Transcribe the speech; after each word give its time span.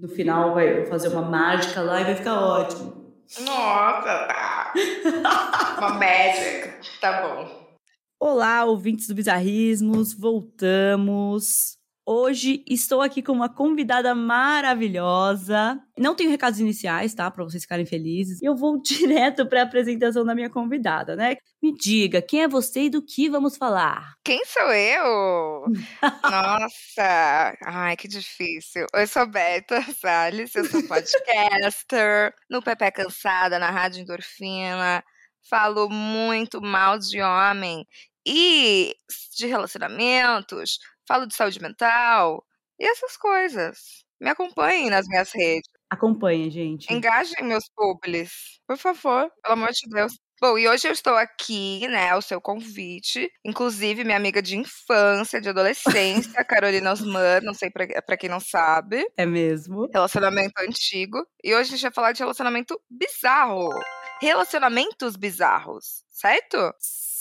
No 0.00 0.08
final 0.08 0.54
vai 0.54 0.86
fazer 0.86 1.08
uma 1.08 1.20
mágica 1.20 1.82
lá 1.82 2.00
e 2.00 2.04
vai 2.04 2.14
ficar 2.14 2.40
ótimo. 2.40 3.12
Nossa, 3.40 4.26
tá. 4.26 4.72
uma 5.76 5.90
magic. 5.90 6.98
Tá 6.98 7.20
bom. 7.20 7.76
Olá, 8.18 8.64
ouvintes 8.64 9.06
do 9.06 9.14
Bizarrismos, 9.14 10.14
voltamos. 10.14 11.76
Hoje 12.12 12.64
estou 12.66 13.02
aqui 13.02 13.22
com 13.22 13.30
uma 13.30 13.48
convidada 13.48 14.16
maravilhosa. 14.16 15.80
Não 15.96 16.12
tenho 16.12 16.28
recados 16.28 16.58
iniciais, 16.58 17.14
tá? 17.14 17.30
Para 17.30 17.44
vocês 17.44 17.62
ficarem 17.62 17.86
felizes. 17.86 18.42
Eu 18.42 18.56
vou 18.56 18.82
direto 18.82 19.46
para 19.46 19.60
a 19.60 19.62
apresentação 19.62 20.24
da 20.24 20.34
minha 20.34 20.50
convidada, 20.50 21.14
né? 21.14 21.36
Me 21.62 21.72
diga, 21.72 22.20
quem 22.20 22.42
é 22.42 22.48
você 22.48 22.86
e 22.86 22.90
do 22.90 23.00
que 23.00 23.30
vamos 23.30 23.56
falar? 23.56 24.14
Quem 24.24 24.44
sou 24.44 24.72
eu? 24.72 25.66
Nossa, 26.28 27.56
ai, 27.64 27.96
que 27.96 28.08
difícil. 28.08 28.86
Eu 28.92 29.06
sou 29.06 29.24
Beta 29.28 29.80
Salles, 29.92 30.52
eu 30.56 30.64
sou 30.64 30.82
podcaster, 30.88 32.34
no 32.50 32.60
Pepe 32.60 32.90
Cansada, 32.90 33.56
na 33.56 33.70
Rádio 33.70 34.02
Endorfina. 34.02 35.04
Falo 35.48 35.88
muito 35.88 36.60
mal 36.60 36.98
de 36.98 37.22
homem 37.22 37.86
e 38.26 38.96
de 39.36 39.46
relacionamentos 39.46 40.80
falo 41.10 41.26
de 41.26 41.34
saúde 41.34 41.60
mental 41.60 42.44
e 42.78 42.86
essas 42.86 43.16
coisas. 43.16 44.04
Me 44.20 44.30
acompanhem 44.30 44.88
nas 44.90 45.08
minhas 45.08 45.32
redes. 45.32 45.68
Acompanhem, 45.90 46.48
gente. 46.48 46.92
Engajem 46.92 47.42
meus 47.42 47.68
publis, 47.74 48.60
por 48.64 48.76
favor, 48.76 49.28
pelo 49.42 49.54
amor 49.54 49.70
de 49.72 49.88
Deus. 49.90 50.12
Bom, 50.40 50.56
e 50.56 50.68
hoje 50.68 50.86
eu 50.86 50.92
estou 50.92 51.16
aqui, 51.16 51.86
né, 51.88 52.10
ao 52.10 52.22
seu 52.22 52.40
convite. 52.40 53.28
Inclusive, 53.44 54.04
minha 54.04 54.16
amiga 54.16 54.40
de 54.40 54.56
infância, 54.56 55.40
de 55.40 55.48
adolescência, 55.48 56.44
Carolina 56.46 56.92
Osman, 56.92 57.40
não 57.42 57.54
sei 57.54 57.70
pra, 57.70 57.86
pra 58.02 58.16
quem 58.16 58.30
não 58.30 58.40
sabe. 58.40 59.04
É 59.16 59.26
mesmo. 59.26 59.88
Relacionamento 59.92 60.54
antigo. 60.60 61.26
E 61.42 61.52
hoje 61.54 61.70
a 61.70 61.76
gente 61.76 61.82
vai 61.82 61.92
falar 61.92 62.12
de 62.12 62.20
relacionamento 62.20 62.80
bizarro. 62.88 63.68
Relacionamentos 64.22 65.16
bizarros, 65.16 66.04
certo? 66.08 66.72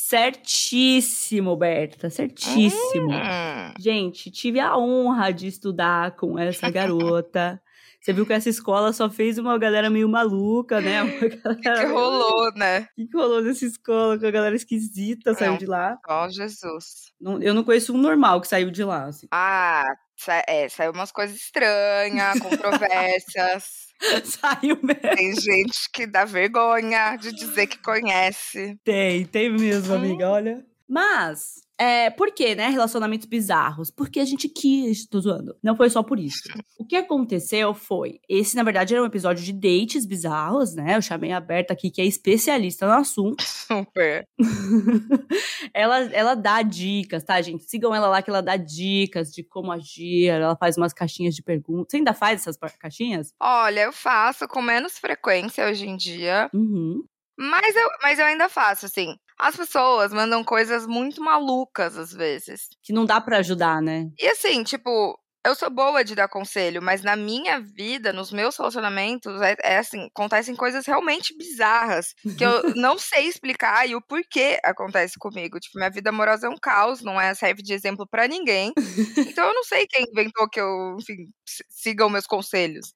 Certíssimo, 0.09 1.55
Berta, 1.55 2.09
certíssimo. 2.09 3.11
Hum. 3.11 3.73
Gente, 3.79 4.31
tive 4.31 4.59
a 4.59 4.75
honra 4.75 5.31
de 5.31 5.45
estudar 5.45 6.15
com 6.15 6.37
essa 6.39 6.67
garota. 6.71 7.61
Você 8.01 8.11
viu 8.11 8.25
que 8.25 8.33
essa 8.33 8.49
escola 8.49 8.91
só 8.91 9.07
fez 9.07 9.37
uma 9.37 9.55
galera 9.59 9.87
meio 9.87 10.09
maluca, 10.09 10.81
né? 10.81 11.03
O 11.45 11.55
que, 11.55 11.61
que 11.61 11.85
rolou, 11.85 12.51
né? 12.55 12.81
O 12.81 12.95
que, 12.95 13.05
que 13.07 13.15
rolou 13.17 13.43
nessa 13.43 13.65
escola? 13.65 14.17
Que 14.17 14.25
a 14.25 14.31
galera 14.31 14.55
esquisita 14.55 15.35
saiu 15.35 15.51
Não. 15.51 15.57
de 15.59 15.67
lá. 15.67 15.95
Ó, 16.07 16.27
Jesus. 16.27 17.11
Não- 17.21 17.39
eu 17.39 17.53
não 17.53 17.63
conheço 17.63 17.93
um 17.93 17.97
normal 17.97 18.41
que 18.41 18.47
saiu 18.47 18.71
de 18.71 18.83
lá. 18.83 19.05
assim. 19.05 19.27
Ah, 19.31 19.85
sa 20.19 20.43
é, 20.47 20.67
saiu 20.67 20.91
umas 20.91 21.11
coisas 21.11 21.37
estranhas, 21.37 22.39
controvérsias. 22.39 23.87
saiu 24.23 24.77
mesmo. 24.81 25.15
Tem 25.15 25.33
gente 25.33 25.89
que 25.93 26.05
dá 26.05 26.25
vergonha 26.25 27.15
de 27.15 27.31
dizer 27.31 27.67
que 27.67 27.77
conhece. 27.77 28.77
Tem, 28.83 29.25
tem 29.25 29.49
mesmo, 29.49 29.93
amiga, 29.93 30.29
olha. 30.29 30.65
Mas, 30.87 31.55
é, 31.79 32.09
por 32.09 32.31
que, 32.33 32.55
né? 32.55 32.67
Relacionamentos 32.67 33.25
bizarros? 33.27 33.89
Porque 33.89 34.19
a 34.19 34.25
gente 34.25 34.49
quis, 34.49 35.07
tô 35.07 35.19
zoando. 35.21 35.55
Não 35.63 35.75
foi 35.77 35.89
só 35.89 36.03
por 36.03 36.19
isso. 36.19 36.41
O 36.77 36.85
que 36.85 36.95
aconteceu 36.95 37.73
foi. 37.73 38.19
Esse, 38.27 38.55
na 38.55 38.63
verdade, 38.63 38.93
era 38.93 39.01
um 39.01 39.05
episódio 39.07 39.43
de 39.43 39.53
dates 39.53 40.05
bizarros, 40.05 40.75
né? 40.75 40.95
Eu 40.97 41.01
chamei 41.01 41.31
a 41.31 41.39
Berta 41.39 41.73
aqui, 41.73 41.89
que 41.89 42.01
é 42.01 42.05
especialista 42.05 42.85
no 42.85 42.93
assunto. 42.93 43.41
Super. 43.47 44.27
ela, 45.73 45.99
ela 46.13 46.35
dá 46.35 46.61
dicas, 46.61 47.23
tá, 47.23 47.41
gente? 47.41 47.63
Sigam 47.63 47.93
ela 47.93 48.07
lá 48.07 48.21
que 48.21 48.29
ela 48.29 48.41
dá 48.41 48.57
dicas 48.57 49.31
de 49.31 49.43
como 49.43 49.71
agir. 49.71 50.27
Ela 50.27 50.55
faz 50.55 50.77
umas 50.77 50.93
caixinhas 50.93 51.35
de 51.35 51.41
perguntas. 51.43 51.91
Você 51.91 51.97
ainda 51.97 52.13
faz 52.13 52.41
essas 52.41 52.57
caixinhas? 52.79 53.33
Olha, 53.39 53.81
eu 53.81 53.93
faço 53.93 54.47
com 54.47 54.61
menos 54.61 54.97
frequência 54.97 55.67
hoje 55.67 55.87
em 55.87 55.95
dia, 55.95 56.49
Uhum. 56.53 57.03
mas 57.37 57.75
eu, 57.75 57.87
mas 58.01 58.19
eu 58.19 58.25
ainda 58.25 58.49
faço, 58.49 58.85
assim. 58.85 59.15
As 59.39 59.55
pessoas 59.55 60.11
mandam 60.11 60.43
coisas 60.43 60.85
muito 60.85 61.21
malucas 61.23 61.97
às 61.97 62.11
vezes. 62.11 62.67
Que 62.83 62.91
não 62.91 63.05
dá 63.05 63.21
pra 63.21 63.37
ajudar, 63.37 63.81
né? 63.81 64.09
E 64.19 64.27
assim, 64.27 64.63
tipo, 64.63 65.17
eu 65.45 65.55
sou 65.55 65.69
boa 65.69 66.03
de 66.03 66.15
dar 66.15 66.27
conselho, 66.27 66.81
mas 66.81 67.01
na 67.01 67.15
minha 67.15 67.59
vida, 67.59 68.11
nos 68.11 68.31
meus 68.31 68.57
relacionamentos, 68.57 69.41
é, 69.41 69.55
é 69.63 69.77
assim, 69.77 70.07
acontecem 70.07 70.55
coisas 70.55 70.85
realmente 70.85 71.35
bizarras 71.37 72.13
que 72.37 72.43
eu 72.45 72.61
não 72.75 72.97
sei 72.97 73.27
explicar 73.27 73.87
e 73.87 73.95
o 73.95 74.01
porquê 74.01 74.59
acontece 74.63 75.17
comigo. 75.17 75.59
Tipo, 75.59 75.77
minha 75.77 75.89
vida 75.89 76.09
amorosa 76.09 76.47
é 76.47 76.49
um 76.49 76.57
caos, 76.57 77.01
não 77.01 77.19
é 77.19 77.33
serve 77.33 77.61
de 77.61 77.73
exemplo 77.73 78.07
pra 78.07 78.27
ninguém. 78.27 78.73
Então 79.17 79.47
eu 79.47 79.53
não 79.53 79.63
sei 79.63 79.87
quem 79.87 80.05
inventou 80.11 80.49
que 80.49 80.59
eu, 80.59 80.97
enfim, 80.99 81.29
sigam 81.69 82.09
meus 82.09 82.25
conselhos. 82.25 82.93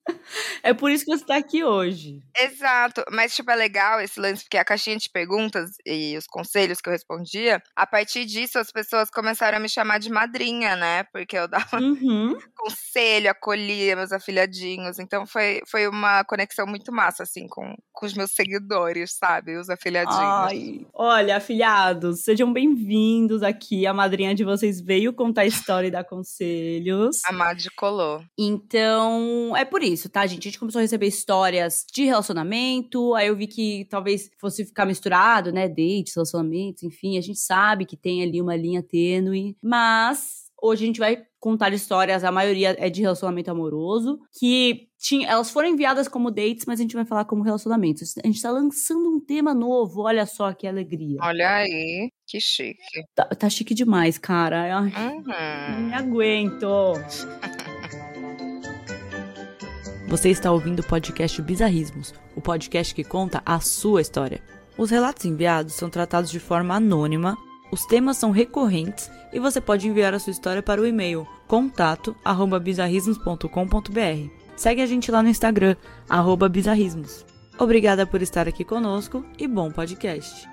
É 0.61 0.73
por 0.73 0.91
isso 0.91 1.05
que 1.05 1.11
você 1.11 1.25
tá 1.25 1.37
aqui 1.37 1.63
hoje. 1.63 2.21
Exato, 2.37 3.03
mas 3.11 3.35
tipo, 3.35 3.51
é 3.51 3.55
legal 3.55 4.01
esse 4.01 4.19
lance, 4.19 4.43
porque 4.43 4.57
a 4.57 4.65
caixinha 4.65 4.97
de 4.97 5.09
perguntas 5.09 5.71
e 5.85 6.17
os 6.17 6.25
conselhos 6.25 6.81
que 6.81 6.89
eu 6.89 6.93
respondia, 6.93 7.61
a 7.75 7.85
partir 7.85 8.25
disso 8.25 8.59
as 8.59 8.71
pessoas 8.71 9.09
começaram 9.09 9.57
a 9.57 9.61
me 9.61 9.69
chamar 9.69 9.99
de 9.99 10.09
madrinha, 10.09 10.75
né? 10.75 11.03
Porque 11.11 11.37
eu 11.37 11.47
dava 11.47 11.79
Uhum. 11.79 12.32
Conselho, 12.55 13.29
acolhia 13.29 13.95
meus 13.95 14.11
afilhadinhos. 14.11 14.99
Então 14.99 15.25
foi, 15.25 15.61
foi 15.69 15.87
uma 15.87 16.23
conexão 16.23 16.65
muito 16.65 16.91
massa, 16.91 17.23
assim, 17.23 17.47
com, 17.47 17.75
com 17.91 18.05
os 18.05 18.13
meus 18.13 18.31
seguidores, 18.31 19.15
sabe? 19.17 19.57
Os 19.57 19.69
afilhadinhos. 19.69 20.19
Ai, 20.19 20.85
olha, 20.93 21.37
afilhados, 21.37 22.21
sejam 22.21 22.51
bem-vindos 22.51 23.43
aqui. 23.43 23.85
A 23.85 23.93
madrinha 23.93 24.35
de 24.35 24.43
vocês 24.43 24.81
veio 24.81 25.13
contar 25.13 25.41
a 25.41 25.45
história 25.45 25.87
e 25.87 25.91
dar 25.91 26.03
conselhos. 26.03 27.17
A 27.25 27.31
Madi 27.31 27.69
colou. 27.71 28.23
Então, 28.37 29.55
é 29.55 29.65
por 29.65 29.83
isso, 29.83 30.09
tá, 30.09 30.25
gente? 30.25 30.47
A 30.47 30.51
gente 30.51 30.59
começou 30.59 30.79
a 30.79 30.83
receber 30.83 31.07
histórias 31.07 31.85
de 31.93 32.05
relacionamento. 32.05 33.13
Aí 33.15 33.27
eu 33.27 33.35
vi 33.35 33.47
que 33.47 33.85
talvez 33.89 34.29
fosse 34.39 34.65
ficar 34.65 34.85
misturado, 34.85 35.51
né? 35.51 35.67
Dates, 35.67 36.15
relacionamentos, 36.15 36.83
enfim. 36.83 37.17
A 37.17 37.21
gente 37.21 37.39
sabe 37.39 37.85
que 37.85 37.97
tem 37.97 38.23
ali 38.23 38.41
uma 38.41 38.55
linha 38.55 38.83
tênue. 38.83 39.55
Mas 39.61 40.42
hoje 40.63 40.83
a 40.83 40.87
gente 40.87 40.99
vai 40.99 41.21
contar 41.39 41.73
histórias, 41.73 42.23
a 42.23 42.31
maioria 42.31 42.73
é 42.79 42.89
de 42.89 43.01
relacionamento 43.01 43.51
amoroso, 43.51 44.17
que 44.39 44.87
tinha, 44.97 45.27
elas 45.27 45.51
foram 45.51 45.67
enviadas 45.67 46.07
como 46.07 46.31
dates, 46.31 46.65
mas 46.65 46.79
a 46.79 46.83
gente 46.83 46.95
vai 46.95 47.03
falar 47.03 47.25
como 47.25 47.43
relacionamentos. 47.43 48.15
A 48.23 48.27
gente 48.27 48.41
tá 48.41 48.49
lançando 48.49 49.09
um 49.09 49.19
tema 49.19 49.53
novo, 49.53 50.03
olha 50.03 50.25
só 50.25 50.53
que 50.53 50.65
alegria. 50.65 51.17
Olha 51.21 51.49
aí, 51.55 52.09
que 52.25 52.39
chique. 52.39 52.79
Tá, 53.13 53.25
tá 53.25 53.49
chique 53.49 53.73
demais, 53.73 54.17
cara. 54.17 54.79
Ai, 54.79 54.93
não 54.95 55.17
Uhum. 55.17 55.87
me 55.87 55.93
aguento. 55.93 56.65
Você 60.07 60.29
está 60.29 60.51
ouvindo 60.51 60.79
o 60.81 60.83
podcast 60.87 61.41
Bizarrismos, 61.41 62.13
o 62.35 62.41
podcast 62.41 62.93
que 62.93 63.03
conta 63.03 63.41
a 63.45 63.59
sua 63.59 63.99
história. 64.01 64.41
Os 64.77 64.89
relatos 64.91 65.25
enviados 65.25 65.73
são 65.73 65.89
tratados 65.89 66.29
de 66.31 66.39
forma 66.39 66.75
anônima, 66.75 67.37
os 67.73 67.85
temas 67.87 68.17
são 68.17 68.29
recorrentes 68.29 69.09
e 69.33 69.39
você 69.39 69.59
pode 69.59 69.87
enviar 69.87 70.13
a 70.13 70.19
sua 70.19 70.29
história 70.29 70.61
para 70.61 70.79
o 70.79 70.85
e-mail 70.85 71.27
contato@bizarrismos.com.br. 71.47 74.29
Segue 74.55 74.83
a 74.83 74.85
gente 74.85 75.09
lá 75.09 75.23
no 75.23 75.29
Instagram 75.29 75.75
bizarrismos. 76.47 77.25
Obrigada 77.57 78.05
por 78.05 78.21
estar 78.21 78.47
aqui 78.47 78.63
conosco 78.63 79.25
e 79.39 79.47
bom 79.47 79.71
podcast. 79.71 80.52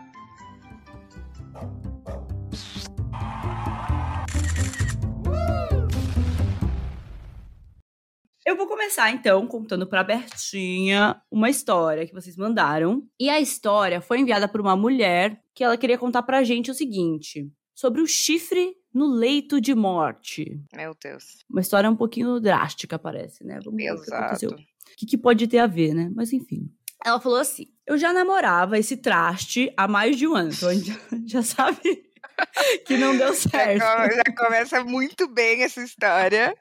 Eu 8.51 8.57
vou 8.57 8.67
começar 8.67 9.09
então 9.13 9.47
contando 9.47 9.87
para 9.87 10.03
Bertinha 10.03 11.23
uma 11.31 11.49
história 11.49 12.05
que 12.05 12.13
vocês 12.13 12.37
mandaram. 12.37 13.01
E 13.19 13.31
a 13.31 13.39
história 13.39 14.01
foi 14.01 14.19
enviada 14.19 14.49
por 14.49 14.61
uma 14.61 14.75
mulher 14.75 15.41
que 15.55 15.63
ela 15.63 15.77
queria 15.77 15.97
contar 15.97 16.25
pra 16.25 16.43
gente 16.43 16.69
o 16.69 16.75
seguinte: 16.75 17.49
sobre 17.73 18.01
o 18.01 18.07
chifre 18.09 18.75
no 18.93 19.07
leito 19.07 19.61
de 19.61 19.73
morte. 19.73 20.61
Meu 20.75 20.97
Deus. 21.01 21.45
Uma 21.49 21.61
história 21.61 21.89
um 21.89 21.95
pouquinho 21.95 22.41
drástica, 22.41 22.99
parece, 22.99 23.45
né? 23.45 23.61
Vamos 23.65 23.81
ver 23.81 23.93
o 23.93 24.03
que 24.03 24.13
aconteceu. 24.13 24.51
O 24.51 24.57
que, 24.97 25.07
que 25.07 25.17
pode 25.17 25.47
ter 25.47 25.59
a 25.59 25.69
ver, 25.69 25.95
né? 25.95 26.11
Mas 26.13 26.33
enfim. 26.33 26.69
Ela 27.05 27.21
falou 27.21 27.39
assim: 27.39 27.67
Eu 27.87 27.97
já 27.97 28.13
namorava 28.13 28.77
esse 28.77 28.97
traste 28.97 29.73
há 29.77 29.87
mais 29.87 30.17
de 30.17 30.27
um 30.27 30.35
ano. 30.35 30.51
Então 30.53 30.69
a 30.71 30.75
gente 30.75 30.89
já, 30.91 30.99
já 31.41 31.43
sabe 31.45 32.03
que 32.85 32.97
não 32.97 33.17
deu 33.17 33.29
Já, 33.29 33.49
certo. 33.49 33.81
co- 33.81 34.15
já 34.17 34.45
começa 34.45 34.83
muito 34.85 35.29
bem 35.29 35.63
essa 35.63 35.81
história. 35.81 36.53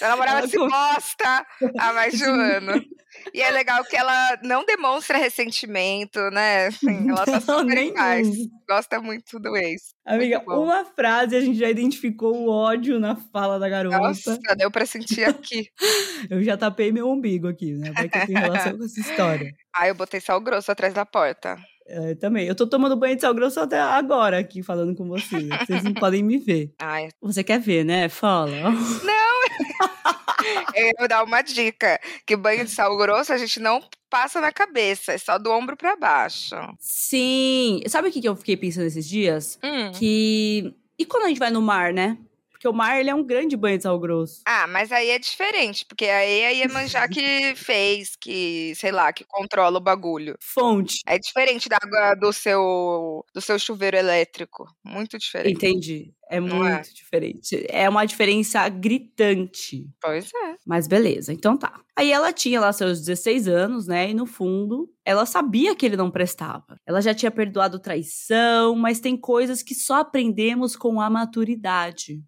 Ela 0.00 0.44
esse 0.44 0.56
come- 0.56 0.70
bosta 0.70 1.46
há 1.78 1.92
mais 1.92 2.14
de 2.16 2.24
um 2.24 2.34
ano. 2.40 2.84
E 3.32 3.40
é 3.40 3.50
legal 3.50 3.82
que 3.84 3.96
ela 3.96 4.38
não 4.42 4.64
demonstra 4.64 5.16
ressentimento, 5.16 6.18
né? 6.30 6.66
Assim, 6.66 7.08
ela 7.10 7.24
tá 7.24 7.32
Não, 7.32 7.40
super 7.40 7.64
nenhum. 7.64 7.90
em 7.90 7.94
paz. 7.94 8.28
Gosta 8.68 9.00
muito 9.00 9.38
do 9.38 9.56
ex. 9.56 9.94
Amiga, 10.04 10.42
uma 10.46 10.84
frase 10.84 11.34
a 11.36 11.40
gente 11.40 11.58
já 11.58 11.68
identificou 11.70 12.36
o 12.36 12.48
ódio 12.50 13.00
na 13.00 13.16
fala 13.16 13.58
da 13.58 13.68
garota. 13.68 13.98
Nossa, 13.98 14.38
deu 14.56 14.70
pra 14.70 14.84
sentir 14.86 15.24
aqui. 15.24 15.68
Eu 16.30 16.42
já 16.44 16.56
tapei 16.56 16.92
meu 16.92 17.08
umbigo 17.08 17.48
aqui, 17.48 17.72
né? 17.72 17.90
Vai 17.92 18.08
que 18.08 18.26
tem 18.26 18.36
relação 18.36 18.76
com 18.76 18.84
essa 18.84 19.00
história. 19.00 19.50
Ah, 19.74 19.86
eu 19.88 19.94
botei 19.94 20.20
sal 20.20 20.40
grosso 20.40 20.70
atrás 20.72 20.92
da 20.94 21.04
porta. 21.04 21.56
É, 21.88 22.14
também. 22.16 22.46
Eu 22.48 22.54
tô 22.54 22.66
tomando 22.66 22.96
banho 22.96 23.14
de 23.14 23.20
sal 23.22 23.32
grosso 23.34 23.60
até 23.60 23.78
agora 23.78 24.38
aqui 24.38 24.62
falando 24.62 24.94
com 24.96 25.06
vocês. 25.06 25.46
Vocês 25.66 25.84
não 25.84 25.94
podem 25.94 26.22
me 26.22 26.36
ver. 26.38 26.72
Ai, 26.80 27.08
Você 27.20 27.44
quer 27.44 27.60
ver, 27.60 27.84
né? 27.84 28.08
Fala. 28.08 28.50
não! 29.04 29.15
Eu 30.74 30.92
vou 30.98 31.08
dar 31.08 31.24
uma 31.24 31.42
dica: 31.42 32.00
que 32.26 32.36
banho 32.36 32.64
de 32.64 32.70
sal 32.70 32.96
grosso 32.96 33.32
a 33.32 33.38
gente 33.38 33.58
não 33.58 33.82
passa 34.08 34.40
na 34.40 34.52
cabeça, 34.52 35.12
é 35.12 35.18
só 35.18 35.38
do 35.38 35.50
ombro 35.50 35.76
pra 35.76 35.96
baixo. 35.96 36.56
Sim. 36.78 37.80
Sabe 37.88 38.08
o 38.08 38.12
que 38.12 38.20
que 38.20 38.28
eu 38.28 38.36
fiquei 38.36 38.56
pensando 38.56 38.86
esses 38.86 39.08
dias? 39.08 39.58
Hum. 39.62 39.92
Que. 39.92 40.74
E 40.98 41.04
quando 41.04 41.24
a 41.24 41.28
gente 41.28 41.38
vai 41.38 41.50
no 41.50 41.60
mar, 41.60 41.92
né? 41.92 42.16
Porque 42.56 42.66
o 42.66 42.72
mar, 42.72 42.98
ele 42.98 43.10
é 43.10 43.14
um 43.14 43.22
grande 43.22 43.54
banho 43.54 43.76
de 43.76 43.82
sal 43.82 44.00
grosso. 44.00 44.40
Ah, 44.46 44.66
mas 44.66 44.90
aí 44.90 45.10
é 45.10 45.18
diferente, 45.18 45.84
porque 45.84 46.06
aí 46.06 46.62
é 46.62 46.68
manjar 46.68 47.06
que 47.06 47.20
fez, 47.54 48.16
que, 48.16 48.74
sei 48.76 48.90
lá, 48.90 49.12
que 49.12 49.24
controla 49.24 49.76
o 49.76 49.80
bagulho. 49.80 50.36
Fonte. 50.40 51.00
É 51.06 51.18
diferente 51.18 51.68
da 51.68 51.76
água 51.76 52.14
do 52.14 52.32
seu, 52.32 53.22
do 53.34 53.42
seu 53.42 53.58
chuveiro 53.58 53.96
elétrico. 53.96 54.66
Muito 54.82 55.18
diferente. 55.18 55.54
Entendi. 55.54 56.14
É 56.28 56.40
Não 56.40 56.56
muito 56.56 56.72
é? 56.72 56.80
diferente. 56.80 57.66
É 57.68 57.88
uma 57.88 58.04
diferença 58.04 58.66
gritante. 58.68 59.86
Pois 60.00 60.30
é. 60.34 60.56
Mas 60.66 60.88
beleza, 60.88 61.32
então 61.32 61.56
tá. 61.56 61.80
Aí 61.94 62.10
ela 62.10 62.32
tinha 62.32 62.58
lá 62.58 62.72
seus 62.72 63.00
16 63.00 63.46
anos, 63.48 63.86
né? 63.86 64.10
E 64.10 64.14
no 64.14 64.26
fundo, 64.26 64.90
ela 65.04 65.26
sabia 65.26 65.76
que 65.76 65.86
ele 65.86 65.96
não 65.96 66.10
prestava. 66.10 66.80
Ela 66.86 67.00
já 67.00 67.14
tinha 67.14 67.30
perdoado 67.30 67.78
traição, 67.78 68.74
mas 68.74 68.98
tem 68.98 69.16
coisas 69.16 69.62
que 69.62 69.74
só 69.74 70.00
aprendemos 70.00 70.74
com 70.74 71.00
a 71.00 71.08
maturidade. 71.08 72.22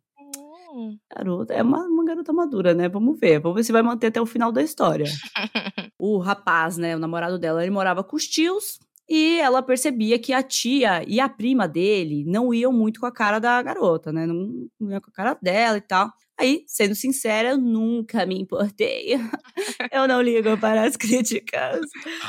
Hum. 0.78 0.96
Garota, 1.12 1.52
é 1.52 1.60
uma, 1.60 1.84
uma 1.86 2.04
garota 2.04 2.32
madura, 2.32 2.72
né? 2.72 2.88
Vamos 2.88 3.18
ver. 3.18 3.40
Vamos 3.40 3.56
ver 3.56 3.64
se 3.64 3.72
vai 3.72 3.82
manter 3.82 4.06
até 4.06 4.20
o 4.20 4.26
final 4.26 4.52
da 4.52 4.62
história. 4.62 5.06
o 5.98 6.18
rapaz, 6.18 6.76
né? 6.76 6.94
O 6.94 7.00
namorado 7.00 7.36
dela, 7.36 7.62
ele 7.62 7.72
morava 7.72 8.04
com 8.04 8.14
os 8.14 8.28
tios. 8.28 8.78
E 9.08 9.40
ela 9.40 9.60
percebia 9.60 10.18
que 10.20 10.32
a 10.32 10.42
tia 10.42 11.02
e 11.08 11.18
a 11.18 11.28
prima 11.28 11.66
dele 11.66 12.24
não 12.24 12.54
iam 12.54 12.72
muito 12.72 13.00
com 13.00 13.06
a 13.06 13.12
cara 13.12 13.40
da 13.40 13.60
garota, 13.60 14.12
né? 14.12 14.24
Não, 14.24 14.68
não 14.78 14.92
ia 14.92 15.00
com 15.00 15.10
a 15.10 15.12
cara 15.12 15.36
dela 15.42 15.78
e 15.78 15.80
tal. 15.80 16.12
Aí, 16.38 16.64
sendo 16.68 16.94
sincera, 16.94 17.50
eu 17.50 17.58
nunca 17.58 18.24
me 18.24 18.40
importei. 18.40 19.14
eu 19.92 20.06
não 20.06 20.22
ligo 20.22 20.56
para 20.58 20.84
as 20.84 20.96
críticas. 20.96 21.80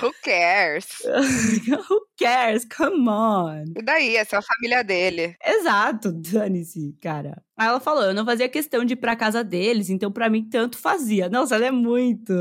Who 0.01 0.11
cares? 0.23 0.87
Who 1.89 2.07
cares? 2.17 2.65
Come 2.65 3.07
on. 3.07 3.65
E 3.77 3.83
daí? 3.83 4.15
Essa 4.15 4.37
é 4.37 4.39
a 4.39 4.41
família 4.41 4.83
dele. 4.83 5.35
Exato, 5.45 6.11
dane-se, 6.11 6.97
cara. 6.99 7.41
Aí 7.55 7.67
ela 7.67 7.79
falou, 7.79 8.03
eu 8.03 8.13
não 8.13 8.25
fazia 8.25 8.49
questão 8.49 8.83
de 8.83 8.93
ir 8.93 8.97
pra 8.97 9.15
casa 9.15 9.43
deles, 9.43 9.89
então 9.89 10.11
pra 10.11 10.29
mim 10.29 10.47
tanto 10.49 10.77
fazia. 10.77 11.29
Nossa, 11.29 11.55
ela 11.55 11.67
é 11.67 11.71
muito. 11.71 12.33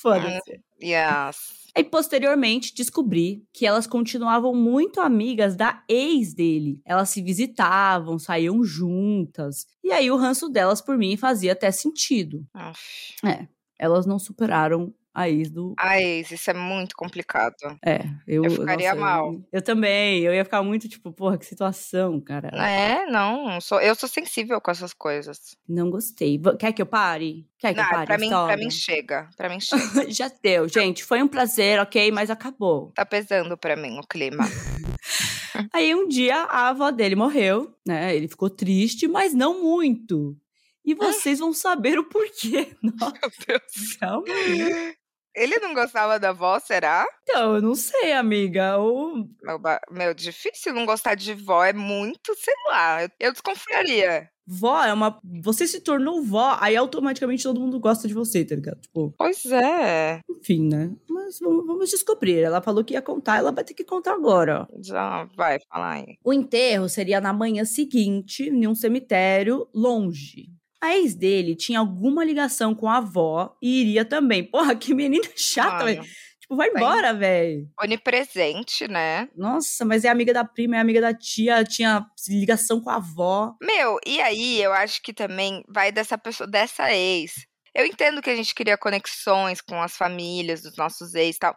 Foda-se. 0.00 0.60
Yes. 0.82 1.57
Aí, 1.78 1.84
posteriormente, 1.84 2.74
descobri 2.74 3.44
que 3.52 3.64
elas 3.64 3.86
continuavam 3.86 4.52
muito 4.52 5.00
amigas 5.00 5.54
da 5.54 5.80
ex 5.88 6.34
dele. 6.34 6.82
Elas 6.84 7.08
se 7.08 7.22
visitavam, 7.22 8.18
saíam 8.18 8.64
juntas. 8.64 9.64
E 9.84 9.92
aí, 9.92 10.10
o 10.10 10.16
ranço 10.16 10.48
delas 10.48 10.80
por 10.80 10.98
mim 10.98 11.16
fazia 11.16 11.52
até 11.52 11.70
sentido. 11.70 12.44
Aff. 12.52 13.14
É, 13.24 13.46
elas 13.78 14.06
não 14.06 14.18
superaram 14.18 14.92
a 15.18 15.28
ex 15.28 15.50
do. 15.50 15.74
Ai, 15.76 16.24
isso 16.30 16.50
é 16.50 16.54
muito 16.54 16.94
complicado. 16.96 17.56
É, 17.84 18.00
eu. 18.26 18.44
Eu 18.44 18.50
ficaria 18.52 18.94
nossa, 18.94 19.00
mal. 19.00 19.32
Eu, 19.32 19.44
eu 19.52 19.62
também. 19.62 20.20
Eu 20.22 20.32
ia 20.32 20.44
ficar 20.44 20.62
muito 20.62 20.88
tipo, 20.88 21.12
porra, 21.12 21.36
que 21.36 21.44
situação, 21.44 22.20
cara. 22.20 22.48
É, 22.56 23.04
não. 23.06 23.60
Sou, 23.60 23.80
eu 23.80 23.94
sou 23.94 24.08
sensível 24.08 24.60
com 24.60 24.70
essas 24.70 24.94
coisas. 24.94 25.56
Não 25.68 25.90
gostei. 25.90 26.40
Quer 26.58 26.72
que 26.72 26.80
eu 26.80 26.86
pare? 26.86 27.46
Quer 27.58 27.74
que 27.74 27.80
eu 27.80 27.84
Não, 27.84 27.90
pare? 27.90 28.06
pra 28.06 28.14
a 28.14 28.18
mim, 28.18 28.28
pra 28.28 28.56
mim 28.56 28.70
chega. 28.70 29.28
Pra 29.36 29.48
mim 29.48 29.58
chega. 29.60 30.10
Já 30.10 30.30
deu, 30.42 30.68
gente. 30.68 31.02
Foi 31.02 31.20
um 31.22 31.28
prazer, 31.28 31.80
ok? 31.80 32.12
Mas 32.12 32.30
acabou. 32.30 32.92
tá 32.94 33.04
pesando 33.04 33.56
pra 33.58 33.74
mim 33.74 33.98
o 33.98 34.06
clima. 34.06 34.44
Aí 35.74 35.94
um 35.94 36.06
dia 36.06 36.44
a 36.44 36.68
avó 36.68 36.90
dele 36.90 37.16
morreu, 37.16 37.74
né? 37.84 38.14
Ele 38.14 38.28
ficou 38.28 38.48
triste, 38.48 39.08
mas 39.08 39.34
não 39.34 39.60
muito. 39.60 40.36
E 40.84 40.94
vocês 40.94 41.38
vão 41.38 41.52
saber 41.52 41.98
o 41.98 42.04
porquê. 42.08 42.74
Nossa, 42.82 43.18
Meu 43.20 43.30
Deus. 43.46 43.96
calma 43.98 44.24
aí. 44.32 44.94
Ele 45.38 45.58
não 45.58 45.72
gostava 45.74 46.18
da 46.18 46.30
avó, 46.30 46.58
será? 46.58 47.06
Então, 47.22 47.56
eu 47.56 47.62
não 47.62 47.74
sei, 47.74 48.12
amiga. 48.12 48.76
Ou 48.78 49.16
Meu, 49.42 49.60
meu, 49.90 50.14
difícil 50.14 50.74
não 50.74 50.84
gostar 50.84 51.14
de 51.14 51.34
vó. 51.34 51.64
É 51.64 51.72
muito, 51.72 52.34
sei 52.36 52.54
lá. 52.68 53.02
Eu, 53.02 53.10
eu 53.20 53.32
desconfiaria. 53.32 54.28
vó 54.46 54.82
é 54.82 54.92
uma. 54.92 55.20
Você 55.42 55.66
se 55.66 55.80
tornou 55.80 56.22
vó, 56.22 56.56
aí 56.60 56.74
automaticamente 56.76 57.42
todo 57.42 57.60
mundo 57.60 57.78
gosta 57.78 58.08
de 58.08 58.14
você, 58.14 58.44
tá 58.44 58.54
ligado? 58.54 58.80
Tipo, 58.80 59.14
Pois 59.16 59.44
é. 59.46 60.20
enfim, 60.30 60.68
né? 60.68 60.90
Mas 61.08 61.38
vamos, 61.40 61.66
vamos 61.66 61.90
descobrir. 61.90 62.38
Ela 62.40 62.62
falou 62.62 62.82
que 62.84 62.94
ia 62.94 63.02
contar, 63.02 63.38
ela 63.38 63.52
vai 63.52 63.62
ter 63.64 63.74
que 63.74 63.84
contar 63.84 64.14
agora. 64.14 64.66
ó. 64.70 64.76
Já 64.82 65.24
vai, 65.36 65.58
falar 65.70 65.92
aí. 65.94 66.16
O 66.24 66.32
enterro 66.32 66.88
seria 66.88 67.20
na 67.20 67.32
manhã 67.32 67.64
seguinte, 67.64 68.44
em 68.44 68.66
um 68.66 68.74
cemitério 68.74 69.68
longe. 69.74 70.46
A 70.80 70.96
ex 70.96 71.14
dele 71.14 71.56
tinha 71.56 71.78
alguma 71.78 72.24
ligação 72.24 72.74
com 72.74 72.88
a 72.88 72.98
avó 72.98 73.56
e 73.60 73.80
iria 73.80 74.04
também. 74.04 74.44
Porra, 74.48 74.76
que 74.76 74.94
menina 74.94 75.28
chata, 75.36 75.84
velho. 75.84 76.02
Tipo, 76.40 76.56
vai 76.56 76.68
embora, 76.68 77.12
velho. 77.12 77.68
onipresente, 77.78 78.88
né? 78.88 79.28
Nossa, 79.36 79.84
mas 79.84 80.04
é 80.04 80.08
amiga 80.08 80.32
da 80.32 80.44
prima, 80.44 80.76
é 80.76 80.80
amiga 80.80 81.00
da 81.00 81.12
tia, 81.12 81.62
tinha 81.62 82.06
ligação 82.26 82.80
com 82.80 82.88
a 82.88 82.96
avó. 82.96 83.54
Meu, 83.60 83.98
e 84.06 84.20
aí 84.20 84.62
eu 84.62 84.72
acho 84.72 85.02
que 85.02 85.12
também 85.12 85.62
vai 85.68 85.92
dessa 85.92 86.16
pessoa, 86.16 86.48
dessa 86.48 86.90
ex. 86.90 87.46
Eu 87.74 87.84
entendo 87.84 88.22
que 88.22 88.30
a 88.30 88.34
gente 88.34 88.54
cria 88.54 88.78
conexões 88.78 89.60
com 89.60 89.80
as 89.82 89.94
famílias 89.94 90.62
dos 90.62 90.76
nossos 90.76 91.14
ex 91.14 91.36
e 91.36 91.38
tal. 91.38 91.56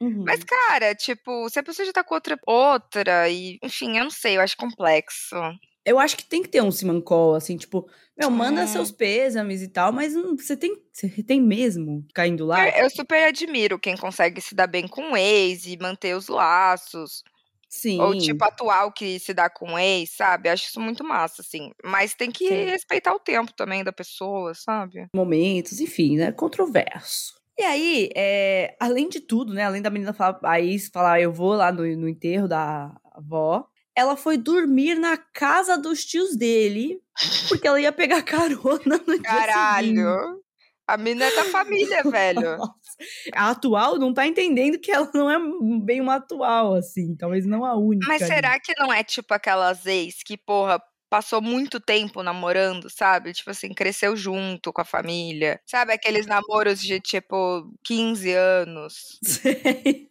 Uhum. 0.00 0.24
Mas, 0.26 0.42
cara, 0.42 0.94
tipo, 0.94 1.48
se 1.48 1.58
a 1.58 1.62
pessoa 1.62 1.86
já 1.86 1.92
tá 1.92 2.02
com 2.02 2.14
outra, 2.14 2.38
outra, 2.46 3.28
e, 3.28 3.58
enfim, 3.62 3.96
eu 3.96 4.04
não 4.04 4.10
sei, 4.10 4.36
eu 4.36 4.40
acho 4.40 4.56
complexo. 4.56 5.36
Eu 5.84 5.98
acho 5.98 6.16
que 6.16 6.24
tem 6.24 6.42
que 6.42 6.48
ter 6.48 6.62
um 6.62 6.70
simancol, 6.70 7.34
assim, 7.34 7.56
tipo, 7.56 7.86
meu, 8.16 8.30
manda 8.30 8.62
É. 8.62 8.66
seus 8.66 8.90
pêsames 8.90 9.60
e 9.62 9.68
tal, 9.68 9.92
mas 9.92 10.14
não- 10.14 10.36
você 10.36 10.56
tem, 10.56 10.82
você 10.90 11.08
tem 11.22 11.40
mesmo 11.42 12.06
caindo 12.14 12.46
lá? 12.46 12.66
Eu 12.78 12.88
super 12.88 13.24
admiro 13.24 13.78
quem 13.78 13.96
consegue 13.96 14.40
se 14.40 14.54
dar 14.54 14.66
bem 14.66 14.88
com 14.88 15.12
o 15.12 15.16
ex 15.16 15.66
e 15.66 15.76
manter 15.76 16.16
os 16.16 16.28
laços. 16.28 17.22
Sim. 17.68 18.00
Ou, 18.00 18.16
tipo, 18.16 18.44
atual 18.44 18.92
que 18.92 19.18
se 19.18 19.34
dá 19.34 19.50
com 19.50 19.72
o 19.72 19.78
ex, 19.78 20.10
sabe? 20.16 20.48
Acho 20.48 20.68
isso 20.68 20.80
muito 20.80 21.02
massa, 21.04 21.42
assim. 21.42 21.70
Mas 21.84 22.14
tem 22.14 22.30
que 22.30 22.46
Sim. 22.46 22.64
respeitar 22.66 23.12
o 23.12 23.18
tempo 23.18 23.52
também 23.52 23.82
da 23.82 23.92
pessoa, 23.92 24.54
sabe? 24.54 25.08
momentos, 25.14 25.80
enfim, 25.80 26.16
né? 26.16 26.30
Controverso. 26.32 27.34
E 27.58 27.62
aí, 27.62 28.10
é, 28.16 28.76
além 28.80 29.08
de 29.08 29.20
tudo, 29.20 29.52
né? 29.52 29.64
Além 29.64 29.82
da 29.82 29.90
menina 29.90 30.12
falar, 30.12 30.38
a 30.44 30.60
ex 30.60 30.88
falar, 30.88 31.20
eu 31.20 31.32
vou 31.32 31.52
lá 31.54 31.70
no, 31.72 31.82
no 31.96 32.08
enterro 32.08 32.46
da 32.48 32.92
avó, 33.12 33.66
ela 33.96 34.16
foi 34.16 34.36
dormir 34.36 34.96
na 34.96 35.16
casa 35.16 35.78
dos 35.78 36.04
tios 36.04 36.36
dele, 36.36 37.00
porque 37.48 37.66
ela 37.66 37.80
ia 37.80 37.92
pegar 37.92 38.22
carona 38.24 38.98
no 38.98 39.04
dia 39.04 39.04
seguinte. 39.04 39.22
Caralho! 39.22 40.44
A 40.86 40.98
mina 40.98 41.24
é 41.24 41.34
da 41.34 41.44
família, 41.44 42.02
velho. 42.04 42.58
A 43.34 43.50
atual 43.50 43.98
não 43.98 44.12
tá 44.12 44.26
entendendo 44.26 44.78
que 44.78 44.92
ela 44.92 45.10
não 45.14 45.30
é 45.30 45.38
bem 45.82 46.00
uma 46.00 46.16
atual, 46.16 46.74
assim. 46.74 47.16
Talvez 47.16 47.46
não 47.46 47.64
a 47.64 47.74
única. 47.74 48.06
Mas 48.06 48.22
ali. 48.22 48.30
será 48.34 48.60
que 48.60 48.74
não 48.78 48.92
é 48.92 49.02
tipo 49.02 49.32
aquelas 49.32 49.86
ex 49.86 50.22
que, 50.22 50.36
porra, 50.36 50.78
passou 51.08 51.40
muito 51.40 51.80
tempo 51.80 52.22
namorando, 52.22 52.90
sabe? 52.90 53.32
Tipo 53.32 53.50
assim, 53.50 53.72
cresceu 53.72 54.14
junto 54.14 54.72
com 54.72 54.80
a 54.82 54.84
família. 54.84 55.60
Sabe 55.64 55.92
aqueles 55.92 56.26
namoros 56.26 56.80
de 56.80 57.00
tipo 57.00 57.72
15 57.84 58.32
anos? 58.32 59.18
Sei. 59.24 60.08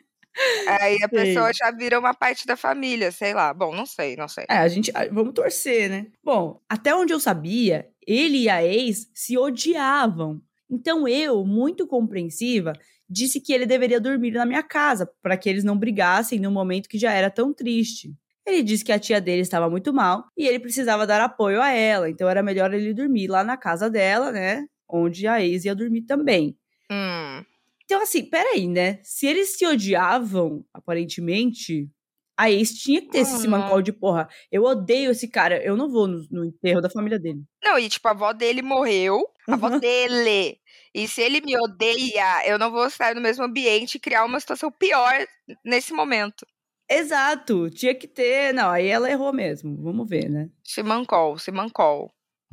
Aí 0.67 0.97
a 1.03 1.09
pessoa 1.09 1.51
já 1.53 1.71
vira 1.71 1.99
uma 1.99 2.13
parte 2.13 2.45
da 2.45 2.55
família, 2.55 3.11
sei 3.11 3.33
lá. 3.33 3.53
Bom, 3.53 3.75
não 3.75 3.85
sei, 3.85 4.15
não 4.15 4.27
sei. 4.27 4.45
É, 4.49 4.57
a 4.57 4.67
gente. 4.67 4.91
Vamos 5.11 5.33
torcer, 5.33 5.89
né? 5.89 6.07
Bom, 6.23 6.59
até 6.67 6.95
onde 6.95 7.13
eu 7.13 7.19
sabia, 7.19 7.87
ele 8.05 8.43
e 8.43 8.49
a 8.49 8.63
ex 8.63 9.09
se 9.13 9.37
odiavam. 9.37 10.41
Então 10.69 11.07
eu, 11.07 11.45
muito 11.45 11.85
compreensiva, 11.85 12.73
disse 13.07 13.39
que 13.39 13.53
ele 13.53 13.65
deveria 13.65 13.99
dormir 13.99 14.31
na 14.31 14.45
minha 14.45 14.63
casa, 14.63 15.09
para 15.21 15.37
que 15.37 15.47
eles 15.47 15.63
não 15.63 15.77
brigassem 15.77 16.39
no 16.39 16.49
momento 16.49 16.89
que 16.89 16.97
já 16.97 17.11
era 17.11 17.29
tão 17.29 17.53
triste. 17.53 18.11
Ele 18.45 18.61
disse 18.61 18.83
que 18.83 18.91
a 18.91 18.99
tia 18.99 19.21
dele 19.21 19.41
estava 19.41 19.69
muito 19.69 19.93
mal 19.93 20.25
e 20.37 20.45
ele 20.45 20.59
precisava 20.59 21.07
dar 21.07 21.21
apoio 21.21 21.61
a 21.61 21.69
ela, 21.69 22.09
então 22.09 22.27
era 22.27 22.43
melhor 22.43 22.73
ele 22.73 22.93
dormir 22.93 23.27
lá 23.27 23.43
na 23.43 23.55
casa 23.55 23.89
dela, 23.89 24.31
né? 24.31 24.65
Onde 24.89 25.27
a 25.27 25.41
ex 25.41 25.63
ia 25.63 25.75
dormir 25.75 26.01
também. 26.01 26.57
Hum, 26.91 27.45
Então, 27.85 28.01
assim, 28.01 28.23
peraí, 28.29 28.67
né? 28.67 28.99
Se 29.03 29.27
eles 29.27 29.57
se 29.57 29.65
odiavam, 29.65 30.63
aparentemente, 30.73 31.89
a 32.37 32.49
ex 32.49 32.73
tinha 32.73 33.01
que 33.01 33.09
ter 33.09 33.19
esse 33.19 33.33
Uhum. 33.33 33.39
simancol 33.39 33.81
de 33.81 33.91
porra. 33.91 34.27
Eu 34.51 34.63
odeio 34.63 35.11
esse 35.11 35.27
cara, 35.27 35.61
eu 35.63 35.75
não 35.77 35.89
vou 35.89 36.07
no, 36.07 36.25
no 36.31 36.45
enterro 36.45 36.81
da 36.81 36.89
família 36.89 37.19
dele. 37.19 37.43
Não, 37.63 37.77
e 37.77 37.87
tipo, 37.89 38.07
a 38.07 38.11
avó 38.11 38.33
dele 38.33 38.61
morreu. 38.61 39.21
A 39.47 39.53
avó 39.53 39.77
dele. 39.77 40.57
E 40.95 41.07
se 41.07 41.21
ele 41.21 41.41
me 41.41 41.55
odeia, 41.57 42.47
eu 42.47 42.57
não 42.57 42.71
vou 42.71 42.87
estar 42.87 43.13
no 43.13 43.21
mesmo 43.21 43.43
ambiente 43.43 43.95
e 43.95 43.99
criar 43.99 44.25
uma 44.25 44.39
situação 44.39 44.71
pior 44.71 45.13
nesse 45.63 45.91
momento. 45.93 46.45
Exato, 46.89 47.69
tinha 47.69 47.93
que 47.95 48.07
ter. 48.07 48.53
Não, 48.53 48.69
aí 48.69 48.87
ela 48.87 49.09
errou 49.09 49.33
mesmo. 49.33 49.75
Vamos 49.81 50.07
ver, 50.07 50.29
né? 50.29 50.49
Simancol, 50.63 51.37
Simancol. 51.39 52.11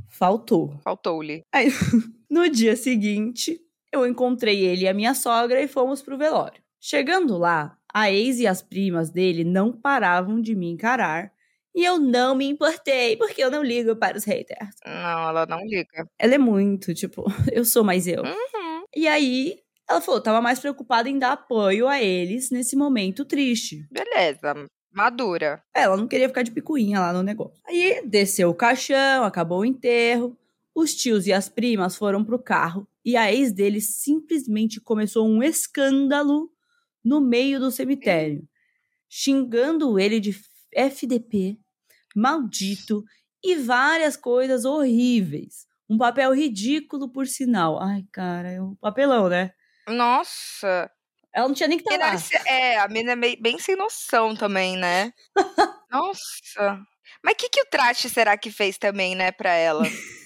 Faltou. 0.08 0.78
Faltou-lhe. 0.82 1.42
Aí, 1.52 1.68
no 2.30 2.48
dia 2.48 2.74
seguinte, 2.76 3.60
eu 3.92 4.06
encontrei 4.06 4.64
ele 4.64 4.84
e 4.84 4.88
a 4.88 4.94
minha 4.94 5.14
sogra 5.14 5.60
e 5.62 5.68
fomos 5.68 6.02
pro 6.02 6.18
velório. 6.18 6.62
Chegando 6.80 7.36
lá, 7.36 7.76
a 7.92 8.10
ex 8.10 8.38
e 8.40 8.46
as 8.46 8.62
primas 8.62 9.10
dele 9.10 9.44
não 9.44 9.72
paravam 9.72 10.40
de 10.40 10.54
me 10.54 10.70
encarar 10.70 11.32
E 11.74 11.84
eu 11.84 11.98
não 11.98 12.34
me 12.34 12.46
importei, 12.48 13.16
porque 13.16 13.42
eu 13.42 13.50
não 13.50 13.62
ligo 13.62 13.96
para 13.96 14.16
os 14.16 14.24
haters. 14.24 14.76
Não, 14.84 15.28
ela 15.30 15.46
não 15.46 15.60
liga. 15.64 16.06
Ela 16.18 16.34
é 16.34 16.38
muito, 16.38 16.94
tipo, 16.94 17.24
eu 17.52 17.64
sou 17.64 17.84
mais 17.84 18.06
eu. 18.08 18.22
Uhum. 18.22 18.84
E 18.96 19.06
aí, 19.06 19.58
ela 19.88 20.00
falou, 20.00 20.20
tava 20.20 20.40
mais 20.40 20.58
preocupada 20.58 21.08
em 21.08 21.18
dar 21.18 21.32
apoio 21.32 21.86
a 21.88 22.02
eles 22.02 22.50
nesse 22.50 22.76
momento 22.76 23.24
triste. 23.24 23.86
Beleza, 23.90 24.54
madura. 24.92 25.62
Ela 25.74 25.96
não 25.96 26.08
queria 26.08 26.28
ficar 26.28 26.42
de 26.42 26.50
picuinha 26.50 27.00
lá 27.00 27.12
no 27.12 27.22
negócio. 27.22 27.60
Aí 27.66 28.02
desceu 28.04 28.50
o 28.50 28.54
caixão, 28.54 29.24
acabou 29.24 29.60
o 29.60 29.64
enterro. 29.64 30.36
Os 30.80 30.94
tios 30.94 31.26
e 31.26 31.32
as 31.32 31.46
primas 31.46 31.94
foram 31.94 32.24
pro 32.24 32.42
carro 32.42 32.88
e 33.04 33.14
a 33.14 33.30
ex 33.30 33.52
dele 33.52 33.82
simplesmente 33.82 34.80
começou 34.80 35.28
um 35.28 35.42
escândalo 35.42 36.50
no 37.04 37.20
meio 37.20 37.60
do 37.60 37.70
cemitério, 37.70 38.48
xingando 39.08 39.98
ele 39.98 40.18
de 40.18 40.34
FDP, 40.72 41.58
maldito 42.16 43.04
e 43.44 43.56
várias 43.56 44.16
coisas 44.16 44.64
horríveis. 44.64 45.66
Um 45.88 45.98
papel 45.98 46.32
ridículo, 46.32 47.10
por 47.12 47.26
sinal. 47.26 47.78
Ai, 47.82 48.04
cara, 48.10 48.50
é 48.50 48.62
um 48.62 48.74
papelão, 48.76 49.28
né? 49.28 49.50
Nossa. 49.86 50.90
Ela 51.34 51.46
não 51.48 51.54
tinha 51.54 51.68
nem 51.68 51.78
que 51.78 51.84
estar 51.84 51.96
E 51.96 51.98
lá. 51.98 52.22
é, 52.46 52.78
a 52.78 52.88
menina 52.88 53.12
é 53.12 53.16
meio- 53.16 53.40
bem 53.42 53.58
sem 53.58 53.76
noção 53.76 54.34
também, 54.34 54.76
né? 54.78 55.12
Nossa. 55.90 56.80
Mas 57.22 57.34
o 57.34 57.36
que, 57.36 57.48
que 57.50 57.60
o 57.62 57.66
traste 57.66 58.08
será 58.08 58.38
que 58.38 58.50
fez 58.50 58.78
também, 58.78 59.14
né, 59.14 59.30
pra 59.30 59.52
ela? 59.52 59.82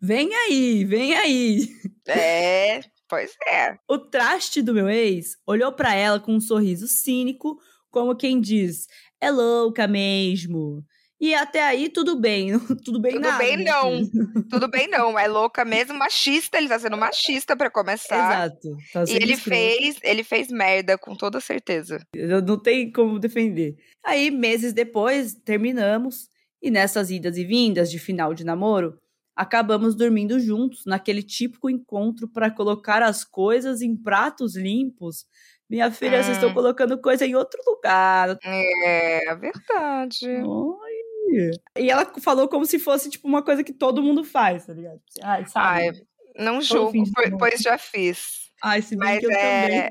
Vem 0.00 0.34
aí, 0.34 0.84
vem 0.84 1.14
aí. 1.14 1.68
É, 2.06 2.80
pois 3.08 3.32
é. 3.46 3.76
O 3.88 3.98
traste 3.98 4.62
do 4.62 4.74
meu 4.74 4.88
ex 4.88 5.36
olhou 5.46 5.72
pra 5.72 5.94
ela 5.94 6.18
com 6.20 6.34
um 6.34 6.40
sorriso 6.40 6.86
cínico, 6.88 7.58
como 7.90 8.16
quem 8.16 8.40
diz: 8.40 8.86
é 9.20 9.30
louca 9.30 9.86
mesmo. 9.86 10.82
E 11.22 11.34
até 11.34 11.62
aí 11.62 11.90
tudo 11.90 12.18
bem, 12.18 12.58
tudo 12.82 12.98
bem 12.98 13.12
Tudo 13.12 13.22
nada, 13.24 13.36
bem 13.36 13.58
meu 13.58 13.66
não. 13.66 13.98
filho. 14.06 14.48
Tudo 14.48 14.68
bem, 14.70 14.88
não. 14.88 15.18
É 15.18 15.28
louca 15.28 15.66
mesmo, 15.66 15.92
machista. 15.98 16.56
Ele 16.56 16.66
tá 16.68 16.78
sendo 16.78 16.96
machista 16.96 17.54
pra 17.54 17.70
começar. 17.70 18.16
Exato. 18.48 18.76
Tá 18.90 19.04
E 19.06 19.16
ele 19.16 19.34
escroto. 19.34 19.50
fez, 19.50 19.96
ele 20.02 20.24
fez 20.24 20.48
merda, 20.48 20.96
com 20.96 21.14
toda 21.14 21.38
certeza. 21.38 22.00
Eu 22.14 22.40
não 22.40 22.58
tem 22.58 22.90
como 22.90 23.18
defender. 23.18 23.76
Aí, 24.02 24.30
meses 24.30 24.72
depois, 24.72 25.34
terminamos. 25.44 26.26
E 26.62 26.70
nessas 26.70 27.10
idas 27.10 27.36
e 27.36 27.44
vindas 27.44 27.90
de 27.90 27.98
final 27.98 28.32
de 28.32 28.42
namoro, 28.44 28.94
acabamos 29.40 29.94
dormindo 29.94 30.38
juntos 30.38 30.84
naquele 30.84 31.22
típico 31.22 31.70
encontro 31.70 32.28
para 32.28 32.50
colocar 32.50 33.02
as 33.02 33.24
coisas 33.24 33.80
em 33.82 33.96
pratos 33.96 34.54
limpos. 34.56 35.24
Minha 35.68 35.90
filha, 35.90 36.22
vocês 36.22 36.36
estão 36.36 36.50
Hum. 36.50 36.54
colocando 36.54 37.00
coisa 37.00 37.24
em 37.24 37.34
outro 37.34 37.60
lugar. 37.66 38.36
É, 38.44 39.34
verdade. 39.36 40.26
Ai. 40.26 41.50
E 41.78 41.90
ela 41.90 42.04
falou 42.20 42.48
como 42.48 42.66
se 42.66 42.78
fosse, 42.78 43.08
tipo, 43.08 43.28
uma 43.28 43.42
coisa 43.42 43.62
que 43.62 43.72
todo 43.72 44.02
mundo 44.02 44.24
faz, 44.24 44.66
tá 44.66 44.72
ligado? 44.74 45.00
Ai, 45.22 45.46
sabe? 45.46 45.80
Ai, 45.86 45.92
Não 46.36 46.60
julgo, 46.60 46.92
pois 47.38 47.60
já 47.60 47.78
fiz. 47.78 48.50
Ai, 48.62 48.82
se 48.82 48.94
bem 48.96 49.08
Mas 49.14 49.20
que 49.20 49.32
é, 49.32 49.88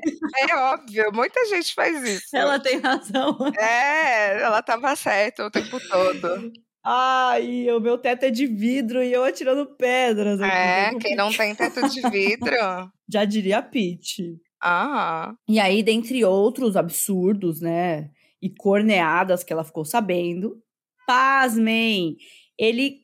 é 0.50 0.54
óbvio, 0.56 1.10
muita 1.12 1.44
gente 1.46 1.74
faz 1.74 2.02
isso. 2.06 2.36
Ela 2.36 2.60
tem 2.60 2.78
razão. 2.78 3.36
É, 3.58 4.40
ela 4.42 4.62
tava 4.62 4.94
certa 4.94 5.44
o 5.46 5.50
tempo 5.50 5.78
todo. 5.88 6.52
Ai, 6.84 7.70
o 7.70 7.80
meu 7.80 7.98
teto 7.98 8.24
é 8.24 8.30
de 8.30 8.46
vidro 8.46 9.02
e 9.02 9.12
eu 9.12 9.22
atirando 9.22 9.66
pedras. 9.76 10.40
É, 10.40 10.90
tá 10.90 10.98
quem 10.98 11.14
não 11.14 11.32
tem 11.32 11.54
teto 11.54 11.86
de 11.88 12.00
vidro. 12.10 12.50
Já 13.12 13.24
diria 13.24 13.58
a 13.58 13.62
Pete. 13.62 14.40
Ah, 14.62 15.34
E 15.48 15.58
aí, 15.58 15.82
dentre 15.82 16.24
outros 16.24 16.76
absurdos, 16.76 17.60
né? 17.60 18.10
E 18.42 18.48
corneadas 18.48 19.42
que 19.44 19.52
ela 19.52 19.64
ficou 19.64 19.84
sabendo, 19.84 20.62
pasmem, 21.06 22.16
ele. 22.58 23.00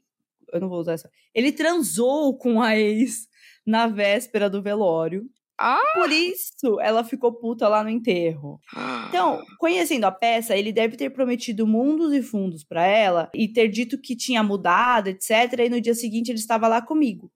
Eu 0.53 0.61
não 0.61 0.69
vou 0.69 0.81
usar 0.81 0.93
essa. 0.93 1.11
Ele 1.35 1.53
transou 1.53 2.37
com 2.39 2.63
a 2.63 2.77
ex 2.79 3.27
na 3.67 3.87
véspera 3.87 4.49
do 4.49 4.63
velório. 4.63 5.25
Ah! 5.59 5.79
Por 5.95 6.11
isso, 6.13 6.81
ela 6.81 7.03
ficou 7.03 7.33
puta 7.33 7.67
lá 7.69 7.83
no 7.83 7.89
enterro. 7.91 8.61
Então, 9.09 9.43
conhecendo 9.59 10.05
a 10.05 10.13
peça, 10.13 10.57
ele 10.57 10.73
deve 10.73 10.97
ter 10.97 11.11
prometido 11.11 11.67
mundos 11.67 12.13
e 12.13 12.23
fundos 12.23 12.63
pra 12.63 12.85
ela 12.87 13.31
e 13.35 13.49
ter 13.49 13.69
dito 13.69 14.01
que 14.01 14.15
tinha 14.15 14.43
mudado, 14.43 15.09
etc. 15.09 15.31
E 15.61 15.69
no 15.69 15.81
dia 15.81 15.95
seguinte 15.95 16.31
ele 16.31 16.39
estava 16.39 16.69
lá 16.69 16.83
comigo. 16.83 17.31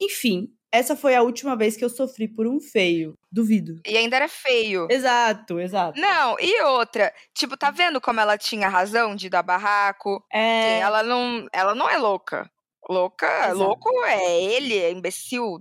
Enfim, 0.00 0.48
essa 0.72 0.96
foi 0.96 1.14
a 1.14 1.22
última 1.22 1.54
vez 1.54 1.76
que 1.76 1.84
eu 1.84 1.88
sofri 1.88 2.26
por 2.26 2.46
um 2.46 2.58
feio. 2.60 3.16
Duvido. 3.30 3.80
e 3.86 3.96
ainda 3.96 4.16
era 4.16 4.28
feio. 4.28 4.88
Exato, 4.90 5.60
exato. 5.60 6.00
Não, 6.00 6.36
e 6.40 6.62
outra, 6.62 7.12
tipo, 7.34 7.56
tá 7.56 7.70
vendo 7.70 8.00
como 8.00 8.18
ela 8.20 8.36
tinha 8.36 8.68
razão 8.68 9.14
de 9.14 9.28
dar 9.30 9.42
barraco? 9.42 10.22
É, 10.32 10.78
Ela 10.80 11.02
não, 11.02 11.46
ela 11.52 11.74
não 11.74 11.88
é 11.88 11.96
louca. 11.96 12.50
Louca, 12.88 13.26
Exato. 13.44 13.58
louco 13.58 13.88
é 14.04 14.42
ele, 14.42 14.76
é 14.76 14.90
imbecil. 14.90 15.58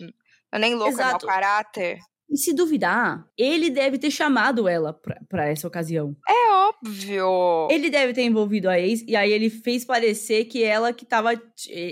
Não 0.51 0.57
é 0.57 0.59
nem 0.59 0.75
louco, 0.75 0.93
é 0.93 0.97
mau 0.97 1.07
Exato. 1.09 1.25
caráter. 1.27 1.99
E 2.29 2.37
se 2.37 2.53
duvidar, 2.53 3.25
ele 3.37 3.69
deve 3.69 3.97
ter 3.97 4.09
chamado 4.09 4.67
ela 4.67 4.93
pra, 4.93 5.19
pra 5.27 5.49
essa 5.49 5.67
ocasião. 5.67 6.15
É 6.27 6.53
óbvio. 6.53 7.67
Ele 7.69 7.89
deve 7.89 8.13
ter 8.13 8.23
envolvido 8.23 8.69
a 8.69 8.79
ex, 8.79 9.01
e 9.05 9.15
aí 9.17 9.31
ele 9.31 9.49
fez 9.49 9.83
parecer 9.83 10.45
que 10.45 10.63
ela 10.63 10.93
que 10.93 11.05
tava. 11.05 11.33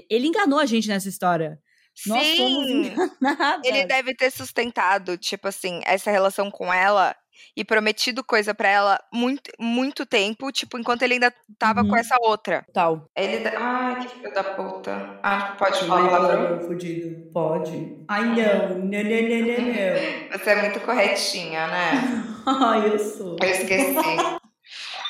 Ele 0.10 0.28
enganou 0.28 0.58
a 0.58 0.66
gente 0.66 0.88
nessa 0.88 1.10
história. 1.10 1.60
Nós 2.08 2.26
Sim, 2.26 2.94
enganadas. 3.20 3.68
ele 3.68 3.86
deve 3.86 4.16
ter 4.16 4.32
sustentado, 4.32 5.18
tipo 5.18 5.50
assim, 5.50 5.82
essa 5.86 6.10
relação 6.10 6.50
com 6.50 6.74
ela 6.74 7.14
e 7.56 7.64
prometido 7.66 8.24
coisa 8.24 8.54
pra 8.54 8.70
ela 8.70 9.00
muito, 9.14 9.52
muito 9.60 10.06
tempo, 10.06 10.52
tipo, 10.52 10.78
enquanto 10.78 11.04
ele 11.04 11.16
ainda 11.16 11.34
tava 11.58 11.84
com 11.84 11.92
Uhum. 11.92 11.98
essa 11.98 12.18
outra. 12.22 12.66
Tal. 12.74 13.10
Ele. 13.16 13.48
Ai, 13.58 14.00
que 14.02 14.08
filho 14.16 14.34
da 14.34 14.44
puta. 14.44 15.20
Ah, 15.24 15.56
pode 15.58 15.86
Manipulador 15.86 16.66
fudido. 16.66 17.30
Pode. 17.34 18.06
Ai, 18.08 18.24
não. 18.24 18.36
Não, 18.36 19.04
não, 19.04 19.22
não, 19.22 19.40
não, 19.42 19.66
não. 20.32 20.40
Você 20.40 20.50
é 20.50 20.62
muito 20.62 20.80
corretinha, 20.82 21.68
né? 21.68 21.92
Ai, 22.48 22.94
eu 22.94 23.00
sou. 23.00 23.36
Eu 23.42 23.50
esqueci. 23.50 24.18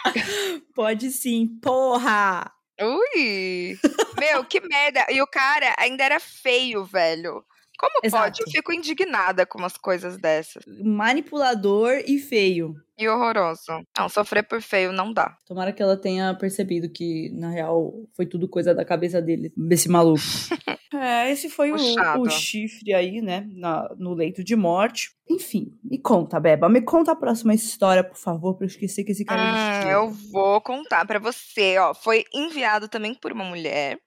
Pode 0.75 1.12
sim. 1.12 1.59
Porra! 1.62 2.51
Ui! 2.81 3.77
Meu, 4.19 4.45
que 4.45 4.62
merda. 4.62 5.05
E 5.09 5.21
o 5.21 5.27
cara 5.27 5.75
ainda 5.77 6.03
era 6.03 6.19
feio, 6.19 6.86
velho. 6.86 7.43
Como 7.79 7.93
pode? 7.93 8.07
Exato. 8.07 8.43
Eu 8.45 8.51
fico 8.51 8.74
indignada 8.74 9.45
com 9.45 9.57
umas 9.57 9.77
coisas 9.77 10.17
dessas. 10.17 10.63
Manipulador 10.83 12.03
e 12.05 12.19
feio. 12.19 12.75
E 12.98 13.07
horroroso. 13.07 13.71
Não, 13.98 14.09
sofrer 14.09 14.43
por 14.45 14.62
feio 14.62 14.91
não 14.91 15.13
dá. 15.13 15.38
Tomara 15.48 15.71
que 15.71 15.81
ela 15.81 15.95
tenha 15.95 16.36
percebido 16.36 16.89
que, 16.89 17.29
na 17.33 17.50
real, 17.50 17.93
foi 18.13 18.25
tudo 18.25 18.50
coisa 18.50 18.75
da 18.75 18.83
cabeça 18.83 19.21
dele, 19.21 19.53
desse 19.55 19.88
maluco. 19.88 20.19
é, 20.93 21.31
esse 21.31 21.50
foi 21.50 21.71
o, 21.71 21.75
o 21.75 22.29
chifre 22.29 22.93
aí, 22.93 23.21
né? 23.21 23.48
na- 23.53 23.88
no 23.98 24.13
leito 24.13 24.43
de 24.43 24.55
morte. 24.57 25.12
Enfim, 25.29 25.67
me 25.81 25.98
conta, 25.98 26.38
Beba. 26.39 26.67
Me 26.67 26.81
conta 26.81 27.13
a 27.13 27.15
próxima 27.15 27.53
história, 27.53 28.03
por 28.03 28.17
favor, 28.17 28.55
pra 28.55 28.65
eu 28.65 28.69
esquecer 28.69 29.05
que 29.05 29.13
esse 29.13 29.24
cara 29.24 29.41
Hum, 29.41 29.69
existiu. 29.71 29.89
eu 29.91 30.12
vou 30.33 30.59
contar 30.59 31.05
pra 31.07 31.19
você, 31.19 31.77
ó. 31.77 31.93
Foi 31.93 32.25
enviado 32.33 32.89
também 32.89 33.13
por 33.15 33.31
uma 33.31 33.45
mulher. 33.45 33.98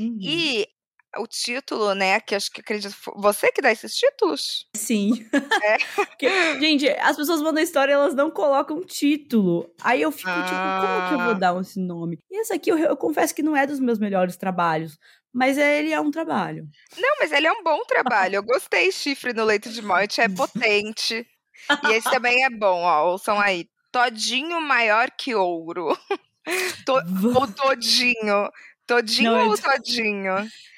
Uhum. 0.00 0.16
E 0.22 0.66
o 1.18 1.26
título, 1.26 1.94
né? 1.94 2.20
Que 2.20 2.34
acho 2.34 2.50
que 2.50 2.60
acredito. 2.60 2.94
Você 3.16 3.50
que 3.52 3.60
dá 3.62 3.70
esses 3.72 3.94
títulos? 3.96 4.66
Sim. 4.76 5.26
É. 5.62 5.76
Porque, 5.96 6.28
gente, 6.60 6.88
as 6.88 7.16
pessoas 7.16 7.40
mandam 7.42 7.62
história 7.62 7.92
elas 7.92 8.14
não 8.14 8.30
colocam 8.30 8.80
título. 8.84 9.70
Aí 9.82 10.02
eu 10.02 10.10
fico 10.12 10.30
tipo, 10.30 10.48
como 10.48 11.08
que 11.08 11.14
eu 11.14 11.18
vou 11.18 11.30
Ah. 11.34 11.38
dar 11.38 11.60
esse 11.60 11.78
nome? 11.80 12.18
E 12.30 12.40
esse 12.40 12.52
aqui 12.52 12.70
eu, 12.70 12.78
eu 12.78 12.96
confesso 12.96 13.34
que 13.34 13.42
não 13.42 13.56
é 13.56 13.66
dos 13.66 13.78
meus 13.80 13.98
melhores 13.98 14.36
trabalhos. 14.36 14.98
Mas 15.34 15.56
ele 15.56 15.92
é 15.92 16.00
um 16.00 16.10
trabalho. 16.10 16.68
Não, 16.98 17.16
mas 17.20 17.32
ele 17.32 17.46
é 17.46 17.52
um 17.52 17.62
bom 17.62 17.82
trabalho. 17.86 18.36
Eu 18.36 18.42
gostei. 18.42 18.92
Chifre 18.92 19.32
no 19.32 19.44
leito 19.44 19.70
de 19.70 19.80
morte 19.80 20.20
é 20.20 20.28
potente. 20.28 21.26
E 21.88 21.92
esse 21.92 22.10
também 22.10 22.44
é 22.44 22.50
bom, 22.50 22.82
ó. 22.82 23.12
Ouçam 23.12 23.40
aí. 23.40 23.66
Todinho 23.90 24.60
maior 24.60 25.10
que 25.10 25.34
ouro. 25.34 25.96
Ou 27.36 27.46
todinho. 27.46 28.50
Todinho 28.86 29.30
Não, 29.32 29.38
é 29.38 29.44
ou 29.44 29.54
t- 29.54 29.62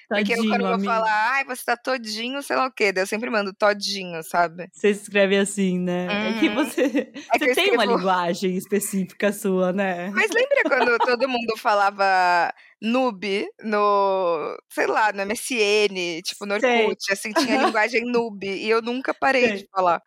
todinho? 0.09 0.27
Porque 0.27 0.33
eu, 0.33 0.37
Tadinho, 0.37 0.51
quando 0.51 0.61
eu 0.63 0.67
vou 0.67 0.75
amigo. 0.75 0.93
falar, 0.93 1.31
ai, 1.33 1.45
você 1.45 1.65
tá 1.65 1.77
todinho, 1.77 2.43
sei 2.43 2.57
lá 2.57 2.67
o 2.67 2.73
quê. 2.73 2.93
Eu 2.97 3.07
sempre 3.07 3.31
mando 3.31 3.53
todinho, 3.55 4.23
sabe? 4.23 4.69
Você 4.73 4.91
escreve 4.91 5.37
assim, 5.37 5.79
né? 5.79 6.07
É 6.29 6.33
que 6.39 6.49
Uhum. 6.49 6.55
você, 6.55 7.13
É 7.35 7.39
que 7.39 7.45
você 7.45 7.51
eu 7.51 7.55
tem 7.55 7.71
uma 7.73 7.83
escrevo- 7.85 7.97
linguagem 7.99 8.57
específica 8.57 9.33
sua, 9.33 9.73
né? 9.73 10.11
Mas 10.11 10.31
lembra 10.31 10.63
quando 10.67 10.99
todo 11.01 11.29
mundo 11.29 11.57
falava 11.59 12.53
noob 12.81 13.47
no, 13.63 14.57
sei 14.71 14.87
lá, 14.87 15.13
no 15.13 15.23
MSN, 15.23 16.23
tipo 16.23 16.45
no 16.47 16.61
Sei. 16.61 16.81
Orkut, 16.87 17.13
assim, 17.13 17.33
tinha 17.33 17.57
linguagem 17.57 18.05
noob, 18.05 18.47
e 18.47 18.69
eu 18.69 18.83
nunca 18.83 19.15
parei 19.15 19.49
Sei. 19.49 19.57
de 19.59 19.69
falar. 19.71 20.01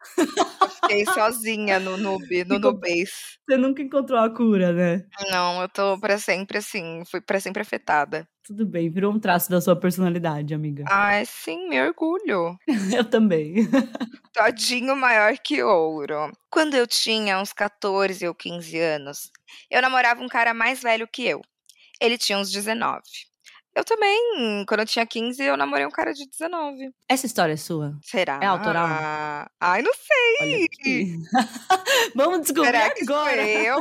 Eu 0.62 0.70
fiquei 0.70 1.06
sozinha 1.08 1.80
no 1.80 1.98
noob, 1.98 2.44
no 2.46 2.60
nubês. 2.60 3.10
Você 3.50 3.58
nunca 3.58 3.82
encontrou 3.82 4.20
a 4.20 4.30
cura, 4.30 4.72
né? 4.74 5.04
Não, 5.32 5.62
eu 5.62 5.70
tô 5.70 6.00
pra 6.00 6.18
sempre 6.20 6.60
assim, 6.60 7.04
fui 7.10 7.20
pra 7.22 7.40
sempre 7.40 7.62
afetada. 7.62 8.28
Tudo 8.48 8.66
bem, 8.66 8.90
virou 8.90 9.12
um 9.12 9.20
traço 9.20 9.50
da 9.50 9.60
sua 9.60 9.76
personalidade, 9.76 10.54
amiga. 10.54 10.86
Ai, 10.88 11.26
sim, 11.26 11.68
me 11.68 11.82
orgulho. 11.82 12.58
Eu 12.96 13.04
também. 13.04 13.56
Todinho 14.32 14.96
maior 14.96 15.38
que 15.38 15.62
ouro. 15.62 16.32
Quando 16.50 16.76
eu 16.76 16.88
tinha 16.88 17.42
uns 17.42 17.52
14 17.52 18.26
ou 18.26 18.34
15 18.34 18.80
anos, 18.80 19.32
eu 19.70 19.82
namorava 19.82 20.22
um 20.24 20.30
cara 20.30 20.54
mais 20.54 20.82
velho 20.82 21.06
que 21.06 21.26
eu. 21.28 21.42
Ele 22.00 22.18
tinha 22.18 22.38
uns 22.38 22.50
19. 22.50 23.02
Eu 23.78 23.86
também, 23.86 24.66
quando 24.68 24.80
eu 24.80 24.86
tinha 24.88 25.06
15, 25.06 25.44
eu 25.44 25.56
namorei 25.56 25.86
um 25.86 25.92
cara 25.92 26.12
de 26.12 26.28
19. 26.28 26.90
Essa 27.08 27.28
história 27.28 27.54
é 27.54 27.58
sua? 27.58 27.96
Será? 28.02 28.40
É 28.42 28.48
autoral? 28.48 28.88
Ai, 29.62 29.84
não 29.84 29.92
sei. 29.94 31.16
Vamos 32.16 32.42
descobrir 32.42 32.66
Será 32.66 32.90
que 32.90 33.04
agora. 33.04 33.48
eu? 33.48 33.80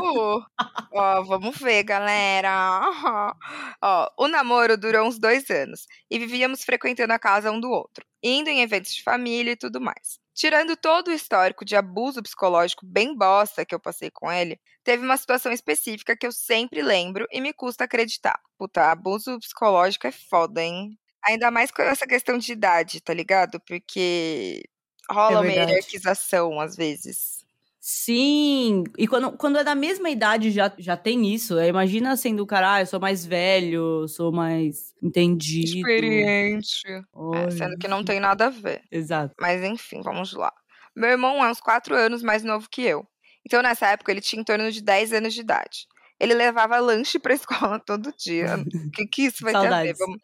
Ó, 0.93 1.23
vamos 1.23 1.57
ver, 1.57 1.83
galera. 1.85 2.83
Ó, 3.83 4.09
o 4.19 4.29
namoro 4.29 4.77
durou 4.77 5.09
uns 5.09 5.19
dois 5.19 5.49
anos 5.49 5.87
e 6.11 6.19
vivíamos 6.19 6.63
frequentando 6.63 7.15
a 7.15 7.19
casa 7.19 7.51
um 7.51 7.59
do 7.59 7.71
outro, 7.71 8.05
indo 8.23 8.51
em 8.51 8.61
eventos 8.61 8.93
de 8.93 9.03
família 9.03 9.53
e 9.53 9.57
tudo 9.57 9.81
mais. 9.81 10.19
Tirando 10.37 10.77
todo 10.77 11.09
o 11.09 11.13
histórico 11.13 11.65
de 11.65 11.75
abuso 11.75 12.23
psicológico 12.23 12.85
bem 12.87 13.17
bosta 13.17 13.65
que 13.65 13.75
eu 13.75 13.81
passei 13.81 14.11
com 14.11 14.31
ele, 14.31 14.61
teve 14.85 15.03
uma 15.03 15.17
situação 15.17 15.51
específica 15.51 16.15
que 16.15 16.27
eu 16.27 16.33
sempre 16.33 16.83
lembro 16.83 17.27
e 17.33 17.41
me 17.41 17.55
custa 17.55 17.85
acreditar. 17.85 18.39
Puta, 18.59 18.91
abuso 18.91 19.39
psicológico 19.41 20.07
é 20.07 20.13
foda, 20.13 20.63
hein? 20.63 20.99
Ainda 21.25 21.51
mais 21.51 21.71
com 21.71 21.81
essa 21.83 22.07
questão 22.07 22.37
de 22.39 22.53
idade, 22.53 23.01
tá 23.01 23.15
ligado? 23.15 23.59
Porque 23.67 24.63
rola 25.11 25.39
É 25.39 25.41
uma 25.41 25.53
hierarquização 25.53 26.61
às 26.61 26.77
vezes. 26.77 27.36
Sim, 27.89 28.83
e 28.99 29.07
quando, 29.07 29.37
quando 29.37 29.59
é 29.59 29.63
da 29.63 29.77
mesma 29.77 30.11
idade 30.11 30.51
já, 30.51 30.75
já 30.77 30.97
tem 30.97 31.33
isso. 31.33 31.57
Aí 31.57 31.69
Imagina 31.69 32.17
sendo 32.17 32.43
o 32.43 32.47
cara, 32.47 32.75
ah, 32.75 32.81
eu 32.81 32.87
sou 32.87 32.99
mais 32.99 33.25
velho, 33.25 34.09
sou 34.09 34.33
mais 34.33 34.93
entendido. 35.01 35.77
Experiente. 35.77 36.83
É, 36.89 37.51
sendo 37.53 37.79
que 37.79 37.87
não 37.87 38.03
tem 38.05 38.19
nada 38.19 38.47
a 38.47 38.51
ver. 38.51 38.83
Exato. 38.91 39.37
Mas 39.41 39.63
enfim, 39.63 40.03
vamos 40.03 40.33
lá. 40.33 40.53
Meu 40.97 41.11
irmão 41.11 41.45
é 41.45 41.49
uns 41.49 41.61
4 41.61 41.95
anos 41.95 42.25
mais 42.25 42.43
novo 42.43 42.67
que 42.69 42.83
eu. 42.83 43.07
Então, 43.47 43.63
nessa 43.63 43.87
época, 43.87 44.11
ele 44.11 44.21
tinha 44.21 44.41
em 44.41 44.45
torno 44.45 44.73
de 44.73 44.83
10 44.83 45.13
anos 45.13 45.33
de 45.33 45.43
idade. 45.43 45.87
Ele 46.19 46.35
levava 46.35 46.81
lanche 46.81 47.21
pra 47.21 47.35
escola 47.39 47.79
todo 47.79 48.13
dia. 48.19 48.57
O 48.57 48.65
que, 48.91 49.07
que 49.07 49.23
isso 49.27 49.45
vai 49.45 49.53
ter 49.53 49.73
a 49.73 49.83
ver? 49.85 49.95
Vamos... 49.97 50.19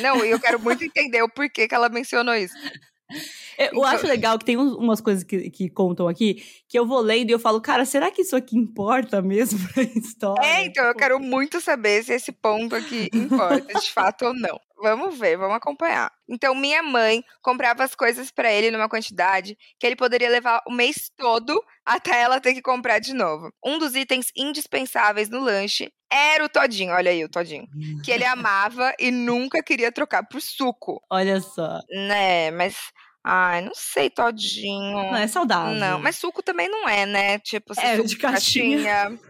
Não, 0.00 0.24
e 0.24 0.30
eu 0.30 0.38
quero 0.38 0.60
muito 0.60 0.84
entender 0.84 1.20
o 1.22 1.28
porquê 1.28 1.66
que 1.66 1.74
ela 1.74 1.88
mencionou 1.88 2.36
isso. 2.36 2.54
Eu, 3.58 3.66
Então- 3.68 3.84
acho 3.84 4.06
legal 4.06 4.38
que 4.38 4.44
tem 4.44 4.56
umas 4.56 5.00
coisas 5.00 5.24
que, 5.24 5.50
que 5.50 5.68
contam 5.68 6.06
aqui 6.06 6.42
que 6.68 6.78
eu 6.78 6.86
vou 6.86 7.00
lendo 7.00 7.30
e 7.30 7.32
eu 7.32 7.38
falo, 7.38 7.60
cara, 7.60 7.84
será 7.84 8.10
que 8.10 8.22
isso 8.22 8.36
aqui 8.36 8.56
importa 8.56 9.20
mesmo 9.22 9.58
pra 9.72 9.82
história? 9.96 10.44
É, 10.46 10.64
então 10.66 10.84
eu 10.84 10.94
quero 10.94 11.18
muito 11.18 11.60
saber 11.60 12.04
se 12.04 12.12
esse 12.12 12.30
ponto 12.32 12.74
aqui 12.76 13.08
importa 13.12 13.80
de 13.80 13.90
fato 13.90 14.26
ou 14.26 14.34
não. 14.34 14.60
Vamos 14.80 15.18
ver, 15.18 15.36
vamos 15.36 15.56
acompanhar. 15.56 16.10
Então, 16.28 16.54
minha 16.54 16.82
mãe 16.82 17.24
comprava 17.42 17.82
as 17.84 17.94
coisas 17.94 18.30
pra 18.30 18.52
ele 18.52 18.70
numa 18.70 18.88
quantidade 18.88 19.56
que 19.78 19.86
ele 19.86 19.96
poderia 19.96 20.28
levar 20.30 20.62
o 20.66 20.72
mês 20.72 21.10
todo 21.16 21.62
até 21.84 22.20
ela 22.20 22.40
ter 22.40 22.54
que 22.54 22.62
comprar 22.62 22.98
de 22.98 23.12
novo. 23.12 23.52
Um 23.64 23.78
dos 23.78 23.94
itens 23.94 24.30
indispensáveis 24.36 25.28
no 25.28 25.40
lanche 25.40 25.92
era 26.10 26.44
o 26.44 26.48
todinho, 26.48 26.92
olha 26.94 27.10
aí 27.10 27.24
o 27.24 27.28
todinho, 27.28 27.66
que 28.04 28.10
ele 28.10 28.24
amava 28.26 28.94
e 28.98 29.10
nunca 29.10 29.62
queria 29.62 29.90
trocar 29.92 30.22
por 30.26 30.40
suco, 30.40 31.02
Olha 31.10 31.40
só. 31.40 31.80
né? 31.90 32.50
Mas 32.50 32.76
ai, 33.24 33.60
não 33.62 33.74
sei 33.74 34.08
todinho. 34.08 34.94
Não, 34.94 35.16
é 35.16 35.26
saudável. 35.26 35.74
Não, 35.74 35.98
mas 35.98 36.16
suco 36.16 36.42
também 36.42 36.68
não 36.68 36.88
é, 36.88 37.04
né? 37.04 37.38
Tipo, 37.40 37.74
É, 37.78 37.98
de 38.00 38.16
caixinha. 38.16 38.90
É 38.90 39.27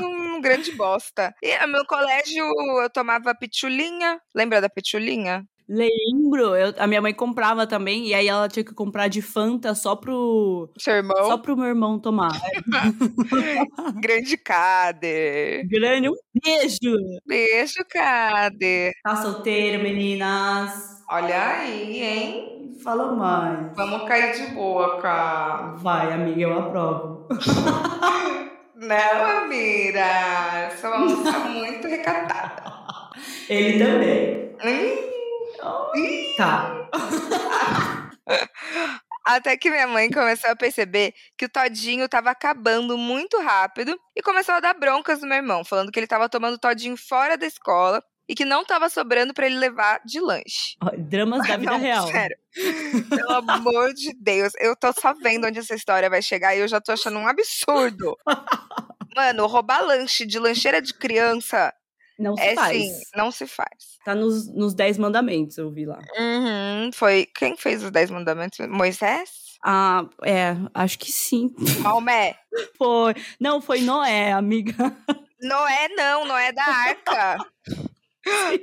um 0.00 0.40
grande 0.40 0.74
bosta. 0.76 1.32
E 1.42 1.58
no 1.60 1.68
meu 1.72 1.84
colégio 1.86 2.44
eu 2.82 2.90
tomava 2.90 3.34
pitulinha. 3.34 4.20
Lembra 4.34 4.60
da 4.60 4.68
pitulinha? 4.68 5.44
Lembro, 5.68 6.54
eu- 6.56 6.74
a 6.76 6.86
minha 6.86 7.00
mãe 7.00 7.14
comprava 7.14 7.66
também, 7.66 8.08
e 8.08 8.12
aí 8.14 8.26
ela 8.28 8.48
tinha 8.48 8.64
que 8.64 8.74
comprar 8.74 9.08
de 9.08 9.22
Fanta 9.22 9.74
só 9.74 9.94
pro, 9.96 10.68
Seu 10.76 10.96
irmão? 10.96 11.16
só 11.24 11.38
pro 11.38 11.56
meu 11.56 11.66
irmão 11.66 11.98
tomar. 11.98 12.28
Grande 14.02 14.36
Cader. 14.36 15.66
Grande, 15.68 16.08
um 16.10 16.14
beijo! 16.44 16.96
Beijo, 17.26 17.84
Cader. 17.88 18.92
Tá 19.02 19.16
solteiro, 19.16 19.82
meninas? 19.82 20.72
Olha 21.10 21.60
aí, 21.60 22.02
hein? 22.02 22.76
Fala 22.82 23.12
mais. 23.12 23.76
Vamos 23.76 24.06
cair 24.08 24.34
de 24.34 24.52
boca. 24.54 25.74
Vai, 25.76 26.12
amiga, 26.12 26.40
eu 26.42 26.58
aprovo. 26.58 27.28
Não, 28.82 28.96
Amira. 28.96 30.76
Sou 30.80 30.90
uma 30.90 31.06
moça 31.06 31.38
muito 31.38 31.86
recatada. 31.86 32.64
Ele 33.48 33.78
também. 33.78 34.56
Hum. 34.64 36.34
Tá. 36.36 36.90
Até 39.24 39.56
que 39.56 39.70
minha 39.70 39.86
mãe 39.86 40.10
começou 40.10 40.50
a 40.50 40.56
perceber 40.56 41.14
que 41.38 41.44
o 41.44 41.48
todinho 41.48 42.08
tava 42.08 42.30
acabando 42.30 42.98
muito 42.98 43.40
rápido 43.40 43.96
e 44.16 44.22
começou 44.22 44.56
a 44.56 44.60
dar 44.60 44.74
broncas 44.74 45.20
no 45.20 45.28
meu 45.28 45.36
irmão, 45.36 45.64
falando 45.64 45.92
que 45.92 46.00
ele 46.00 46.08
tava 46.08 46.28
tomando 46.28 46.58
todinho 46.58 46.96
fora 46.96 47.38
da 47.38 47.46
escola 47.46 48.02
e 48.32 48.34
que 48.34 48.46
não 48.46 48.64
tava 48.64 48.88
sobrando 48.88 49.34
pra 49.34 49.44
ele 49.44 49.58
levar 49.58 50.00
de 50.06 50.18
lanche. 50.18 50.74
Dramas 51.00 51.46
da 51.46 51.54
vida 51.58 51.70
Não, 51.70 51.78
real. 51.78 52.06
Sério. 52.06 52.38
Pelo 53.10 53.50
amor 53.50 53.92
de 53.92 54.14
Deus. 54.18 54.54
Eu 54.58 54.74
tô 54.74 54.90
só 54.94 55.12
vendo 55.12 55.46
onde 55.46 55.58
essa 55.58 55.74
história 55.74 56.08
vai 56.08 56.22
chegar 56.22 56.56
e 56.56 56.60
eu 56.60 56.66
já 56.68 56.80
tô 56.80 56.92
achando 56.92 57.18
um 57.18 57.28
absurdo. 57.28 58.16
Mano, 59.14 59.46
roubar 59.46 59.82
lanche 59.84 60.24
de 60.24 60.38
lancheira 60.38 60.80
de 60.80 60.94
criança 60.94 61.74
Não 62.18 62.34
se 62.34 62.42
é 62.42 62.54
faz. 62.54 62.78
sim, 62.82 62.90
não 63.14 63.30
se 63.30 63.46
faz. 63.46 63.98
Tá 64.02 64.14
nos, 64.14 64.48
nos 64.48 64.72
10 64.72 64.96
mandamentos, 64.96 65.58
eu 65.58 65.70
vi 65.70 65.84
lá. 65.84 65.98
Uhum, 66.18 66.90
foi. 66.94 67.26
Quem 67.36 67.54
fez 67.54 67.84
os 67.84 67.90
Dez 67.90 68.10
Mandamentos? 68.10 68.66
Moisés? 68.66 69.28
Ah, 69.62 70.06
é, 70.24 70.56
acho 70.72 70.98
que 70.98 71.12
sim. 71.12 71.54
Maomé? 71.80 72.34
Foi. 72.78 73.14
Não, 73.38 73.60
foi 73.60 73.82
Noé, 73.82 74.32
amiga. 74.32 74.74
Noé 75.42 75.88
não, 75.94 76.24
Noé 76.24 76.50
da 76.52 76.64
arca. 76.64 77.36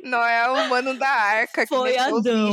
Noé 0.03 0.45
é 0.45 0.49
o 0.49 0.69
mano 0.69 0.93
da 0.97 1.09
arca 1.09 1.63
que 1.63 1.67
Foi 1.67 1.97
Adão. 1.97 2.51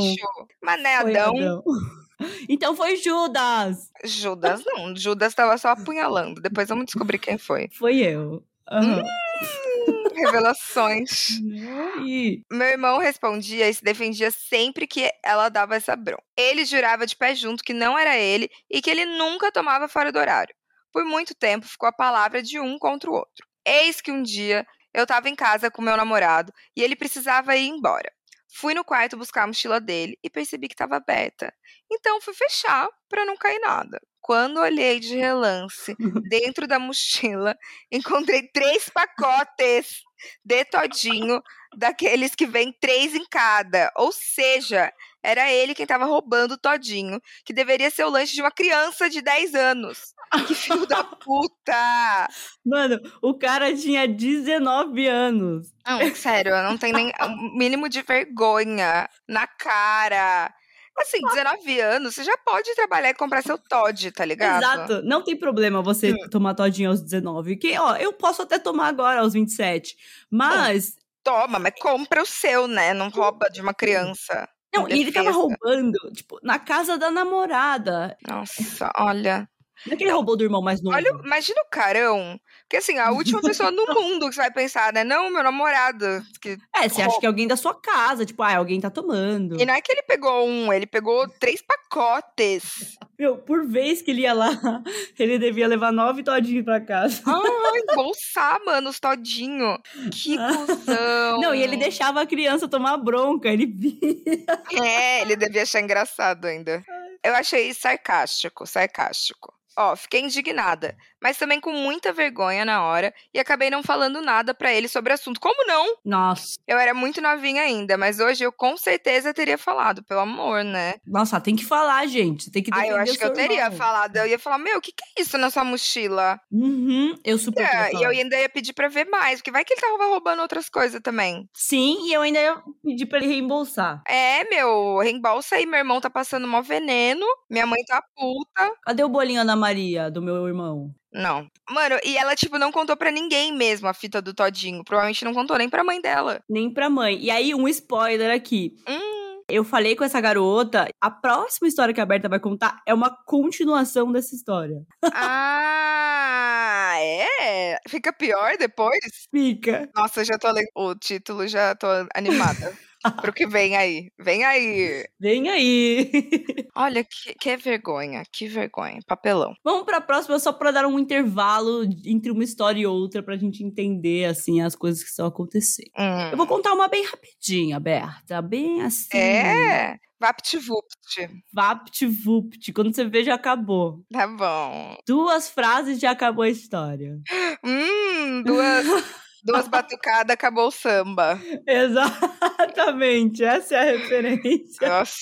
Mas 0.61 0.81
não 0.81 0.89
é 0.89 0.95
Adão. 0.95 1.37
Adão. 1.37 1.63
Então 2.49 2.75
foi 2.75 2.95
Judas. 2.95 3.91
Judas 4.03 4.63
não. 4.65 4.95
Judas 4.95 5.35
tava 5.35 5.55
só 5.57 5.69
apunhalando. 5.69 6.41
Depois 6.41 6.67
vamos 6.67 6.85
descobrir 6.85 7.19
quem 7.19 7.37
foi. 7.37 7.69
Foi 7.71 7.97
eu. 7.97 8.43
Aham. 8.71 9.03
Hum, 9.03 10.03
revelações. 10.15 11.39
Meu 12.51 12.67
irmão 12.67 12.97
respondia 12.97 13.69
e 13.69 13.73
se 13.73 13.83
defendia 13.83 14.31
sempre 14.31 14.87
que 14.87 15.11
ela 15.23 15.49
dava 15.49 15.75
essa 15.75 15.95
bronca. 15.95 16.23
Ele 16.35 16.65
jurava 16.65 17.05
de 17.05 17.15
pé 17.15 17.35
junto 17.35 17.63
que 17.63 17.73
não 17.73 17.97
era 17.97 18.17
ele 18.17 18.49
e 18.69 18.81
que 18.81 18.89
ele 18.89 19.05
nunca 19.05 19.51
tomava 19.51 19.87
fora 19.87 20.11
do 20.11 20.19
horário. 20.19 20.55
Por 20.91 21.05
muito 21.05 21.35
tempo 21.35 21.67
ficou 21.67 21.87
a 21.87 21.93
palavra 21.93 22.41
de 22.41 22.59
um 22.59 22.79
contra 22.79 23.09
o 23.11 23.13
outro. 23.13 23.45
Eis 23.65 24.01
que 24.01 24.11
um 24.11 24.23
dia 24.23 24.65
eu 24.97 25.03
estava 25.03 25.29
em 25.29 25.35
casa 25.35 25.69
com 25.69 25.79
meu 25.79 25.95
namorado 25.95 26.51
e 26.75 26.81
ele 26.81 26.95
precisava 26.95 27.55
ir 27.55 27.67
embora. 27.67 28.11
Fui 28.49 28.73
no 28.73 28.83
quarto 28.83 29.15
buscar 29.15 29.43
a 29.43 29.47
mochila 29.47 29.79
dele 29.79 30.17
e 30.23 30.29
percebi 30.29 30.67
que 30.67 30.73
estava 30.73 30.95
aberta. 30.95 31.53
Então 31.91 32.19
fui 32.19 32.33
fechar 32.33 32.89
para 33.07 33.23
não 33.23 33.37
cair 33.37 33.59
nada. 33.59 34.01
Quando 34.19 34.59
olhei 34.59 34.99
de 34.99 35.15
relance 35.15 35.95
dentro 36.27 36.67
da 36.67 36.79
mochila, 36.79 37.55
encontrei 37.91 38.49
três 38.51 38.89
pacotes 38.89 40.01
de 40.43 40.65
todinho 40.65 41.41
daqueles 41.75 42.33
que 42.35 42.45
vem 42.45 42.71
três 42.79 43.13
em 43.13 43.25
cada. 43.25 43.91
Ou 43.95 44.11
seja, 44.11 44.91
era 45.23 45.51
ele 45.51 45.75
quem 45.75 45.83
estava 45.83 46.05
roubando 46.05 46.53
o 46.53 46.57
todinho, 46.57 47.21
que 47.43 47.53
deveria 47.53 47.89
ser 47.89 48.05
o 48.05 48.09
lanche 48.09 48.33
de 48.33 48.41
uma 48.41 48.51
criança 48.51 49.09
de 49.09 49.21
10 49.21 49.55
anos. 49.55 50.13
Que 50.47 50.55
filho 50.55 50.85
da 50.85 51.03
puta! 51.23 52.29
Mano, 52.65 52.99
o 53.21 53.37
cara 53.37 53.75
tinha 53.75 54.07
19 54.07 55.07
anos. 55.07 55.73
Não, 55.85 56.15
sério, 56.15 56.51
não 56.63 56.77
tem 56.77 56.91
nem 56.93 57.11
o 57.21 57.29
mínimo 57.57 57.89
de 57.89 58.01
vergonha 58.01 59.09
na 59.27 59.47
cara. 59.47 60.53
Assim, 60.99 61.19
19 61.21 61.79
anos, 61.79 62.15
você 62.15 62.23
já 62.23 62.35
pode 62.37 62.73
trabalhar 62.73 63.09
e 63.09 63.13
comprar 63.13 63.43
seu 63.43 63.57
Todd, 63.57 64.11
tá 64.11 64.25
ligado? 64.25 64.63
Exato. 64.63 65.03
Não 65.03 65.23
tem 65.23 65.37
problema 65.37 65.81
você 65.81 66.11
Hum. 66.13 66.29
tomar 66.31 66.55
todinho 66.55 66.89
aos 66.89 67.01
19. 67.01 67.55
Que, 67.57 67.77
ó, 67.77 67.95
eu 67.95 68.13
posso 68.13 68.41
até 68.41 68.57
tomar 68.57 68.87
agora 68.87 69.21
aos 69.21 69.33
27. 69.33 69.95
Mas. 70.29 70.95
Toma, 71.23 71.59
mas 71.59 71.73
compra 71.79 72.21
o 72.23 72.25
seu, 72.25 72.67
né? 72.67 72.93
Não 72.93 73.09
rouba 73.09 73.49
de 73.49 73.61
uma 73.61 73.73
criança. 73.73 74.47
Não, 74.73 74.87
e 74.87 74.99
ele 75.01 75.11
tava 75.11 75.31
roubando, 75.31 75.97
tipo, 76.13 76.39
na 76.43 76.59
casa 76.59 76.97
da 76.97 77.09
namorada. 77.11 78.15
Nossa, 78.27 78.91
olha. 78.97 79.47
Não 79.85 79.93
é 79.93 79.95
que 79.95 80.03
ele 80.03 80.11
roubou 80.11 80.35
do 80.35 80.43
irmão 80.43 80.61
mais 80.61 80.81
novo. 80.81 80.95
Olha, 80.95 81.09
imagina 81.23 81.61
o 81.61 81.69
carão. 81.69 82.39
Porque 82.61 82.77
assim, 82.77 82.97
a 82.97 83.11
última 83.11 83.41
pessoa 83.41 83.71
no 83.71 83.85
mundo 83.93 84.27
que 84.27 84.35
você 84.35 84.41
vai 84.41 84.51
pensar, 84.51 84.91
né? 84.91 85.03
Não, 85.03 85.29
meu 85.31 85.43
namorado. 85.43 86.05
Que... 86.41 86.57
É, 86.75 86.89
você 86.89 87.01
acha 87.01 87.19
que 87.19 87.25
é 87.25 87.29
alguém 87.29 87.47
da 87.47 87.55
sua 87.55 87.73
casa, 87.73 88.25
tipo, 88.25 88.43
ah, 88.43 88.57
alguém 88.57 88.81
tá 88.81 88.89
tomando. 88.89 89.61
E 89.61 89.65
não 89.65 89.73
é 89.73 89.81
que 89.81 89.91
ele 89.91 90.03
pegou 90.03 90.47
um, 90.47 90.73
ele 90.73 90.85
pegou 90.85 91.27
três 91.39 91.61
pacotes. 91.61 92.97
Meu, 93.17 93.35
por 93.35 93.65
vez 93.65 94.01
que 94.03 94.11
ele 94.11 94.21
ia 94.21 94.33
lá, 94.33 94.51
ele 95.17 95.39
devia 95.39 95.67
levar 95.67 95.91
nove 95.91 96.21
todinhos 96.21 96.63
pra 96.63 96.79
casa. 96.79 97.23
Ai, 97.25 97.79
embolsar, 97.79 98.59
mano, 98.63 98.89
os 98.89 98.99
todinho. 98.99 99.79
Que 100.11 100.37
cuzão. 100.37 101.41
Não, 101.41 101.55
e 101.55 101.63
ele 101.63 101.77
deixava 101.77 102.21
a 102.21 102.27
criança 102.27 102.67
tomar 102.67 102.95
bronca, 102.97 103.49
ele 103.49 103.65
via. 103.65 104.45
É, 104.83 105.21
ele 105.21 105.35
devia 105.35 105.63
achar 105.63 105.81
engraçado 105.81 106.45
ainda. 106.45 106.83
Eu 107.23 107.33
achei 107.33 107.73
sarcástico, 107.73 108.67
sarcástico. 108.67 109.56
Ó, 109.77 109.95
fiquei 109.95 110.21
indignada, 110.21 110.95
mas 111.21 111.37
também 111.37 111.59
com 111.61 111.71
muita 111.71 112.11
vergonha 112.11 112.65
na 112.65 112.83
hora 112.83 113.13
e 113.33 113.39
acabei 113.39 113.69
não 113.69 113.83
falando 113.83 114.21
nada 114.21 114.53
pra 114.53 114.73
ele 114.73 114.87
sobre 114.87 115.11
o 115.11 115.15
assunto. 115.15 115.39
Como 115.39 115.65
não? 115.67 115.97
Nossa. 116.03 116.55
Eu 116.67 116.77
era 116.77 116.93
muito 116.93 117.21
novinha 117.21 117.61
ainda, 117.61 117.97
mas 117.97 118.19
hoje 118.19 118.43
eu 118.43 118.51
com 118.51 118.75
certeza 118.77 119.33
teria 119.33 119.57
falado, 119.57 120.03
pelo 120.03 120.21
amor, 120.21 120.63
né? 120.63 120.95
Nossa, 121.05 121.39
tem 121.39 121.55
que 121.55 121.65
falar, 121.65 122.05
gente. 122.07 122.49
Tem 122.51 122.63
que 122.63 122.71
Ah, 122.73 122.87
eu 122.87 122.97
acho 122.97 123.13
que 123.17 123.23
eu 123.23 123.27
seu 123.27 123.33
teria 123.35 123.63
irmão. 123.65 123.77
falado. 123.77 124.15
Eu 124.17 124.27
ia 124.27 124.39
falar, 124.39 124.57
meu, 124.57 124.77
o 124.77 124.81
que, 124.81 124.91
que 124.91 125.03
é 125.17 125.21
isso 125.21 125.37
na 125.37 125.49
sua 125.49 125.63
mochila? 125.63 126.39
Uhum, 126.51 127.15
eu 127.23 127.37
super 127.37 127.61
É, 127.63 127.93
e 127.93 128.03
eu 128.03 128.09
ainda 128.09 128.37
ia 128.39 128.49
pedir 128.49 128.73
pra 128.73 128.87
ver 128.87 129.05
mais, 129.05 129.39
porque 129.39 129.51
vai 129.51 129.63
que 129.63 129.73
ele 129.73 129.81
tava 129.81 130.05
roubando 130.07 130.41
outras 130.41 130.69
coisas 130.69 131.01
também. 131.01 131.47
Sim, 131.53 132.07
e 132.07 132.13
eu 132.13 132.21
ainda 132.21 132.39
ia 132.39 132.61
pedir 132.83 133.05
pra 133.05 133.19
ele 133.19 133.27
reembolsar. 133.27 134.01
É, 134.07 134.43
meu, 134.49 134.97
reembolsa 134.99 135.55
aí, 135.55 135.65
meu 135.65 135.77
irmão 135.79 135.99
tá 136.01 136.09
passando 136.09 136.47
mó 136.47 136.61
veneno, 136.61 137.25
minha 137.49 137.65
mãe 137.65 137.83
tá 137.85 138.01
puta. 138.15 138.71
Cadê 138.83 139.03
o 139.03 139.09
bolinho 139.09 139.41
Ana 139.41 139.55
Maria, 139.55 139.66
do 140.11 140.21
meu 140.21 140.47
irmão? 140.47 140.93
Não. 141.13 141.47
Mano, 141.69 141.97
e 142.03 142.15
ela, 142.17 142.35
tipo, 142.35 142.57
não 142.59 142.71
contou 142.71 142.95
pra 142.95 143.11
ninguém 143.11 143.51
mesmo 143.55 143.87
a 143.87 143.93
fita 143.93 144.21
do 144.21 144.33
Todinho. 144.33 144.83
Provavelmente 144.83 145.25
não 145.25 145.33
contou 145.33 145.57
nem 145.57 145.69
pra 145.69 145.83
mãe 145.83 145.99
dela. 146.01 146.39
Nem 146.49 146.71
pra 146.71 146.89
mãe. 146.89 147.17
E 147.19 147.31
aí, 147.31 147.55
um 147.55 147.67
spoiler 147.67 148.33
aqui. 148.35 148.73
Hum, 148.87 149.41
Eu 149.49 149.63
falei 149.63 149.95
com 149.95 150.03
essa 150.03 150.19
garota, 150.21 150.87
a 151.01 151.09
próxima 151.09 151.67
história 151.67 151.93
que 151.93 152.01
a 152.01 152.05
Berta 152.05 152.27
vai 152.29 152.39
contar 152.39 152.81
é 152.85 152.93
uma 152.93 153.09
continuação 153.25 154.11
dessa 154.11 154.35
história. 154.35 154.81
ah, 155.01 156.93
é? 156.99 157.77
Fica 157.87 158.11
pior 158.13 158.57
depois? 158.57 158.99
Fica. 159.31 159.89
Nossa, 159.95 160.23
já 160.25 160.37
tô 160.37 160.51
lendo 160.51 160.67
o 160.75 160.93
título, 160.95 161.47
já 161.47 161.73
tô 161.75 161.87
animada. 162.13 162.73
Pro 163.21 163.33
que 163.33 163.47
vem 163.47 163.75
aí. 163.75 164.11
Vem 164.19 164.43
aí. 164.43 165.05
Vem 165.19 165.49
aí. 165.49 166.11
Olha, 166.75 167.03
que, 167.03 167.33
que 167.35 167.57
vergonha, 167.57 168.23
que 168.31 168.47
vergonha. 168.47 168.99
Papelão. 169.07 169.53
Vamos 169.63 169.83
pra 169.85 170.01
próxima 170.01 170.39
só 170.39 170.51
pra 170.51 170.71
dar 170.71 170.85
um 170.85 170.99
intervalo 170.99 171.83
entre 172.05 172.31
uma 172.31 172.43
história 172.43 172.79
e 172.81 172.85
outra 172.85 173.23
pra 173.23 173.37
gente 173.37 173.63
entender, 173.63 174.25
assim, 174.25 174.61
as 174.61 174.75
coisas 174.75 175.03
que 175.03 175.09
estão 175.09 175.27
acontecendo. 175.27 175.89
Hum. 175.97 176.29
Eu 176.31 176.37
vou 176.37 176.47
contar 176.47 176.73
uma 176.73 176.87
bem 176.87 177.05
rapidinha, 177.05 177.79
Berta. 177.79 178.41
Bem 178.41 178.81
assim. 178.81 179.17
É, 179.17 179.97
VaptVupt. 180.19 181.43
Vapt-vupt. 181.53 182.73
Quando 182.73 182.93
você 182.93 183.05
vê, 183.05 183.23
já 183.23 183.35
acabou. 183.35 184.03
Tá 184.11 184.27
bom. 184.27 184.95
Duas 185.07 185.49
frases 185.49 185.99
já 185.99 186.11
acabou 186.11 186.43
a 186.43 186.49
história. 186.49 187.19
Hum, 187.63 188.43
duas, 188.43 188.85
duas 189.47 189.67
batucadas, 189.67 190.33
acabou 190.33 190.67
o 190.67 190.71
samba. 190.71 191.39
Exatamente. 191.65 193.43
Essa 193.43 193.75
é 193.75 193.79
a 193.79 193.97
referência. 193.97 194.87
Nossa. 194.87 195.15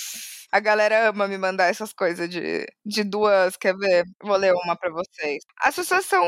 A 0.51 0.59
galera 0.59 1.09
ama 1.09 1.27
me 1.27 1.37
mandar 1.37 1.65
essas 1.65 1.91
coisas 1.91 2.29
de, 2.29 2.65
de 2.85 3.03
duas. 3.03 3.57
Quer 3.57 3.75
ver? 3.75 4.05
Vou 4.23 4.37
ler 4.37 4.53
uma 4.53 4.75
pra 4.75 4.89
vocês. 4.89 5.43
As 5.61 5.75
pessoas 5.75 6.05
são. 6.05 6.23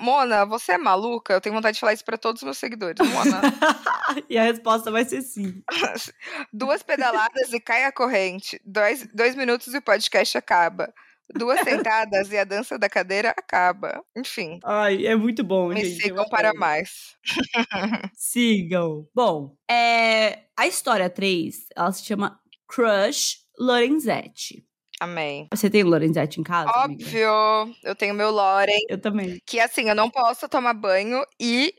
Mona, 0.00 0.44
você 0.44 0.72
é 0.72 0.78
maluca? 0.78 1.34
Eu 1.34 1.40
tenho 1.40 1.54
vontade 1.54 1.74
de 1.74 1.80
falar 1.80 1.92
isso 1.92 2.04
pra 2.04 2.16
todos 2.16 2.42
os 2.42 2.46
meus 2.46 2.58
seguidores. 2.58 2.96
Mona, 2.98 3.40
e 4.30 4.38
a 4.38 4.44
resposta 4.44 4.92
vai 4.92 5.04
ser 5.04 5.22
sim. 5.22 5.60
duas 6.52 6.84
pedaladas 6.84 7.52
e 7.52 7.58
cai 7.58 7.84
a 7.84 7.92
corrente. 7.92 8.60
Dois, 8.64 9.06
dois 9.12 9.34
minutos 9.34 9.74
e 9.74 9.78
o 9.78 9.82
podcast 9.82 10.38
acaba. 10.38 10.92
Duas 11.34 11.60
sentadas 11.60 12.30
e 12.30 12.38
a 12.38 12.44
dança 12.44 12.78
da 12.78 12.88
cadeira 12.88 13.30
acaba. 13.30 14.02
Enfim, 14.16 14.58
Ai, 14.64 15.06
é 15.06 15.16
muito 15.16 15.42
bom, 15.42 15.68
me 15.68 15.84
gente. 15.84 16.02
sigam 16.02 16.28
para 16.28 16.54
mais. 16.54 17.16
Sigam. 18.14 19.06
Bom, 19.14 19.56
é... 19.70 20.44
a 20.56 20.66
história 20.66 21.10
3, 21.10 21.66
ela 21.74 21.92
se 21.92 22.04
chama 22.04 22.40
Crush 22.68 23.38
Lorenzetti. 23.58 24.64
Amém. 24.98 25.46
Você 25.52 25.68
tem 25.68 25.82
o 25.82 25.88
Lorenzetti 25.88 26.40
em 26.40 26.42
casa? 26.42 26.70
amiga? 26.70 27.04
Óbvio, 27.04 27.74
eu 27.82 27.94
tenho 27.94 28.14
meu 28.14 28.30
Loren. 28.30 28.78
Eu 28.88 28.98
também. 28.98 29.38
Que 29.44 29.60
assim, 29.60 29.88
eu 29.88 29.94
não 29.94 30.10
posso 30.10 30.48
tomar 30.48 30.72
banho 30.72 31.22
e 31.38 31.74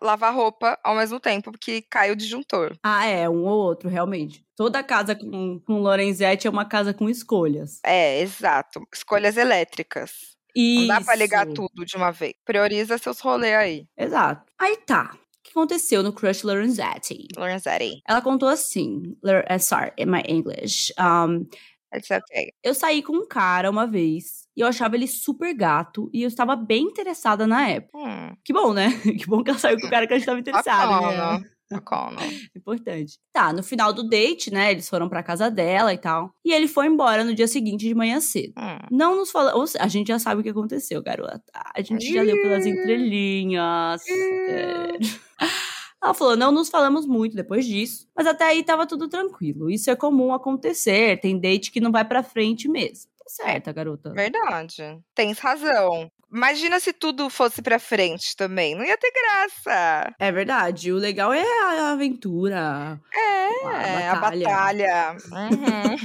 lavar 0.00 0.34
roupa 0.34 0.78
ao 0.82 0.94
mesmo 0.94 1.20
tempo, 1.20 1.50
porque 1.50 1.82
cai 1.82 2.10
o 2.10 2.16
disjuntor. 2.16 2.76
Ah, 2.82 3.06
é, 3.06 3.28
um 3.28 3.44
ou 3.44 3.58
outro, 3.58 3.88
realmente. 3.88 4.44
Toda 4.56 4.82
casa 4.82 5.14
com, 5.14 5.60
com 5.60 5.80
Lorenzetti 5.80 6.46
é 6.46 6.50
uma 6.50 6.64
casa 6.64 6.94
com 6.94 7.08
escolhas. 7.08 7.80
É, 7.84 8.20
exato. 8.20 8.80
Escolhas 8.92 9.36
elétricas. 9.36 10.36
Isso. 10.54 10.80
Não 10.80 10.88
dá 10.88 11.00
pra 11.02 11.14
ligar 11.14 11.46
tudo 11.46 11.84
de 11.84 11.96
uma 11.96 12.10
vez. 12.10 12.32
Prioriza 12.44 12.96
seus 12.96 13.20
rolês 13.20 13.54
aí, 13.54 13.86
Exato. 13.96 14.50
Aí 14.58 14.78
tá. 14.78 15.10
O 15.14 15.42
que 15.42 15.50
aconteceu 15.50 16.02
no 16.02 16.12
Crush 16.12 16.42
Lorenzetti? 16.42 17.28
Lorenzetti. 17.36 18.02
Ela 18.08 18.22
contou 18.22 18.48
assim, 18.48 19.16
eh, 19.24 19.58
sorry, 19.58 19.92
in 19.98 20.06
my 20.06 20.22
English. 20.26 20.92
Um, 20.98 21.46
It's 21.96 22.10
okay. 22.10 22.52
eu 22.62 22.74
saí 22.74 23.02
com 23.02 23.12
um 23.16 23.26
cara 23.26 23.70
uma 23.70 23.86
vez 23.86 24.46
e 24.56 24.60
eu 24.60 24.66
achava 24.66 24.96
ele 24.96 25.06
super 25.06 25.54
gato 25.54 26.10
e 26.12 26.22
eu 26.22 26.28
estava 26.28 26.54
bem 26.56 26.82
interessada 26.84 27.46
na 27.46 27.68
época. 27.68 27.98
Hum, 27.98 28.34
Que 28.44 28.52
bom, 28.52 28.72
né? 28.72 28.88
Que 29.20 29.26
bom 29.26 29.42
que 29.42 29.50
ela 29.50 29.58
saiu 29.58 29.78
com 29.80 29.86
o 29.86 29.90
cara 29.90 30.06
que 30.06 30.12
a 30.14 30.18
gente 30.18 30.22
estava 30.24 30.38
interessada. 30.40 30.86
né? 31.00 31.16
bacana. 31.16 31.56
Bacana. 31.70 32.20
Importante. 32.56 33.18
Tá, 33.32 33.52
no 33.52 33.62
final 33.62 33.92
do 33.92 34.08
date, 34.08 34.52
né? 34.52 34.70
Eles 34.70 34.88
foram 34.88 35.08
pra 35.08 35.22
casa 35.22 35.50
dela 35.50 35.92
e 35.92 35.98
tal. 35.98 36.30
E 36.44 36.52
ele 36.52 36.68
foi 36.68 36.86
embora 36.86 37.24
no 37.24 37.34
dia 37.34 37.48
seguinte 37.48 37.86
de 37.88 37.94
manhã 37.94 38.20
cedo. 38.20 38.52
Hum. 38.56 38.78
Não 38.90 39.16
nos 39.16 39.30
falou. 39.32 39.64
A 39.80 39.88
gente 39.88 40.08
já 40.08 40.18
sabe 40.18 40.40
o 40.40 40.44
que 40.44 40.50
aconteceu, 40.50 41.02
garota. 41.02 41.42
A 41.74 41.82
gente 41.82 42.12
já 42.12 42.22
leu 42.22 42.40
pelas 42.40 42.64
entrelinhas. 42.66 44.00
É. 44.08 44.92
Ela 46.02 46.14
falou: 46.14 46.36
não 46.36 46.52
nos 46.52 46.68
falamos 46.68 47.06
muito 47.06 47.34
depois 47.36 47.64
disso, 47.66 48.08
mas 48.16 48.26
até 48.26 48.44
aí 48.44 48.62
tava 48.62 48.86
tudo 48.86 49.08
tranquilo. 49.08 49.70
Isso 49.70 49.90
é 49.90 49.96
comum 49.96 50.32
acontecer. 50.32 51.20
Tem 51.20 51.38
date 51.38 51.70
que 51.72 51.80
não 51.80 51.92
vai 51.92 52.04
pra 52.04 52.22
frente 52.22 52.68
mesmo. 52.68 53.10
Tá 53.18 53.24
certa, 53.26 53.72
garota. 53.72 54.12
Verdade. 54.12 54.98
Tens 55.14 55.38
razão. 55.38 56.10
Imagina 56.32 56.80
se 56.80 56.92
tudo 56.92 57.30
fosse 57.30 57.62
pra 57.62 57.78
frente 57.78 58.36
também. 58.36 58.74
Não 58.74 58.84
ia 58.84 58.98
ter 58.98 59.12
graça. 59.12 60.14
É 60.18 60.32
verdade. 60.32 60.92
O 60.92 60.96
legal 60.96 61.32
é 61.32 61.42
a 61.42 61.92
aventura. 61.92 63.00
É, 63.14 63.66
a 63.66 64.12
a 64.12 64.16
batalha. 64.16 65.16
Uhum. 65.32 65.96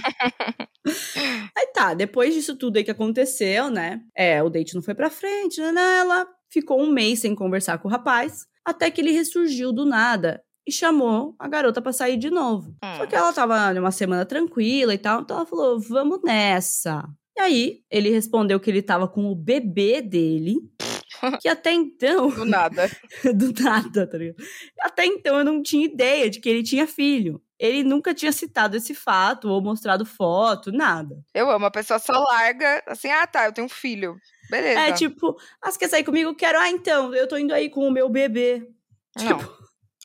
Aí 1.56 1.68
tá, 1.74 1.94
depois 1.94 2.34
disso 2.34 2.56
tudo 2.56 2.78
aí 2.78 2.84
que 2.84 2.92
aconteceu, 2.92 3.70
né? 3.70 4.02
É, 4.16 4.42
o 4.42 4.50
date 4.50 4.74
não 4.74 4.82
foi 4.82 4.96
pra 4.96 5.10
frente, 5.12 5.62
né? 5.62 5.72
né, 5.72 5.98
Ela 6.00 6.28
ficou 6.52 6.82
um 6.82 6.92
mês 6.92 7.20
sem 7.20 7.34
conversar 7.34 7.78
com 7.78 7.88
o 7.88 7.92
rapaz, 7.92 8.46
até 8.66 8.92
que 8.92 9.02
ele 9.02 9.12
ressurgiu 9.12 9.72
do 9.72 9.86
nada 9.86 10.44
e 10.68 10.72
chamou 10.72 11.36
a 11.40 11.48
garota 11.48 11.82
pra 11.82 11.94
sair 11.94 12.18
de 12.18 12.30
novo. 12.30 12.76
Hum. 12.84 12.98
Só 12.98 13.06
que 13.06 13.16
ela 13.16 13.34
tava 13.34 13.74
numa 13.74 13.92
semana 13.92 14.26
tranquila 14.26 14.94
e 14.94 14.98
tal, 14.98 15.22
então 15.22 15.38
ela 15.38 15.46
falou: 15.46 15.80
vamos 15.80 16.22
nessa. 16.24 17.04
E 17.38 17.42
aí, 17.42 17.80
ele 17.90 18.10
respondeu 18.10 18.60
que 18.60 18.70
ele 18.70 18.82
tava 18.82 19.08
com 19.08 19.32
o 19.32 19.36
bebê 19.36 20.02
dele, 20.02 20.58
que 21.42 21.48
até 21.48 21.72
então, 21.72 22.30
Do 22.30 22.46
nada. 22.46 22.90
do 23.34 23.54
nada, 23.64 24.06
tá 24.06 24.18
ligado? 24.18 24.44
Até 24.80 25.06
então 25.06 25.40
eu 25.40 25.46
não 25.46 25.62
tinha 25.64 25.86
ideia 25.86 26.30
de 26.30 26.40
que 26.40 26.50
ele 26.50 26.64
tinha 26.64 26.86
filho. 26.86 27.42
Ele 27.58 27.84
nunca 27.84 28.12
tinha 28.12 28.32
citado 28.32 28.76
esse 28.76 28.96
fato 28.96 29.48
ou 29.48 29.62
mostrado 29.62 30.04
foto, 30.04 30.72
nada. 30.72 31.24
Eu 31.32 31.50
amo. 31.50 31.68
A 31.68 31.72
pessoa 31.72 32.00
só 32.00 32.14
larga 32.14 32.84
assim, 32.88 33.10
ah 33.10 33.28
tá, 33.28 33.46
eu 33.46 33.54
tenho 33.54 33.68
um 33.68 33.70
filho. 33.70 34.18
Beleza. 34.52 34.80
É 34.82 34.92
tipo, 34.92 35.36
ah, 35.62 35.72
você 35.72 35.80
quer 35.80 35.88
sair 35.90 36.04
comigo? 36.04 36.36
Quero. 36.36 36.60
Ah, 36.60 36.70
então, 36.70 37.16
eu 37.16 37.28
tô 37.28 37.38
indo 37.38 37.54
aí 37.54 37.70
com 37.70 37.88
o 37.88 37.92
meu 37.92 38.08
bebê. 38.10 38.68
Não. 39.18 39.40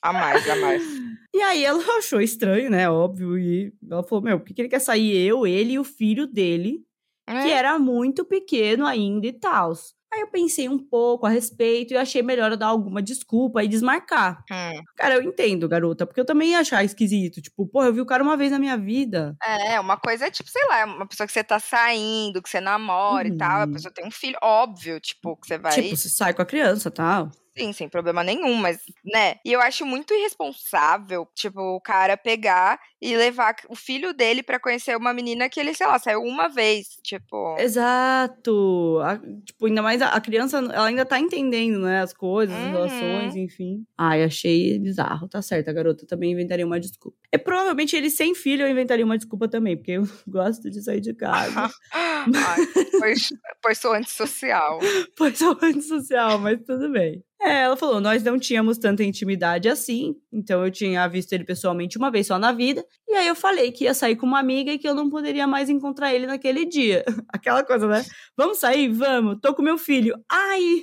A 0.01 0.13
mais, 0.13 0.49
a 0.49 0.55
mais. 0.55 0.81
E 1.35 1.41
aí 1.41 1.63
ela 1.63 1.83
achou 1.99 2.19
estranho, 2.19 2.67
né? 2.71 2.89
Óbvio. 2.89 3.37
E 3.37 3.71
ela 3.91 4.01
falou: 4.01 4.23
Meu, 4.23 4.39
por 4.39 4.47
que 4.47 4.53
que 4.55 4.61
ele 4.61 4.69
quer 4.69 4.79
sair? 4.79 5.15
Eu, 5.27 5.45
ele 5.45 5.73
e 5.73 5.79
o 5.79 5.83
filho 5.83 6.25
dele, 6.25 6.79
que 7.27 7.31
É. 7.49 7.51
era 7.51 7.77
muito 7.77 8.25
pequeno 8.25 8.87
ainda 8.87 9.27
e 9.27 9.33
tal. 9.33 9.73
Aí 10.13 10.21
eu 10.21 10.27
pensei 10.27 10.69
um 10.69 10.79
pouco 10.79 11.25
a 11.25 11.29
respeito 11.29 11.93
e 11.93 11.97
achei 11.97 12.21
melhor 12.21 12.51
eu 12.51 12.57
dar 12.57 12.67
alguma 12.67 13.01
desculpa 13.01 13.63
e 13.63 13.67
desmarcar. 13.67 14.43
Hum. 14.51 14.81
Cara, 14.95 15.15
eu 15.15 15.21
entendo, 15.21 15.67
garota, 15.67 16.05
porque 16.07 16.19
eu 16.19 16.25
também 16.25 16.51
ia 16.51 16.59
achar 16.59 16.83
esquisito. 16.83 17.41
Tipo, 17.41 17.67
pô, 17.67 17.83
eu 17.83 17.93
vi 17.93 18.01
o 18.01 18.05
cara 18.05 18.23
uma 18.23 18.37
vez 18.37 18.51
na 18.51 18.57
minha 18.59 18.77
vida. 18.77 19.35
É, 19.43 19.79
uma 19.79 19.97
coisa 19.97 20.27
é 20.27 20.31
tipo, 20.31 20.49
sei 20.49 20.65
lá, 20.69 20.85
uma 20.85 21.05
pessoa 21.07 21.27
que 21.27 21.33
você 21.33 21.43
tá 21.43 21.59
saindo, 21.59 22.41
que 22.41 22.49
você 22.49 22.61
namora 22.61 23.27
e 23.27 23.37
tal, 23.37 23.61
a 23.61 23.65
Uhum. 23.65 23.73
pessoa 23.73 23.93
tem 23.93 24.05
um 24.07 24.11
filho, 24.11 24.37
óbvio, 24.41 24.99
tipo, 24.99 25.35
que 25.37 25.47
você 25.47 25.57
vai. 25.57 25.73
Tipo, 25.73 25.95
você 25.95 26.09
sai 26.09 26.33
com 26.33 26.41
a 26.41 26.45
criança 26.45 26.87
e 26.87 26.91
tal. 26.91 27.29
Sim, 27.57 27.73
sem 27.73 27.89
problema 27.89 28.23
nenhum, 28.23 28.53
mas, 28.55 28.79
né? 29.03 29.35
E 29.43 29.51
eu 29.51 29.59
acho 29.61 29.85
muito 29.85 30.13
irresponsável, 30.13 31.27
tipo, 31.35 31.59
o 31.59 31.81
cara 31.81 32.15
pegar 32.15 32.79
e 33.01 33.15
levar 33.15 33.55
o 33.69 33.75
filho 33.75 34.13
dele 34.13 34.43
pra 34.43 34.59
conhecer 34.59 34.95
uma 34.95 35.13
menina 35.13 35.49
que 35.49 35.59
ele, 35.59 35.73
sei 35.73 35.87
lá, 35.87 35.97
saiu 35.99 36.21
uma 36.21 36.47
vez, 36.49 36.87
tipo. 37.03 37.55
Exato. 37.59 38.99
A- 39.03 39.17
tipo, 39.45 39.65
ainda 39.65 39.81
mais 39.81 40.01
a, 40.01 40.09
a 40.09 40.21
criança, 40.21 40.57
ela 40.57 40.85
ainda 40.87 41.05
tá 41.05 41.19
entendendo, 41.19 41.79
né? 41.79 42.01
As 42.01 42.13
coisas, 42.13 42.55
as 42.55 42.63
Uhum. 42.63 42.71
relações, 42.71 43.35
enfim. 43.35 43.85
Ai, 43.97 44.23
achei 44.23 44.77
bizarro. 44.79 45.27
Tá 45.27 45.41
certo, 45.41 45.69
a 45.69 45.73
garota 45.73 46.05
também 46.05 46.31
inventaria 46.31 46.65
uma 46.65 46.79
desculpa. 46.79 47.17
E 47.31 47.37
provavelmente 47.37 47.95
ele 47.95 48.09
sem 48.09 48.33
filho 48.35 48.63
eu 48.65 48.69
inventaria 48.69 49.05
uma 49.05 49.17
desculpa 49.17 49.47
também, 49.47 49.75
porque 49.77 49.91
eu 49.91 50.03
gosto 50.27 50.69
de 50.69 50.81
sair 50.81 51.01
de 51.01 51.13
casa. 51.13 51.69
Ai, 51.93 52.59
pois, 52.99 53.29
pois 53.61 53.77
sou 53.77 53.93
antissocial. 53.93 54.79
Pois 55.17 55.37
sou 55.37 55.57
antissocial, 55.61 56.37
mas 56.39 56.59
tudo 56.65 56.91
bem. 56.91 57.23
É, 57.39 57.61
ela 57.61 57.77
falou, 57.77 58.01
nós 58.01 58.23
não 58.23 58.39
tínhamos 58.39 58.77
tanta 58.77 59.03
intimidade 59.03 59.69
assim, 59.69 60.15
então 60.33 60.65
eu 60.65 60.71
tinha 60.71 61.07
visto 61.07 61.33
ele 61.33 61.43
pessoalmente 61.43 61.97
uma 61.97 62.09
vez 62.09 62.25
só 62.27 62.39
na 62.39 62.51
vida, 62.51 62.83
e 63.07 63.13
aí 63.13 63.27
eu 63.27 63.35
falei 63.35 63.71
que 63.71 63.83
ia 63.83 63.93
sair 63.93 64.15
com 64.15 64.25
uma 64.25 64.39
amiga 64.39 64.71
e 64.71 64.79
que 64.79 64.87
eu 64.87 64.95
não 64.95 65.09
poderia 65.09 65.45
mais 65.45 65.69
encontrar 65.69 66.13
ele 66.13 66.25
naquele 66.25 66.65
dia. 66.65 67.05
Aquela 67.31 67.63
coisa, 67.63 67.87
né? 67.87 68.03
Vamos 68.35 68.59
sair? 68.59 68.89
Vamos. 68.89 69.37
Tô 69.39 69.53
com 69.53 69.61
meu 69.61 69.77
filho. 69.77 70.15
Ai, 70.29 70.81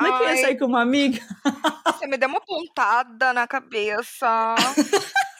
não 0.00 0.08
é 0.08 0.18
que 0.18 0.24
eu 0.24 0.28
ia 0.28 0.36
sair 0.42 0.58
com 0.58 0.66
uma 0.66 0.82
amiga? 0.82 1.20
Você 1.86 2.06
me 2.06 2.16
deu 2.16 2.28
uma 2.28 2.40
pontada 2.40 3.32
na 3.32 3.46
cabeça. 3.46 4.54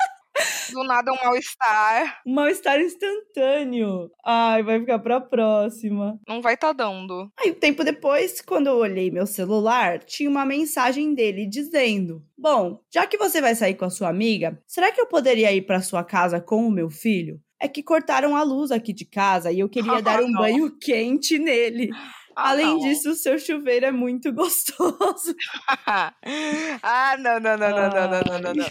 Do 0.72 0.82
nada 0.82 1.12
um 1.12 1.16
mal-estar. 1.24 2.20
Um 2.26 2.34
mal-estar 2.34 2.80
instantâneo. 2.80 4.10
Ai, 4.24 4.62
vai 4.62 4.80
ficar 4.80 4.98
pra 4.98 5.20
próxima. 5.20 6.18
Não 6.26 6.42
vai 6.42 6.56
tá 6.56 6.72
dando. 6.72 7.30
Aí, 7.38 7.50
um 7.50 7.54
tempo 7.54 7.84
depois, 7.84 8.40
quando 8.40 8.66
eu 8.66 8.76
olhei 8.76 9.10
meu 9.10 9.26
celular, 9.26 10.00
tinha 10.00 10.28
uma 10.28 10.44
mensagem 10.44 11.14
dele 11.14 11.46
dizendo: 11.46 12.22
Bom, 12.36 12.80
já 12.92 13.06
que 13.06 13.16
você 13.16 13.40
vai 13.40 13.54
sair 13.54 13.74
com 13.74 13.84
a 13.84 13.90
sua 13.90 14.08
amiga, 14.08 14.60
será 14.66 14.90
que 14.90 15.00
eu 15.00 15.06
poderia 15.06 15.52
ir 15.52 15.62
pra 15.62 15.80
sua 15.82 16.02
casa 16.02 16.40
com 16.40 16.66
o 16.66 16.70
meu 16.70 16.90
filho? 16.90 17.40
É 17.60 17.68
que 17.68 17.82
cortaram 17.82 18.34
a 18.36 18.42
luz 18.42 18.70
aqui 18.70 18.92
de 18.92 19.04
casa 19.04 19.52
e 19.52 19.60
eu 19.60 19.68
queria 19.68 20.00
dar 20.02 20.22
um 20.22 20.32
banho 20.32 20.76
quente 20.78 21.38
nele. 21.38 21.90
Ah, 22.36 22.50
Além 22.50 22.66
não. 22.66 22.78
disso, 22.78 23.10
o 23.10 23.14
seu 23.14 23.38
chuveiro 23.38 23.86
é 23.86 23.92
muito 23.92 24.32
gostoso. 24.34 25.34
ah, 25.86 27.16
não, 27.18 27.38
não, 27.40 27.56
não, 27.56 27.70
não, 27.70 27.90
não, 27.90 28.08
não, 28.10 28.38
não, 28.40 28.54
não. 28.54 28.66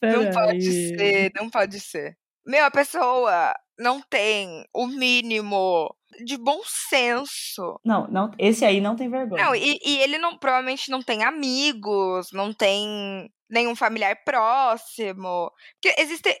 Pera 0.00 0.22
não 0.22 0.30
pode 0.30 0.68
aí. 0.68 0.96
ser, 0.96 1.32
não 1.34 1.50
pode 1.50 1.80
ser. 1.80 2.16
Meu, 2.46 2.64
a 2.64 2.70
pessoa 2.70 3.54
não 3.78 4.00
tem 4.00 4.64
o 4.72 4.86
mínimo 4.86 5.94
de 6.24 6.36
bom 6.36 6.60
senso. 6.64 7.78
Não, 7.84 8.08
não, 8.08 8.30
esse 8.38 8.64
aí 8.64 8.80
não 8.80 8.96
tem 8.96 9.10
vergonha. 9.10 9.44
Não, 9.44 9.54
e, 9.54 9.78
e 9.84 9.98
ele 9.98 10.18
não 10.18 10.38
provavelmente 10.38 10.90
não 10.90 11.02
tem 11.02 11.22
amigos, 11.22 12.28
não 12.32 12.52
tem 12.52 13.30
nenhum 13.48 13.76
familiar 13.76 14.16
próximo. 14.24 15.52
Porque 15.80 16.00
existe 16.00 16.36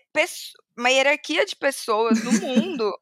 uma 0.76 0.90
hierarquia 0.90 1.44
de 1.44 1.56
pessoas 1.56 2.22
no 2.22 2.32
mundo 2.40 2.92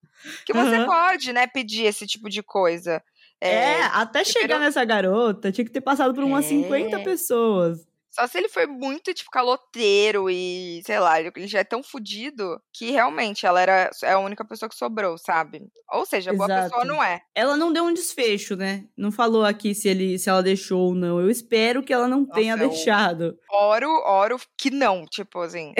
que 0.45 0.53
você 0.53 0.79
uhum. 0.79 0.87
pode, 0.87 1.33
né, 1.33 1.47
pedir 1.47 1.85
esse 1.85 2.07
tipo 2.07 2.29
de 2.29 2.43
coisa. 2.43 3.03
É, 3.41 3.49
é 3.49 3.83
até 3.83 4.25
chegar 4.25 4.59
nessa 4.59 4.85
garota, 4.85 5.53
tinha 5.53 5.65
que 5.65 5.71
ter 5.71 5.83
passado 5.83 6.15
por 6.15 6.25
umas 6.25 6.47
é. 6.47 6.49
50 6.49 7.01
pessoas. 7.01 7.86
Só 8.17 8.27
se 8.27 8.39
ele 8.39 8.49
foi 8.49 8.67
muito, 8.67 9.13
tipo, 9.13 9.31
caloteiro 9.31 10.31
e, 10.31 10.81
sei 10.87 10.99
lá, 10.99 11.21
ele 11.21 11.47
já 11.47 11.59
é 11.59 11.65
tão 11.65 11.83
fudido 11.83 12.59
que 12.73 12.91
realmente 12.91 13.45
ela 13.45 13.61
era 13.61 13.91
é 14.03 14.13
a 14.13 14.19
única 14.19 14.43
pessoa 14.43 14.71
que 14.71 14.75
sobrou, 14.75 15.19
sabe? 15.19 15.69
Ou 15.93 16.07
seja, 16.07 16.33
boa 16.33 16.47
Exato. 16.47 16.71
pessoa 16.71 16.85
não 16.87 17.05
é. 17.05 17.21
Ela 17.35 17.59
não 17.59 17.71
deu 17.71 17.85
um 17.85 17.93
desfecho, 17.93 18.57
né? 18.57 18.85
Não 18.97 19.13
falou 19.13 19.45
aqui 19.45 19.75
se 19.75 19.87
ele 19.87 20.19
se 20.19 20.31
ela 20.31 20.43
deixou 20.43 20.89
ou 20.89 20.95
não. 20.95 21.21
Eu 21.21 21.29
espero 21.29 21.83
que 21.83 21.93
ela 21.93 22.09
não 22.09 22.21
Nossa, 22.21 22.33
tenha 22.33 22.57
deixado. 22.57 23.39
Oro, 23.51 23.91
oro 24.07 24.37
que 24.59 24.71
não, 24.71 25.05
tipo 25.05 25.41
assim. 25.41 25.75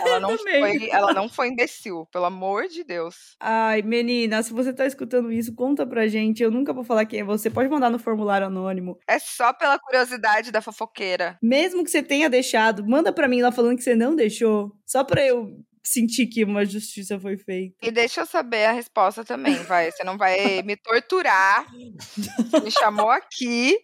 Ela 0.00 0.18
não, 0.18 0.36
foi, 0.38 0.90
ela 0.90 1.12
não 1.12 1.28
foi 1.28 1.48
imbecil, 1.48 2.06
pelo 2.10 2.24
amor 2.24 2.68
de 2.68 2.82
Deus. 2.84 3.36
Ai, 3.38 3.82
menina, 3.82 4.42
se 4.42 4.52
você 4.52 4.72
tá 4.72 4.86
escutando 4.86 5.30
isso, 5.30 5.54
conta 5.54 5.86
pra 5.86 6.08
gente. 6.08 6.42
Eu 6.42 6.50
nunca 6.50 6.72
vou 6.72 6.82
falar 6.82 7.04
quem 7.04 7.20
é 7.20 7.24
você. 7.24 7.50
Pode 7.50 7.68
mandar 7.68 7.90
no 7.90 7.98
formulário 7.98 8.46
anônimo. 8.46 8.98
É 9.06 9.18
só 9.18 9.52
pela 9.52 9.78
curiosidade 9.78 10.50
da 10.50 10.62
fofoqueira. 10.62 11.38
Mesmo 11.42 11.65
que 11.84 11.90
você 11.90 12.02
tenha 12.02 12.28
deixado, 12.28 12.86
manda 12.86 13.12
pra 13.12 13.28
mim 13.28 13.42
lá 13.42 13.52
falando 13.52 13.76
que 13.76 13.82
você 13.82 13.94
não 13.94 14.14
deixou. 14.14 14.72
Só 14.86 15.04
pra 15.04 15.24
eu 15.24 15.56
sentir 15.82 16.26
que 16.26 16.44
uma 16.44 16.64
justiça 16.64 17.18
foi 17.18 17.36
feita. 17.36 17.76
E 17.82 17.90
deixa 17.90 18.22
eu 18.22 18.26
saber 18.26 18.66
a 18.66 18.72
resposta 18.72 19.24
também, 19.24 19.54
vai. 19.64 19.90
Você 19.90 20.02
não 20.02 20.18
vai 20.18 20.62
me 20.62 20.76
torturar. 20.76 21.66
me 22.64 22.70
chamou 22.70 23.10
aqui. 23.10 23.78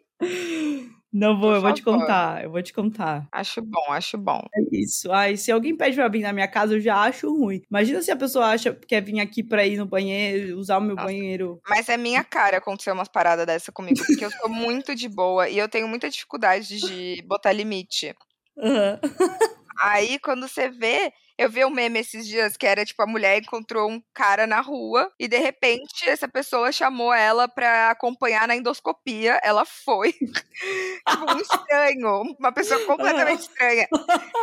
Não 1.13 1.39
vou, 1.39 1.51
Por 1.51 1.57
eu 1.57 1.61
vou 1.61 1.73
te 1.75 1.83
contar, 1.83 2.43
eu 2.45 2.51
vou 2.51 2.63
te 2.63 2.73
contar. 2.73 3.29
Acho 3.31 3.63
bom, 3.63 3.91
acho 3.93 4.19
bom. 4.19 4.43
É 4.55 4.61
isso. 4.71 5.11
Ai, 5.11 5.37
se 5.37 5.51
alguém 5.51 5.75
pede 5.77 5.97
pra 5.97 6.09
vir 6.09 6.21
na 6.21 6.33
minha 6.33 6.47
casa, 6.49 6.75
eu 6.75 6.81
já 6.81 6.97
acho 7.03 7.31
ruim. 7.35 7.63
Imagina 7.71 8.03
se 8.03 8.11
a 8.11 8.17
pessoa 8.17 8.47
acha 8.47 8.75
que 8.75 8.87
quer 8.87 9.03
vir 9.03 9.21
aqui 9.21 9.43
pra 9.43 9.67
ir 9.67 9.77
no 9.79 9.87
banheiro, 9.87 10.59
usar 10.59 10.79
o 10.79 10.81
meu 10.83 10.97
Nossa. 10.97 11.07
banheiro. 11.07 11.61
Mas 11.69 11.89
é 11.89 11.97
minha 11.97 12.25
cara 12.25 12.59
acontecer 12.59 12.91
umas 12.93 13.09
paradas 13.09 13.47
dessa 13.47 13.71
comigo, 13.73 14.05
porque 14.05 14.25
eu 14.25 14.31
sou 14.31 14.49
muito 14.51 14.95
de 14.95 15.09
boa 15.09 15.49
e 15.49 15.59
eu 15.59 15.69
tenho 15.69 15.89
muita 15.89 16.11
dificuldade 16.11 16.79
de 16.79 17.23
botar 17.27 17.53
limite. 17.53 18.15
Uhum. 18.57 18.99
Aí, 19.81 20.19
quando 20.19 20.47
você 20.47 20.69
vê, 20.69 21.13
eu 21.39 21.51
vi 21.51 21.65
um 21.65 21.71
meme 21.71 21.99
esses 21.99 22.27
dias 22.27 22.57
que 22.57 22.67
era 22.67 22.85
tipo: 22.85 23.03
a 23.03 23.07
mulher 23.07 23.39
encontrou 23.39 23.91
um 23.91 24.03
cara 24.15 24.47
na 24.47 24.61
rua 24.61 25.11
e 25.19 25.27
de 25.27 25.39
repente 25.39 26.09
essa 26.09 26.29
pessoa 26.29 26.73
chamou 26.73 27.13
ela 27.13 27.49
pra 27.49 27.91
acompanhar 27.91 28.47
na 28.47 28.57
endoscopia. 28.57 29.41
Ela 29.43 29.65
foi. 29.65 30.13
tipo, 31.09 31.33
um 31.33 31.39
estranho, 31.39 32.23
uma 32.39 32.53
pessoa 32.53 32.85
completamente 32.87 33.41
estranha. 33.41 33.89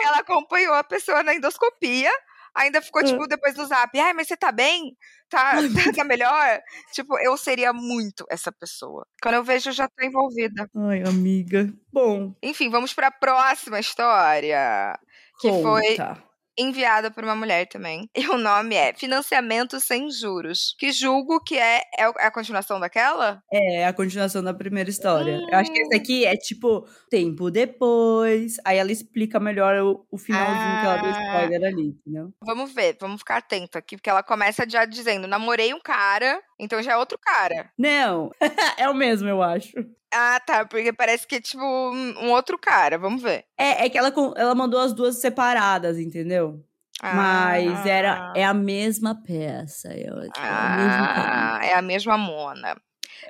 Ela 0.04 0.18
acompanhou 0.18 0.74
a 0.74 0.84
pessoa 0.84 1.24
na 1.24 1.36
endoscopia. 1.36 2.12
Ainda 2.56 2.82
ficou, 2.82 3.04
tipo, 3.04 3.28
depois 3.28 3.54
do 3.54 3.66
zap, 3.66 3.98
ai, 3.98 4.12
mas 4.14 4.28
você 4.28 4.36
tá 4.36 4.52
bem? 4.52 4.98
Tá, 5.30 5.54
tá, 5.56 5.94
tá 5.96 6.04
melhor? 6.04 6.60
tipo, 6.92 7.18
eu 7.20 7.38
seria 7.38 7.72
muito 7.72 8.26
essa 8.30 8.52
pessoa. 8.52 9.06
Quando 9.22 9.36
eu 9.36 9.44
vejo, 9.44 9.70
eu 9.70 9.74
já 9.74 9.88
tô 9.88 10.04
envolvida. 10.04 10.68
Ai, 10.76 11.04
amiga. 11.04 11.72
Bom. 11.94 12.34
Enfim, 12.42 12.70
vamos 12.70 12.94
pra 12.94 13.12
próxima 13.12 13.80
história. 13.80 15.00
Que 15.40 15.50
Conta. 15.50 15.62
foi 15.62 16.30
enviada 16.60 17.10
por 17.10 17.24
uma 17.24 17.36
mulher 17.36 17.68
também. 17.68 18.10
E 18.20 18.28
o 18.28 18.38
nome 18.38 18.76
é 18.76 18.94
Financiamento 18.94 19.80
Sem 19.80 20.12
Juros, 20.12 20.76
que 20.78 20.92
julgo 20.92 21.42
que 21.42 21.58
é, 21.58 21.82
é 21.98 22.04
a 22.04 22.30
continuação 22.30 22.80
daquela? 22.80 23.42
É, 23.52 23.86
a 23.86 23.94
continuação 23.94 24.44
da 24.44 24.54
primeira 24.54 24.90
história. 24.90 25.38
Hum. 25.38 25.48
Eu 25.50 25.58
acho 25.58 25.72
que 25.72 25.80
esse 25.80 25.96
aqui 25.96 26.26
é 26.26 26.36
tipo 26.36 26.86
tempo 27.10 27.50
depois, 27.50 28.58
aí 28.66 28.78
ela 28.78 28.92
explica 28.92 29.40
melhor 29.40 29.78
o, 29.78 30.06
o 30.12 30.18
finalzinho 30.18 30.58
ah. 30.58 30.80
que 30.82 30.86
ela 30.86 30.98
deu 30.98 31.12
ah. 31.12 31.24
spoiler 31.24 31.64
ali, 31.64 31.88
entendeu? 31.88 32.34
Vamos 32.44 32.74
ver, 32.74 32.98
vamos 33.00 33.22
ficar 33.22 33.38
atento 33.38 33.78
aqui, 33.78 33.96
porque 33.96 34.10
ela 34.10 34.22
começa 34.22 34.66
já 34.68 34.84
dizendo: 34.84 35.28
namorei 35.28 35.74
um 35.74 35.80
cara, 35.80 36.42
então 36.60 36.84
já 36.84 36.94
é 36.94 36.98
outro 36.98 37.18
cara. 37.18 37.72
Não, 37.78 38.32
é 38.78 38.90
o 38.90 38.94
mesmo, 38.94 39.28
eu 39.28 39.42
acho. 39.42 39.74
Ah, 40.12 40.40
tá, 40.40 40.66
porque 40.66 40.92
parece 40.92 41.28
que 41.28 41.36
é 41.36 41.42
tipo 41.42 41.64
um 41.64 42.32
outro 42.32 42.58
cara, 42.58 42.98
vamos 42.98 43.22
ver. 43.22 43.46
É, 43.58 43.86
é 43.86 43.90
que 43.90 43.98
ela, 43.98 44.12
ela 44.36 44.56
mandou 44.56 44.80
as 44.80 44.92
duas 44.94 45.18
separadas, 45.18 45.98
entendeu? 45.98 46.64
Ah. 47.02 47.14
Mas 47.14 47.86
era, 47.86 48.34
é 48.36 48.44
a 48.44 48.54
mesma 48.54 49.16
peça. 49.16 49.94
Eu, 49.94 50.16
ah, 50.38 51.60
é, 51.62 51.70
é 51.70 51.74
a 51.76 51.82
mesma 51.82 52.18
mona. 52.18 52.76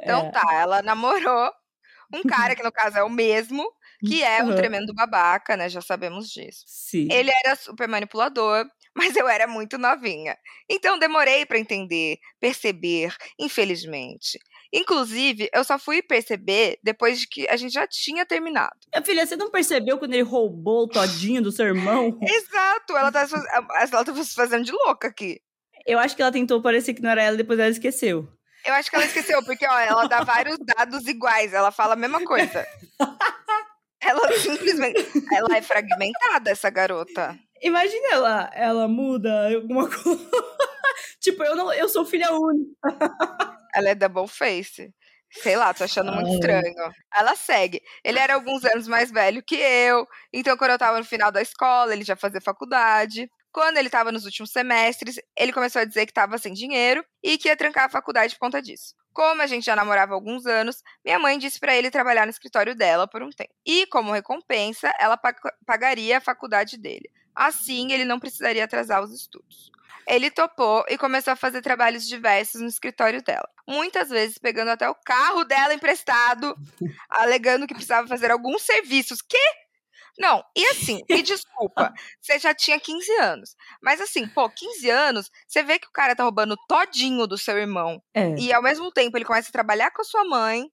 Então 0.02 0.28
é. 0.28 0.32
tá, 0.32 0.54
ela 0.54 0.82
namorou 0.82 1.52
um 2.14 2.24
cara, 2.24 2.56
que 2.56 2.64
no 2.64 2.72
caso 2.72 2.98
é 2.98 3.04
o 3.04 3.10
mesmo, 3.10 3.64
que 4.00 4.24
é 4.24 4.44
um 4.44 4.50
uhum. 4.50 4.56
tremendo 4.56 4.94
babaca, 4.94 5.56
né? 5.56 5.70
Já 5.70 5.82
sabemos 5.82 6.30
disso. 6.30 6.64
Sim. 6.66 7.08
Ele 7.12 7.32
era 7.46 7.56
super 7.56 7.88
manipulador, 7.88 8.66
mas 9.00 9.16
eu 9.16 9.30
era 9.30 9.48
muito 9.48 9.78
novinha. 9.78 10.38
Então 10.70 11.00
demorei 11.00 11.46
para 11.46 11.58
entender, 11.58 12.18
perceber, 12.38 13.16
infelizmente. 13.40 14.38
Inclusive, 14.74 15.50
eu 15.54 15.64
só 15.64 15.80
fui 15.80 16.02
perceber 16.02 16.78
depois 16.84 17.22
de 17.22 17.28
que 17.28 17.48
a 17.48 17.56
gente 17.56 17.72
já 17.72 17.88
tinha 17.88 18.26
terminado. 18.26 18.76
Minha 18.94 19.06
filha, 19.06 19.26
você 19.26 19.38
não 19.38 19.50
percebeu 19.50 19.98
quando 19.98 20.14
ele 20.14 20.24
roubou 20.24 20.84
o 20.84 20.88
todinho 20.88 21.42
do 21.42 21.50
seu 21.50 21.68
irmão? 21.68 22.20
Exato, 22.28 22.98
ela 22.98 23.10
tá, 23.10 23.26
ela 23.76 24.04
tá 24.04 24.14
se 24.16 24.36
fazendo 24.36 24.66
de 24.66 24.74
louca 24.74 25.08
aqui. 25.08 25.40
Eu 25.88 25.98
acho 25.98 26.14
que 26.14 26.22
ela 26.22 26.32
tentou 26.32 26.62
parecer 26.62 26.94
que 26.94 27.02
não 27.02 27.10
era 27.10 27.24
ela 27.24 27.36
e 27.36 27.38
depois 27.38 27.58
ela 27.58 27.70
esqueceu. 27.70 28.28
Eu 28.66 28.74
acho 28.74 28.90
que 28.90 28.98
ela 28.98 29.06
esqueceu, 29.06 29.42
porque 29.46 29.66
ó, 29.66 29.80
ela 29.80 30.08
dá 30.08 30.26
vários 30.26 30.58
dados 30.60 31.08
iguais, 31.08 31.54
ela 31.54 31.72
fala 31.72 31.94
a 31.94 31.98
mesma 31.98 32.22
coisa. 32.26 32.68
ela 34.04 34.34
simplesmente. 34.34 35.08
Ela 35.32 35.56
é 35.56 35.62
fragmentada, 35.62 36.52
essa 36.52 36.70
garota. 36.70 37.40
Imagina 37.62 38.08
ela, 38.14 38.52
ela 38.54 38.88
muda 38.88 39.54
alguma 39.56 39.90
coisa. 39.90 40.30
tipo, 41.20 41.44
eu 41.44 41.56
não, 41.56 41.72
eu 41.74 41.90
sou 41.90 42.06
filha 42.06 42.32
única. 42.32 42.76
Ela 43.74 43.90
é 43.90 43.96
double 43.96 44.28
face. 44.28 44.94
Sei 45.32 45.56
lá, 45.56 45.74
tô 45.74 45.84
achando 45.84 46.12
muito 46.12 46.32
estranho. 46.32 46.92
Ela 47.14 47.36
segue. 47.36 47.82
Ele 48.04 48.18
era 48.18 48.34
alguns 48.34 48.66
anos 48.66 48.88
mais 48.88 49.12
velho 49.12 49.44
que 49.44 49.56
eu, 49.56 50.08
então 50.34 50.58
quando 50.58 50.72
eu 50.72 50.78
tava 50.78 50.98
no 50.98 51.06
final 51.06 51.32
da 51.32 51.42
escola, 51.42 51.94
ele 51.94 52.04
já 52.04 52.16
fazia 52.16 52.42
faculdade. 52.42 53.30
Quando 53.52 53.78
ele 53.78 53.88
estava 53.88 54.12
nos 54.12 54.26
últimos 54.26 54.52
semestres, 54.52 55.20
ele 55.36 55.54
começou 55.54 55.82
a 55.82 55.86
dizer 55.86 56.06
que 56.06 56.12
estava 56.12 56.38
sem 56.38 56.54
dinheiro 56.54 57.04
e 57.24 57.38
que 57.38 57.48
ia 57.48 57.56
trancar 57.58 57.86
a 57.86 57.90
faculdade 57.90 58.36
por 58.36 58.42
conta 58.42 58.62
disso. 58.62 58.94
Como 59.12 59.42
a 59.42 59.48
gente 59.48 59.66
já 59.66 59.76
namorava 59.76 60.14
há 60.14 60.16
alguns 60.16 60.46
anos, 60.46 60.84
minha 61.04 61.18
mãe 61.18 61.38
disse 61.38 61.60
para 61.60 61.76
ele 61.76 61.90
trabalhar 61.90 62.26
no 62.26 62.30
escritório 62.30 62.76
dela 62.76 63.08
por 63.08 63.24
um 63.24 63.30
tempo. 63.30 63.52
E, 63.66 63.88
como 63.88 64.12
recompensa, 64.12 64.94
ela 65.00 65.18
pag 65.18 65.36
pagaria 65.66 66.20
a 66.20 66.22
faculdade 66.22 66.78
dele. 66.78 67.10
Assim, 67.40 67.94
ele 67.94 68.04
não 68.04 68.20
precisaria 68.20 68.66
atrasar 68.66 69.02
os 69.02 69.14
estudos. 69.14 69.72
Ele 70.06 70.30
topou 70.30 70.84
e 70.90 70.98
começou 70.98 71.32
a 71.32 71.38
fazer 71.38 71.62
trabalhos 71.62 72.06
diversos 72.06 72.60
no 72.60 72.68
escritório 72.68 73.24
dela. 73.24 73.48
Muitas 73.66 74.10
vezes 74.10 74.38
pegando 74.38 74.70
até 74.72 74.90
o 74.90 74.96
carro 74.96 75.46
dela 75.46 75.74
emprestado, 75.74 76.54
alegando 77.10 77.66
que 77.66 77.74
precisava 77.74 78.08
fazer 78.08 78.30
alguns 78.30 78.64
serviços. 78.64 79.22
Que? 79.22 79.38
Não, 80.18 80.44
e 80.58 80.66
assim, 80.66 81.02
me 81.10 81.22
desculpa, 81.22 81.94
você 82.20 82.38
já 82.40 82.54
tinha 82.54 82.78
15 82.78 83.10
anos. 83.22 83.56
Mas 83.82 84.02
assim, 84.02 84.28
pô, 84.28 84.50
15 84.50 84.90
anos, 84.90 85.32
você 85.48 85.64
vê 85.64 85.80
que 85.80 85.88
o 85.88 85.92
cara 85.94 86.14
tá 86.16 86.24
roubando 86.24 86.58
todinho 86.68 87.26
do 87.26 87.38
seu 87.38 87.58
irmão. 87.58 88.02
É. 88.14 88.36
E 88.36 88.52
ao 88.52 88.62
mesmo 88.62 88.92
tempo 88.92 89.16
ele 89.18 89.24
começa 89.24 89.48
a 89.48 89.54
trabalhar 89.54 89.92
com 89.92 90.02
a 90.02 90.06
sua 90.06 90.26
mãe, 90.26 90.70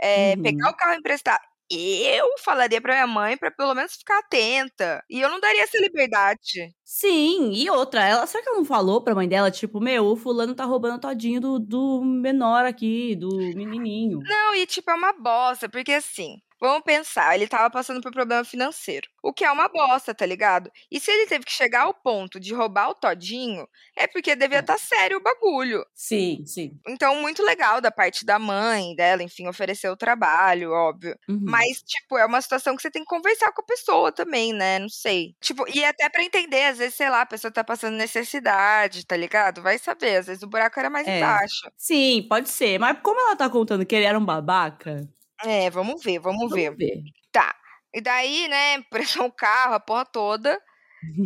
é, 0.00 0.34
Uhum. 0.36 0.42
pegar 0.42 0.70
o 0.70 0.76
carro 0.76 0.94
emprestado. 0.94 1.40
Eu 1.74 2.26
falaria 2.38 2.80
pra 2.80 2.94
minha 2.94 3.06
mãe 3.06 3.36
pra 3.36 3.50
pelo 3.50 3.74
menos 3.74 3.94
ficar 3.94 4.18
atenta. 4.18 5.02
E 5.08 5.20
eu 5.20 5.30
não 5.30 5.40
daria 5.40 5.62
essa 5.62 5.78
liberdade. 5.78 6.74
Sim, 6.84 7.52
e 7.54 7.70
outra, 7.70 8.04
ela, 8.06 8.26
será 8.26 8.42
que 8.42 8.48
ela 8.50 8.58
não 8.58 8.64
falou 8.64 9.02
pra 9.02 9.14
mãe 9.14 9.26
dela, 9.28 9.50
tipo, 9.50 9.80
meu, 9.80 10.06
o 10.06 10.16
fulano 10.16 10.54
tá 10.54 10.64
roubando 10.64 11.00
todinho 11.00 11.40
do, 11.40 11.58
do 11.58 12.02
menor 12.04 12.66
aqui, 12.66 13.16
do 13.16 13.28
menininho? 13.54 14.18
Não, 14.22 14.54
e 14.54 14.66
tipo, 14.66 14.90
é 14.90 14.94
uma 14.94 15.12
bosta, 15.14 15.68
porque 15.68 15.92
assim, 15.92 16.36
vamos 16.62 16.82
pensar, 16.84 17.34
ele 17.34 17.48
tava 17.48 17.68
passando 17.70 18.00
por 18.00 18.12
problema 18.12 18.44
financeiro. 18.44 19.08
O 19.22 19.32
que 19.32 19.44
é 19.44 19.50
uma 19.50 19.68
bosta, 19.68 20.14
tá 20.14 20.24
ligado? 20.24 20.70
E 20.90 21.00
se 21.00 21.10
ele 21.10 21.26
teve 21.26 21.44
que 21.44 21.52
chegar 21.52 21.82
ao 21.82 21.94
ponto 21.94 22.38
de 22.40 22.54
roubar 22.54 22.90
o 22.90 22.94
todinho, 22.94 23.66
é 23.96 24.06
porque 24.06 24.36
devia 24.36 24.58
É. 24.58 24.60
estar 24.60 24.78
sério 24.78 25.18
o 25.18 25.22
bagulho. 25.22 25.84
Sim, 25.94 26.44
sim. 26.46 26.78
Então, 26.88 27.16
muito 27.20 27.42
legal 27.42 27.80
da 27.80 27.90
parte 27.90 28.24
da 28.24 28.38
mãe 28.38 28.94
dela, 28.96 29.22
enfim, 29.22 29.46
oferecer 29.48 29.88
o 29.90 29.96
trabalho, 29.96 30.70
óbvio. 30.72 31.16
Uhum. 31.28 31.40
Mas, 31.44 31.82
tipo, 31.82 32.16
é 32.18 32.24
uma 32.26 32.40
situação 32.40 32.76
que 32.76 32.82
você 32.82 32.90
tem 32.90 33.02
que 33.02 33.08
conversar 33.08 33.52
com 33.52 33.62
a 33.62 33.66
pessoa 33.66 34.12
também, 34.12 34.52
né? 34.52 34.78
Não 34.78 34.88
sei. 34.88 35.34
Tipo, 35.40 35.64
e 35.68 35.84
até 35.84 36.08
pra 36.08 36.22
entender, 36.24 36.64
às 36.66 36.78
vezes, 36.78 36.94
sei 36.96 37.10
lá, 37.10 37.22
a 37.22 37.26
pessoa 37.26 37.52
tá 37.52 37.64
passando 37.64 37.96
necessidade, 37.96 39.06
tá 39.06 39.16
ligado? 39.16 39.62
Vai 39.62 39.78
saber, 39.78 40.16
às 40.18 40.26
vezes 40.26 40.42
o 40.42 40.48
buraco 40.48 40.78
era 40.80 40.90
mais 40.90 41.06
É. 41.06 41.18
embaixo. 41.18 41.70
Sim, 41.76 42.26
pode 42.28 42.48
ser. 42.48 42.78
Mas 42.78 42.98
como 43.02 43.20
ela 43.20 43.36
tá 43.36 43.48
contando 43.50 43.84
que 43.86 43.94
ele 43.94 44.04
era 44.06 44.18
um 44.18 44.24
babaca, 44.24 45.08
É, 45.44 45.70
vamos 45.70 46.02
ver, 46.02 46.18
vamos, 46.18 46.50
ver. 46.50 46.70
vamos 46.70 46.78
ver. 46.78 47.02
Tá. 47.30 47.54
E 47.94 48.00
daí, 48.00 48.48
né, 48.48 48.82
pressão 48.90 49.26
o 49.26 49.32
carro, 49.32 49.74
a 49.74 49.80
porra 49.80 50.04
toda. 50.04 50.60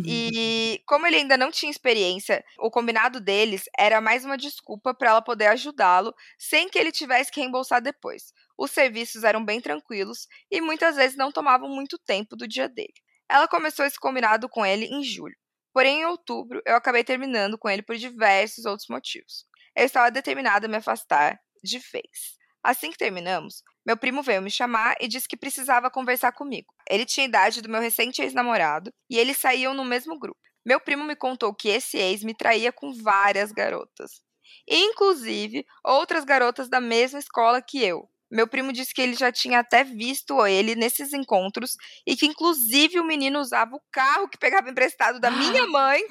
E 0.05 0.81
como 0.87 1.05
ele 1.05 1.17
ainda 1.17 1.37
não 1.37 1.51
tinha 1.51 1.69
experiência, 1.69 2.43
o 2.57 2.71
combinado 2.71 3.19
deles 3.21 3.65
era 3.77 4.01
mais 4.01 4.25
uma 4.25 4.35
desculpa 4.35 4.91
para 4.91 5.11
ela 5.11 5.21
poder 5.21 5.45
ajudá-lo 5.47 6.15
sem 6.37 6.67
que 6.67 6.79
ele 6.79 6.91
tivesse 6.91 7.31
que 7.31 7.39
reembolsar 7.39 7.79
depois. 7.79 8.33
Os 8.57 8.71
serviços 8.71 9.23
eram 9.23 9.45
bem 9.45 9.61
tranquilos 9.61 10.27
e 10.49 10.59
muitas 10.61 10.95
vezes 10.95 11.15
não 11.15 11.31
tomavam 11.31 11.69
muito 11.69 11.99
tempo 11.99 12.35
do 12.35 12.47
dia 12.47 12.67
dele. 12.67 12.93
Ela 13.29 13.47
começou 13.47 13.85
esse 13.85 13.99
combinado 13.99 14.49
com 14.49 14.65
ele 14.65 14.85
em 14.85 15.03
julho. 15.03 15.35
Porém, 15.71 16.01
em 16.01 16.05
outubro, 16.05 16.59
eu 16.65 16.75
acabei 16.75 17.03
terminando 17.03 17.55
com 17.55 17.69
ele 17.69 17.83
por 17.83 17.95
diversos 17.95 18.65
outros 18.65 18.87
motivos. 18.89 19.45
Eu 19.75 19.85
estava 19.85 20.09
determinada 20.09 20.65
a 20.65 20.69
me 20.69 20.77
afastar 20.77 21.39
de 21.63 21.77
vez. 21.77 22.35
Assim 22.63 22.89
que 22.89 22.97
terminamos, 22.97 23.61
meu 23.87 23.95
primo 23.95 24.21
veio 24.21 24.41
me 24.41 24.51
chamar 24.51 24.95
e 24.99 25.07
disse 25.07 25.29
que 25.29 25.37
precisava 25.37 25.89
conversar 25.89 26.33
comigo. 26.33 26.67
Ele 26.89 27.05
tinha 27.05 27.25
idade 27.25 27.61
do 27.61 27.69
meu 27.69 27.79
recente 27.79 28.21
ex-namorado 28.21 28.91
e 29.09 29.17
eles 29.17 29.37
saíam 29.37 29.73
no 29.73 29.85
mesmo 29.85 30.19
grupo. 30.19 30.37
Meu 30.65 30.77
primo 30.77 31.05
me 31.05 31.15
contou 31.15 31.55
que 31.55 31.69
esse 31.69 31.97
ex 31.97 32.21
me 32.21 32.35
traía 32.35 32.73
com 32.73 32.91
várias 33.01 33.53
garotas, 33.53 34.21
inclusive 34.67 35.65
outras 35.85 36.25
garotas 36.25 36.67
da 36.67 36.81
mesma 36.81 37.17
escola 37.17 37.61
que 37.61 37.81
eu. 37.81 38.09
Meu 38.31 38.47
primo 38.47 38.73
disse 38.73 38.93
que 38.93 39.01
ele 39.01 39.13
já 39.15 39.31
tinha 39.31 39.59
até 39.59 39.83
visto 39.83 40.45
ele 40.45 40.75
nesses 40.75 41.13
encontros 41.13 41.75
e 42.05 42.15
que 42.15 42.25
inclusive 42.25 42.99
o 42.99 43.05
menino 43.05 43.39
usava 43.39 43.75
o 43.75 43.81
carro 43.91 44.27
que 44.27 44.37
pegava 44.37 44.69
emprestado 44.69 45.19
da 45.19 45.31
minha 45.31 45.65
mãe 45.67 46.01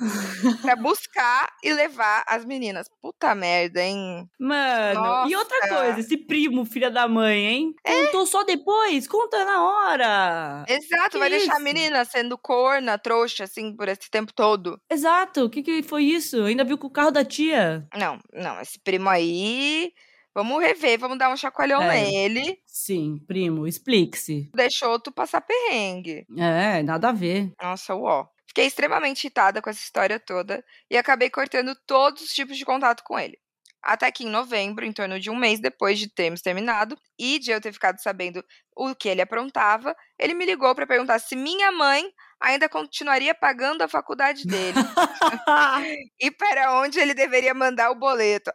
pra 0.62 0.74
buscar 0.76 1.48
e 1.62 1.72
levar 1.72 2.24
as 2.26 2.44
meninas. 2.44 2.86
Puta 3.02 3.34
merda, 3.34 3.82
hein? 3.82 4.28
Mano, 4.38 5.28
e 5.28 5.36
outra 5.36 5.58
Nossa. 5.62 5.74
coisa, 5.74 6.00
esse 6.00 6.16
primo, 6.16 6.64
filha 6.64 6.90
da 6.90 7.06
mãe, 7.06 7.38
hein? 7.46 7.74
Contou 7.84 8.26
só 8.26 8.44
depois? 8.44 9.06
Conta 9.06 9.44
na 9.44 9.62
hora! 9.64 10.64
Exato, 10.68 11.10
Que 11.10 11.18
vai 11.18 11.30
deixar 11.30 11.52
a 11.52 11.56
isso? 11.56 11.64
menina 11.64 12.04
sendo 12.04 12.38
corna, 12.38 12.98
trouxa, 12.98 13.44
assim, 13.44 13.74
por 13.76 13.88
esse 13.88 14.10
tempo 14.10 14.32
todo. 14.32 14.80
Exato, 14.90 15.44
o 15.44 15.50
que, 15.50 15.62
que 15.62 15.82
foi 15.82 16.04
isso? 16.04 16.42
Ainda 16.44 16.64
viu 16.64 16.78
com 16.78 16.86
o 16.86 16.90
carro 16.92 17.10
da 17.10 17.24
tia? 17.24 17.86
Não, 17.96 18.18
não, 18.32 18.60
esse 18.60 18.78
primo 18.78 19.08
aí. 19.08 19.92
Vamos 20.36 20.62
rever, 20.62 20.98
vamos 20.98 21.16
dar 21.16 21.32
um 21.32 21.36
chacoalhão 21.36 21.80
É. 21.80 22.02
nele. 22.02 22.58
Sim, 22.66 23.18
primo, 23.26 23.66
explique-se. 23.66 24.50
Deixou 24.54 25.00
tu 25.00 25.10
passar 25.10 25.40
perrengue. 25.40 26.26
É, 26.36 26.82
nada 26.82 27.08
a 27.08 27.12
ver. 27.12 27.54
Nossa, 27.58 27.94
uó. 27.94 28.26
Fiquei 28.46 28.66
extremamente 28.66 29.24
irritada 29.24 29.62
com 29.62 29.70
essa 29.70 29.80
história 29.80 30.20
toda 30.20 30.62
e 30.90 30.96
acabei 30.98 31.30
cortando 31.30 31.74
todos 31.86 32.20
os 32.20 32.34
tipos 32.34 32.58
de 32.58 32.66
contato 32.66 33.02
com 33.02 33.18
ele. 33.18 33.38
Até 33.82 34.12
que 34.12 34.24
em 34.24 34.28
novembro, 34.28 34.84
em 34.84 34.92
torno 34.92 35.18
de 35.18 35.30
um 35.30 35.36
mês 35.36 35.58
depois 35.58 35.98
de 35.98 36.06
termos 36.06 36.42
terminado 36.42 36.98
e 37.18 37.38
de 37.38 37.50
eu 37.50 37.58
ter 37.58 37.72
ficado 37.72 37.98
sabendo 38.02 38.44
o 38.76 38.94
que 38.94 39.08
ele 39.08 39.22
aprontava, 39.22 39.96
ele 40.18 40.34
me 40.34 40.44
ligou 40.44 40.74
para 40.74 40.86
perguntar 40.86 41.18
se 41.18 41.34
minha 41.34 41.72
mãe 41.72 42.04
ainda 42.38 42.68
continuaria 42.68 43.34
pagando 43.34 43.80
a 43.80 43.88
faculdade 43.88 44.46
dele 44.46 44.76
e 46.20 46.30
para 46.30 46.78
onde 46.82 47.00
ele 47.00 47.14
deveria 47.14 47.54
mandar 47.54 47.90
o 47.90 47.94
boleto. 47.94 48.52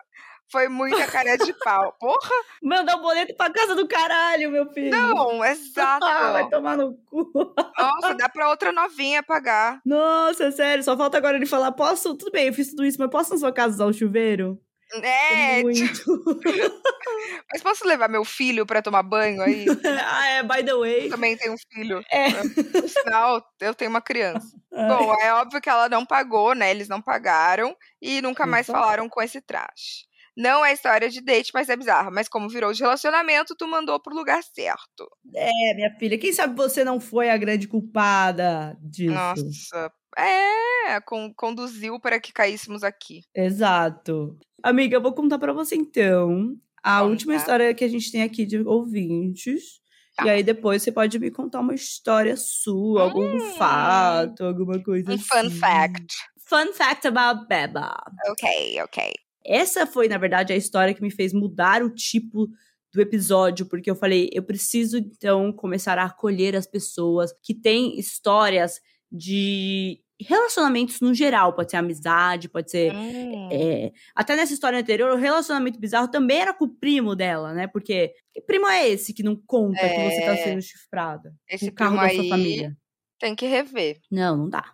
Foi 0.51 0.67
muita 0.67 1.07
cara 1.07 1.37
de 1.37 1.53
pau. 1.53 1.95
Porra, 1.99 2.29
Mandar 2.61 2.95
o 2.97 3.01
boleto 3.01 3.33
pra 3.35 3.51
casa 3.51 3.73
do 3.75 3.87
caralho, 3.87 4.51
meu 4.51 4.71
filho. 4.73 4.91
não, 4.91 5.43
exato. 5.45 6.05
Ah, 6.11 6.31
vai 6.33 6.49
tomar 6.49 6.77
no 6.77 6.93
cu. 7.05 7.31
Nossa, 7.77 8.13
dá 8.15 8.27
pra 8.29 8.49
outra 8.49 8.71
novinha 8.71 9.23
pagar. 9.23 9.79
Nossa, 9.85 10.51
sério, 10.51 10.83
só 10.83 10.95
falta 10.97 11.17
agora 11.17 11.37
ele 11.37 11.45
falar: 11.45 11.71
posso? 11.71 12.15
Tudo 12.15 12.31
bem, 12.31 12.47
eu 12.47 12.53
fiz 12.53 12.69
tudo 12.71 12.85
isso, 12.85 12.97
mas 12.99 13.09
posso 13.09 13.31
na 13.31 13.39
sua 13.39 13.51
casa 13.51 13.75
usar 13.75 13.85
o 13.85 13.93
chuveiro? 13.93 14.59
É, 15.01 15.63
Muito. 15.63 16.03
mas 17.49 17.61
posso 17.61 17.87
levar 17.87 18.09
meu 18.09 18.25
filho 18.25 18.65
pra 18.65 18.81
tomar 18.81 19.03
banho 19.03 19.41
aí? 19.41 19.65
ah, 20.05 20.27
é, 20.27 20.43
by 20.43 20.63
the 20.65 20.75
way. 20.75 21.09
Também 21.09 21.37
tenho 21.37 21.53
um 21.53 21.57
filho. 21.73 22.03
É. 22.11 22.29
Por 22.31 22.89
sinal, 22.89 23.41
eu 23.61 23.73
tenho 23.73 23.89
uma 23.89 24.01
criança. 24.01 24.47
Ai. 24.73 24.87
Bom, 24.89 25.15
é 25.21 25.33
óbvio 25.33 25.61
que 25.61 25.69
ela 25.69 25.87
não 25.87 26.05
pagou, 26.05 26.53
né? 26.53 26.71
Eles 26.71 26.89
não 26.89 27.01
pagaram 27.01 27.73
e 28.01 28.21
nunca 28.21 28.45
mais 28.45 28.67
Ufa. 28.67 28.77
falaram 28.77 29.07
com 29.07 29.21
esse 29.21 29.39
traje. 29.39 30.09
Não 30.37 30.63
é 30.63 30.73
história 30.73 31.09
de 31.09 31.21
date, 31.21 31.51
mas 31.53 31.67
é 31.69 31.75
bizarra. 31.75 32.09
Mas 32.09 32.27
como 32.29 32.47
virou 32.49 32.71
de 32.73 32.81
relacionamento, 32.81 33.55
tu 33.55 33.67
mandou 33.67 33.99
pro 33.99 34.15
lugar 34.15 34.41
certo. 34.43 35.09
É, 35.35 35.73
minha 35.75 35.93
filha, 35.99 36.17
quem 36.17 36.31
sabe 36.31 36.55
você 36.55 36.83
não 36.83 36.99
foi 36.99 37.29
a 37.29 37.37
grande 37.37 37.67
culpada 37.67 38.77
disso? 38.81 39.13
Nossa. 39.13 39.91
É, 40.17 40.99
con- 41.01 41.33
conduziu 41.35 41.99
para 41.99 42.19
que 42.19 42.31
caíssemos 42.33 42.83
aqui. 42.83 43.21
Exato. 43.35 44.37
Amiga, 44.63 44.95
eu 44.97 45.01
vou 45.01 45.13
contar 45.13 45.39
pra 45.39 45.53
você 45.53 45.75
então 45.75 46.55
a 46.83 46.99
Conta. 46.99 47.09
última 47.09 47.35
história 47.35 47.73
que 47.73 47.83
a 47.83 47.87
gente 47.87 48.11
tem 48.11 48.23
aqui 48.23 48.45
de 48.45 48.59
ouvintes. 48.59 49.79
Tá. 50.17 50.25
E 50.25 50.29
aí 50.29 50.43
depois 50.43 50.81
você 50.83 50.91
pode 50.91 51.17
me 51.19 51.31
contar 51.31 51.61
uma 51.61 51.73
história 51.73 52.35
sua, 52.37 53.03
algum 53.03 53.35
Hum. 53.37 53.39
fato, 53.57 54.43
alguma 54.43 54.81
coisa 54.83 55.09
Um 55.11 55.15
assim. 55.15 55.23
fun 55.23 55.49
fact. 55.51 56.13
Fun 56.45 56.73
fact 56.73 57.07
about 57.07 57.47
Beba. 57.47 57.95
Ok, 58.29 58.81
ok. 58.83 59.13
Essa 59.45 59.85
foi, 59.87 60.07
na 60.07 60.17
verdade, 60.17 60.53
a 60.53 60.55
história 60.57 60.93
que 60.93 61.01
me 61.01 61.11
fez 61.11 61.33
mudar 61.33 61.81
o 61.83 61.89
tipo 61.89 62.47
do 62.93 63.01
episódio, 63.01 63.65
porque 63.65 63.89
eu 63.89 63.95
falei, 63.95 64.29
eu 64.33 64.43
preciso 64.43 64.97
então 64.97 65.51
começar 65.53 65.97
a 65.97 66.05
acolher 66.05 66.55
as 66.55 66.67
pessoas 66.67 67.31
que 67.41 67.53
têm 67.53 67.97
histórias 67.97 68.81
de 69.11 69.99
relacionamentos 70.19 70.99
no 71.01 71.13
geral, 71.13 71.53
pode 71.53 71.71
ser 71.71 71.77
amizade, 71.77 72.47
pode 72.47 72.69
ser 72.69 72.93
Hum. 72.93 73.49
é, 73.51 73.91
até 74.15 74.35
nessa 74.35 74.53
história 74.53 74.77
anterior, 74.79 75.09
o 75.11 75.15
relacionamento 75.19 75.79
bizarro 75.79 76.07
também 76.09 76.39
era 76.41 76.53
com 76.53 76.65
o 76.65 76.69
primo 76.75 77.15
dela, 77.15 77.53
né? 77.53 77.65
Porque 77.65 78.13
que 78.33 78.41
primo 78.41 78.67
é 78.67 78.87
esse 78.89 79.13
que 79.13 79.23
não 79.23 79.35
conta 79.35 79.79
que 79.79 79.87
você 80.09 80.21
tá 80.21 80.33
É. 80.33 80.43
sendo 80.43 80.61
chifrada? 80.61 81.33
Esse 81.49 81.69
o 81.69 81.73
carro 81.73 81.95
da 81.95 82.09
sua 82.09 82.27
família. 82.29 82.77
tem 83.19 83.35
que 83.35 83.45
rever. 83.47 83.99
Não, 84.11 84.35
não 84.37 84.49
dá. 84.49 84.73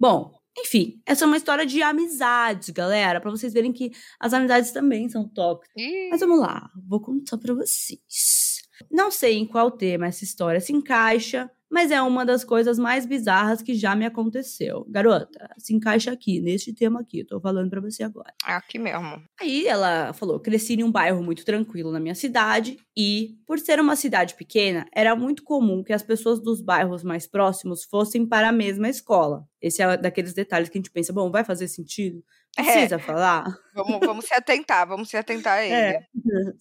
Bom, 0.00 0.35
enfim, 0.58 1.00
essa 1.04 1.24
é 1.24 1.26
uma 1.26 1.36
história 1.36 1.66
de 1.66 1.82
amizades, 1.82 2.70
galera, 2.70 3.20
pra 3.20 3.30
vocês 3.30 3.52
verem 3.52 3.72
que 3.72 3.90
as 4.18 4.32
amizades 4.32 4.70
também 4.72 5.08
são 5.08 5.28
tóxicas. 5.28 5.74
Mas 6.10 6.20
vamos 6.20 6.40
lá, 6.40 6.70
vou 6.88 7.00
contar 7.00 7.36
pra 7.38 7.54
vocês. 7.54 8.62
Não 8.90 9.10
sei 9.10 9.36
em 9.36 9.46
qual 9.46 9.70
tema 9.70 10.06
essa 10.06 10.24
história 10.24 10.60
se 10.60 10.72
encaixa, 10.72 11.50
mas 11.70 11.90
é 11.90 12.00
uma 12.00 12.24
das 12.24 12.44
coisas 12.44 12.78
mais 12.78 13.04
bizarras 13.06 13.62
que 13.62 13.74
já 13.74 13.94
me 13.94 14.06
aconteceu. 14.06 14.86
Garota, 14.88 15.50
se 15.58 15.74
encaixa 15.74 16.12
aqui, 16.12 16.40
neste 16.40 16.72
tema 16.72 17.00
aqui, 17.00 17.20
eu 17.20 17.26
tô 17.26 17.40
falando 17.40 17.68
pra 17.70 17.80
você 17.80 18.02
agora. 18.02 18.32
aqui 18.44 18.78
mesmo. 18.78 19.22
Aí 19.40 19.66
ela 19.66 20.12
falou: 20.12 20.40
cresci 20.40 20.74
em 20.74 20.84
um 20.84 20.92
bairro 20.92 21.22
muito 21.22 21.44
tranquilo 21.44 21.90
na 21.90 22.00
minha 22.00 22.14
cidade 22.14 22.78
e, 22.96 23.36
por 23.46 23.58
ser 23.58 23.80
uma 23.80 23.96
cidade 23.96 24.34
pequena, 24.34 24.86
era 24.94 25.14
muito 25.16 25.42
comum 25.42 25.82
que 25.82 25.92
as 25.92 26.02
pessoas 26.02 26.40
dos 26.40 26.60
bairros 26.60 27.02
mais 27.02 27.26
próximos 27.26 27.84
fossem 27.84 28.26
para 28.26 28.48
a 28.48 28.52
mesma 28.52 28.88
escola. 28.88 29.44
Esse 29.60 29.82
é 29.82 29.96
daqueles 29.96 30.32
detalhes 30.32 30.68
que 30.68 30.78
a 30.78 30.80
gente 30.80 30.90
pensa: 30.90 31.12
bom, 31.12 31.30
vai 31.30 31.44
fazer 31.44 31.68
sentido? 31.68 32.22
É. 32.56 32.62
Precisa 32.62 32.98
falar? 32.98 33.44
Vamos, 33.74 34.00
vamos 34.00 34.24
se 34.24 34.34
atentar, 34.34 34.86
vamos 34.88 35.10
se 35.10 35.16
atentar 35.16 35.58
a 35.58 35.64
ele. 35.66 35.74
É. 35.74 36.00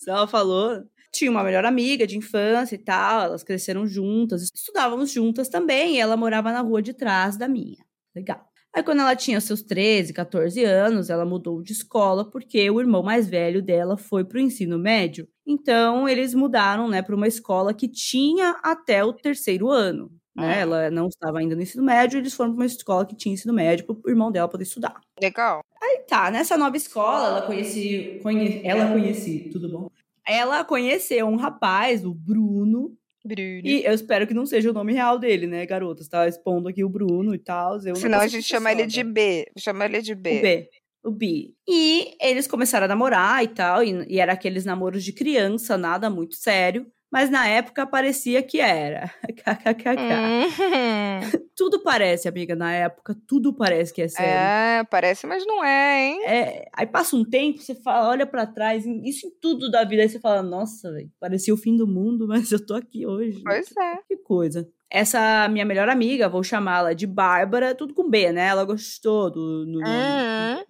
Ela 0.07 0.27
falou. 0.27 0.83
Tinha 1.15 1.31
uma 1.31 1.43
melhor 1.43 1.63
amiga 1.63 2.05
de 2.05 2.17
infância 2.17 2.75
e 2.75 2.77
tal, 2.77 3.21
elas 3.21 3.41
cresceram 3.41 3.87
juntas, 3.87 4.43
estudávamos 4.53 5.11
juntas 5.11 5.47
também, 5.47 5.95
e 5.95 5.99
ela 5.99 6.17
morava 6.17 6.51
na 6.51 6.59
rua 6.59 6.81
de 6.81 6.93
trás 6.93 7.37
da 7.37 7.47
minha. 7.47 7.77
Legal. 8.13 8.45
Aí, 8.73 8.83
quando 8.83 8.99
ela 8.99 9.15
tinha 9.15 9.39
seus 9.39 9.61
13, 9.61 10.11
14 10.11 10.61
anos, 10.65 11.09
ela 11.09 11.25
mudou 11.25 11.61
de 11.61 11.71
escola 11.71 12.29
porque 12.29 12.69
o 12.69 12.81
irmão 12.81 13.01
mais 13.01 13.25
velho 13.29 13.61
dela 13.61 13.95
foi 13.95 14.25
para 14.25 14.37
o 14.37 14.41
ensino 14.41 14.77
médio. 14.77 15.25
Então, 15.47 16.09
eles 16.09 16.33
mudaram 16.33 16.89
né, 16.89 17.01
para 17.01 17.15
uma 17.15 17.27
escola 17.27 17.73
que 17.73 17.87
tinha 17.87 18.59
até 18.61 19.01
o 19.01 19.13
terceiro 19.13 19.69
ano. 19.71 20.11
né? 20.35 20.55
Ah. 20.55 20.59
Ela 20.59 20.91
não 20.91 21.07
estava 21.07 21.39
ainda 21.39 21.55
no 21.55 21.61
ensino 21.61 21.85
médio, 21.85 22.19
eles 22.19 22.33
foram 22.33 22.51
para 22.51 22.59
uma 22.59 22.65
escola 22.65 23.05
que 23.05 23.15
tinha 23.15 23.33
ensino 23.33 23.53
médio 23.53 23.85
para 23.85 23.95
o 23.95 24.09
irmão 24.09 24.29
dela 24.29 24.49
poder 24.49 24.63
estudar. 24.65 24.99
Legal. 25.21 25.61
Aí 25.81 25.99
tá, 26.05 26.29
nessa 26.29 26.57
nova 26.57 26.75
escola, 26.75 27.27
ela 27.29 27.41
conheci, 27.43 28.19
conhe, 28.21 28.61
ela 28.65 28.91
conheci, 28.91 29.49
tudo 29.53 29.69
bom? 29.71 29.87
Ela 30.27 30.63
conheceu 30.63 31.27
um 31.27 31.35
rapaz, 31.35 32.05
o 32.05 32.13
Bruno, 32.13 32.91
Bruno. 33.23 33.61
e 33.63 33.83
eu 33.83 33.93
espero 33.93 34.27
que 34.27 34.33
não 34.33 34.45
seja 34.45 34.69
o 34.69 34.73
nome 34.73 34.93
real 34.93 35.19
dele, 35.19 35.47
né, 35.47 35.65
garota? 35.65 36.03
Você 36.03 36.09
tá 36.09 36.27
expondo 36.27 36.69
aqui 36.69 36.83
o 36.83 36.89
Bruno 36.89 37.33
e 37.33 37.39
tal. 37.39 37.79
Senão 37.79 38.19
a 38.19 38.27
gente 38.27 38.47
chama 38.47 38.71
ele 38.71 38.85
de 38.85 39.03
B. 39.03 39.45
Chama 39.57 39.85
ele 39.85 40.01
de 40.01 40.13
O 40.13 40.15
B. 40.15 40.41
B. 40.41 40.69
O 41.03 41.11
B. 41.11 41.53
E 41.67 42.15
eles 42.19 42.47
começaram 42.47 42.85
a 42.85 42.87
namorar 42.87 43.43
e 43.43 43.47
tal, 43.47 43.83
e, 43.83 44.05
e 44.07 44.19
era 44.19 44.33
aqueles 44.33 44.65
namoros 44.65 45.03
de 45.03 45.13
criança, 45.13 45.77
nada 45.77 46.09
muito 46.09 46.35
sério. 46.35 46.87
Mas 47.11 47.29
na 47.29 47.47
época 47.47 47.85
parecia 47.85 48.43
que 48.43 48.59
era. 48.59 49.11
KKKK. 49.23 49.99
Uhum. 49.99 51.45
Tudo 51.55 51.81
parece, 51.81 52.27
amiga, 52.27 52.55
na 52.55 52.73
época, 52.73 53.15
tudo 53.25 53.53
parece 53.53 53.93
que 53.93 54.01
é 54.01 54.07
sério. 54.09 54.29
É, 54.29 54.83
parece, 54.83 55.25
mas 55.25 55.45
não 55.45 55.63
é, 55.63 56.05
hein? 56.05 56.25
É, 56.25 56.69
aí 56.73 56.85
passa 56.85 57.15
um 57.15 57.23
tempo, 57.23 57.59
você 57.59 57.73
fala, 57.73 58.09
olha 58.09 58.25
pra 58.25 58.45
trás, 58.45 58.85
isso 58.85 59.25
em 59.25 59.31
tudo 59.41 59.71
da 59.71 59.85
vida, 59.85 60.01
aí 60.01 60.09
você 60.09 60.19
fala, 60.19 60.43
nossa, 60.43 60.91
velho, 60.91 61.09
parecia 61.17 61.53
o 61.53 61.57
fim 61.57 61.77
do 61.77 61.87
mundo, 61.87 62.27
mas 62.27 62.51
eu 62.51 62.63
tô 62.63 62.73
aqui 62.73 63.07
hoje. 63.07 63.41
Pois 63.41 63.71
é. 63.77 63.99
Que 64.05 64.17
coisa. 64.17 64.67
Essa 64.89 65.47
minha 65.47 65.63
melhor 65.63 65.87
amiga, 65.87 66.27
vou 66.27 66.43
chamá-la 66.43 66.93
de 66.93 67.07
Bárbara, 67.07 67.73
tudo 67.73 67.93
com 67.93 68.09
B, 68.09 68.31
né? 68.33 68.47
Ela 68.47 68.65
gostou 68.65 69.31
do, 69.31 69.65
do. 69.65 69.79
Uhum. 69.79 70.63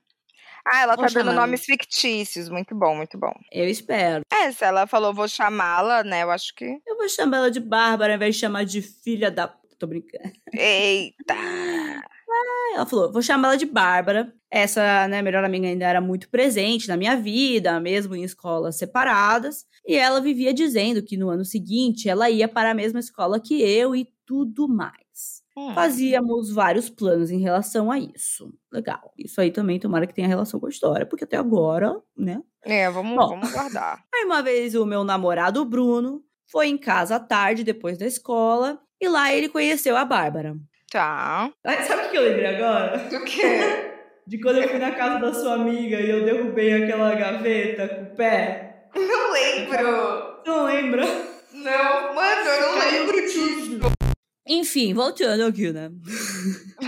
Ah, 0.68 0.82
ela 0.82 0.96
tá 0.96 1.04
Vou 1.04 1.14
dando 1.14 1.26
chamar 1.28 1.34
nomes 1.34 1.64
fictícios. 1.64 2.50
Muito 2.50 2.74
bom, 2.74 2.96
muito 2.96 3.18
bom. 3.18 3.34
Eu 3.52 3.70
espero. 3.70 4.24
É, 4.32 4.52
se 4.52 4.66
ela 4.66 4.88
falou 4.88 5.14
vou 5.14 5.28
chamá-la, 5.28 6.04
né? 6.04 6.24
Eu 6.24 6.32
acho 6.32 6.56
que. 6.56 6.66
Eu 6.86 6.98
vou 6.98 7.08
chamar 7.08 7.38
ela 7.38 7.52
de 7.52 7.60
Bárbara 7.60 8.14
ao 8.14 8.18
invés 8.18 8.36
de 8.36 8.42
chamar 8.42 8.66
de 8.66 8.82
filha 8.82 9.30
da. 9.30 9.48
Tô 9.78 9.86
brincando. 9.86 10.32
Eita! 10.54 11.36
Ela 12.74 12.86
falou, 12.86 13.12
vou 13.12 13.22
chamar 13.22 13.50
ela 13.50 13.58
de 13.58 13.66
Bárbara. 13.66 14.34
Essa, 14.52 15.08
né, 15.08 15.22
melhor 15.22 15.44
amiga 15.44 15.68
ainda 15.68 15.86
era 15.86 16.02
muito 16.02 16.30
presente 16.30 16.88
na 16.88 16.98
minha 16.98 17.16
vida, 17.16 17.80
mesmo 17.80 18.16
em 18.16 18.24
escolas 18.24 18.78
separadas. 18.78 19.66
E 19.86 19.96
ela 19.96 20.20
vivia 20.20 20.54
dizendo 20.54 21.04
que 21.04 21.18
no 21.18 21.30
ano 21.30 21.46
seguinte 21.46 22.10
ela 22.10 22.30
ia 22.30 22.48
para 22.48 22.72
a 22.72 22.74
mesma 22.74 23.00
escola 23.00 23.40
que 23.40 23.62
eu 23.62 23.96
e 23.96 24.08
tudo 24.26 24.68
mais. 24.68 25.05
Hum. 25.58 25.74
Fazíamos 25.74 26.52
vários 26.52 26.90
planos 26.90 27.32
em 27.32 27.40
relação 27.40 27.90
a 27.90 27.98
isso. 27.98 28.54
Legal. 28.72 29.14
Isso 29.18 29.40
aí 29.40 29.52
também 29.52 29.80
tomara 29.80 30.06
que 30.06 30.14
tenha 30.14 30.28
relação 30.28 30.60
com 30.60 30.66
a 30.66 30.70
história, 30.70 31.06
porque 31.06 31.24
até 31.24 31.38
agora, 31.38 31.96
né? 32.18 32.42
É, 32.62 32.90
vamos, 32.90 33.16
Bom. 33.16 33.30
vamos 33.30 33.52
guardar. 33.52 34.04
Aí 34.14 34.26
uma 34.26 34.42
vez 34.42 34.74
o 34.76 34.86
meu 34.86 35.04
namorado 35.04 35.64
Bruno 35.64 36.24
foi 36.48 36.68
em 36.68 36.78
casa 36.78 37.18
à 37.18 37.20
tarde, 37.20 37.64
depois 37.64 37.98
da 37.98 38.06
escola, 38.06 38.80
e 39.00 39.08
lá 39.08 39.32
ele 39.34 39.48
conheceu 39.48 39.96
a 39.96 40.04
Bárbara. 40.04 40.58
Tá. 40.92 41.52
Ai, 41.64 41.84
sabe 41.84 42.08
o 42.08 42.10
que 42.10 42.18
eu 42.18 42.24
lembrei 42.24 42.48
agora? 42.48 42.98
Do 42.98 43.24
quê? 43.24 43.92
De 44.28 44.42
quando 44.42 44.58
eu 44.58 44.68
fui 44.68 44.80
na 44.80 44.92
casa 44.92 45.20
da 45.20 45.34
sua 45.34 45.54
amiga 45.54 46.00
e 46.00 46.10
eu 46.10 46.26
derrubei 46.26 46.84
aquela 46.84 47.14
gaveta 47.14 47.88
com 47.88 48.02
o 48.02 48.16
pé. 48.16 48.88
Não 48.96 49.32
lembro. 49.32 50.42
Não 50.48 50.66
lembra? 50.66 51.06
Não, 51.54 52.16
mano, 52.16 52.50
eu 52.50 52.62
não 52.62 52.80
lembro 52.80 53.22
disso. 53.22 53.95
Enfim, 54.48 54.94
voltando 54.94 55.44
aqui, 55.44 55.72
né? 55.72 55.90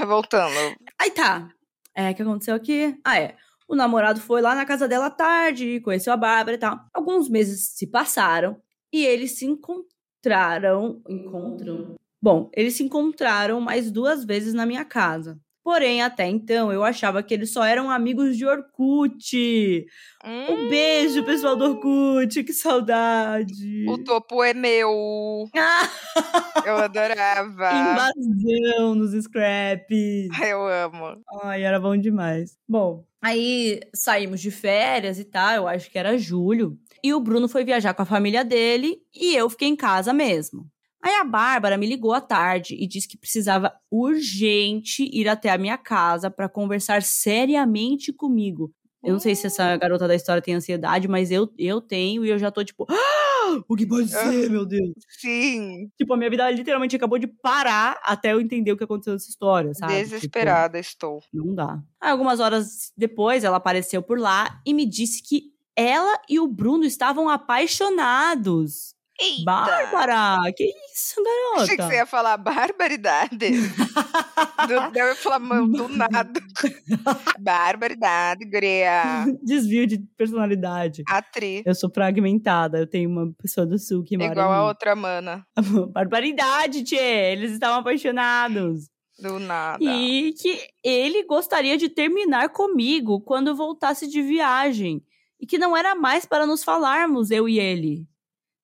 Voltando. 0.05 0.76
Aí 0.99 1.12
tá. 1.12 1.49
É, 1.95 2.12
o 2.12 2.16
que 2.16 2.22
aconteceu 2.22 2.53
aqui? 2.53 2.95
Ah, 3.03 3.20
é. 3.20 3.36
O 3.68 3.76
namorado 3.76 4.22
foi 4.22 4.41
lá 4.41 4.55
na 4.55 4.66
casa 4.66 4.88
dela 4.88 5.08
à 5.08 5.10
tarde, 5.10 5.82
conheceu 5.82 6.14
a 6.14 6.18
Bárbara 6.18 6.55
e 6.55 6.60
tal. 6.60 6.80
Alguns 6.93 7.28
meses 7.28 7.72
se 7.76 7.88
passaram 7.88 8.62
e 8.93 9.03
eles 9.03 9.32
se 9.38 9.45
encontraram. 9.45 11.01
Encontram? 11.10 11.95
Bom, 12.22 12.49
eles 12.55 12.76
se 12.76 12.84
encontraram 12.84 13.60
mais 13.60 13.91
duas 13.91 14.24
vezes 14.24 14.53
na 14.53 14.66
minha 14.66 14.86
casa. 14.86 15.39
Porém, 15.68 16.01
até 16.01 16.26
então, 16.26 16.72
eu 16.72 16.82
achava 16.82 17.22
que 17.22 17.34
eles 17.34 17.51
só 17.51 17.61
eram 17.61 17.91
amigos 17.91 18.38
de 18.38 18.45
Orkut. 18.45 19.86
Um 20.24 20.53
Hum, 20.53 20.70
beijo, 20.70 21.26
pessoal 21.26 21.57
do 21.57 21.65
Orkut, 21.65 22.41
que 22.45 22.53
saudade. 22.53 23.86
O 23.89 23.97
topo 24.01 24.41
é 24.41 24.53
meu. 24.53 25.45
Ah, 25.53 25.89
Eu 26.65 26.78
adorava. 26.78 27.70
invasão 27.74 28.95
nos 28.95 29.11
scraps. 29.22 30.30
Eu 30.41 30.65
amo. 30.65 31.22
Ai, 31.43 31.63
era 31.63 31.82
bom 31.82 31.97
demais. 31.97 32.57
Bom, 32.65 33.03
aí 33.22 33.82
saímos 33.93 34.39
de 34.39 34.51
férias 34.51 35.20
e 35.20 35.26
tal, 35.26 35.53
eu 35.53 35.68
acho 35.68 35.91
que 35.91 35.99
era 35.99 36.18
julho. 36.18 36.78
E 37.03 37.13
o 37.13 37.20
Bruno 37.20 37.49
foi 37.49 37.65
viajar 37.65 37.93
com 37.93 38.03
a 38.03 38.05
família 38.05 38.45
dele 38.45 38.99
e 39.13 39.36
eu 39.36 39.49
fiquei 39.49 39.68
em 39.68 39.76
casa 39.76 40.13
mesmo. 40.13 40.65
Aí 41.02 41.14
a 41.16 41.24
Bárbara 41.24 41.78
me 41.78 41.86
ligou 41.86 42.14
à 42.14 42.22
tarde 42.22 42.76
e 42.76 42.88
disse 42.88 43.08
que 43.08 43.18
precisava 43.18 43.74
urgente 43.91 45.10
ir 45.12 45.28
até 45.28 45.50
a 45.50 45.58
minha 45.58 45.78
casa 45.78 46.30
para 46.30 46.50
conversar 46.50 47.02
seriamente 47.04 48.12
comigo. 48.12 48.74
Eu 49.04 49.14
não 49.14 49.20
sei 49.20 49.36
se 49.36 49.48
essa 49.48 49.78
garota 49.78 50.08
da 50.08 50.16
história 50.16 50.41
tem 50.41 50.56
ansiedade, 50.56 51.08
mas 51.08 51.32
eu, 51.32 51.50
eu 51.58 51.80
tenho 51.80 52.26
e 52.26 52.30
eu 52.30 52.38
já 52.38 52.52
tô 52.52 52.64
tipo, 52.64 52.86
ah, 52.89 53.64
o 53.68 53.76
que 53.76 53.86
pode 53.86 54.10
ser, 54.10 54.50
meu 54.50 54.66
Deus? 54.66 54.91
Sim. 55.20 55.89
Tipo, 55.98 56.14
a 56.14 56.18
minha 56.18 56.30
vida 56.30 56.50
literalmente 56.52 56.95
acabou 56.95 57.18
de 57.18 57.28
parar 57.28 58.00
até 58.04 58.34
eu 58.34 58.41
entender 58.41 58.72
o 58.72 58.78
que 58.78 58.84
aconteceu 58.84 59.14
nessa 59.14 59.30
história, 59.30 59.74
sabe? 59.74 59.93
Tipo, 59.93 60.06
Desesperada 60.10 60.80
estou. 60.80 61.22
não 61.34 61.54
dá. 61.54 61.82
Aí, 62.02 62.12
algumas 62.12 62.39
horas 62.39 62.91
depois, 62.98 63.43
ela 63.43 63.58
apareceu 63.58 64.02
por 64.02 64.20
lá 64.20 64.62
e 64.66 64.74
me 64.74 64.86
disse 64.86 65.24
que 65.24 65.54
ela 65.76 66.20
e 66.28 66.39
o 66.39 66.48
Bruno 66.48 66.84
estavam 66.84 67.30
apaixonados. 67.30 68.97
Eita. 69.20 69.43
Bárbara, 69.45 70.51
que 70.55 70.72
isso, 70.93 71.24
garota? 71.24 71.63
Achei 71.63 71.76
que 71.76 71.84
você 71.84 71.95
ia 71.95 72.05
falar 72.05 72.38
barbaridade. 72.38 73.49
do, 74.68 74.99
eu 74.99 75.07
ia 75.07 75.15
falar, 75.15 75.39
mano, 75.39 75.68
do 75.70 75.88
nada. 75.89 76.39
barbaridade, 77.39 78.45
guria. 78.45 79.26
Desvio 79.41 79.88
de 79.88 79.97
personalidade. 80.15 81.03
Atriz. 81.07 81.63
Eu 81.65 81.74
sou 81.74 81.89
fragmentada, 81.89 82.78
eu 82.78 82.86
tenho 82.86 83.09
uma 83.09 83.34
pessoa 83.41 83.65
do 83.65 83.80
sul 83.80 84.03
que 84.03 84.15
mora 84.18 84.32
Igual 84.32 84.51
a 84.51 84.65
outra 84.65 84.95
mana. 84.95 85.43
Barbaridade, 85.91 86.84
tchê! 86.84 87.32
Eles 87.32 87.53
estavam 87.53 87.80
apaixonados. 87.80 88.88
Do 89.20 89.39
nada. 89.39 89.84
E 89.84 90.34
que 90.34 90.59
ele 90.84 91.24
gostaria 91.24 91.76
de 91.76 91.89
terminar 91.89 92.49
comigo 92.49 93.20
quando 93.22 93.55
voltasse 93.55 94.07
de 94.07 94.22
viagem. 94.22 95.01
E 95.39 95.47
que 95.47 95.57
não 95.57 95.76
era 95.76 95.95
mais 95.95 96.26
para 96.26 96.45
nos 96.45 96.63
falarmos, 96.63 97.32
eu 97.32 97.49
e 97.49 97.59
ele. 97.59 98.07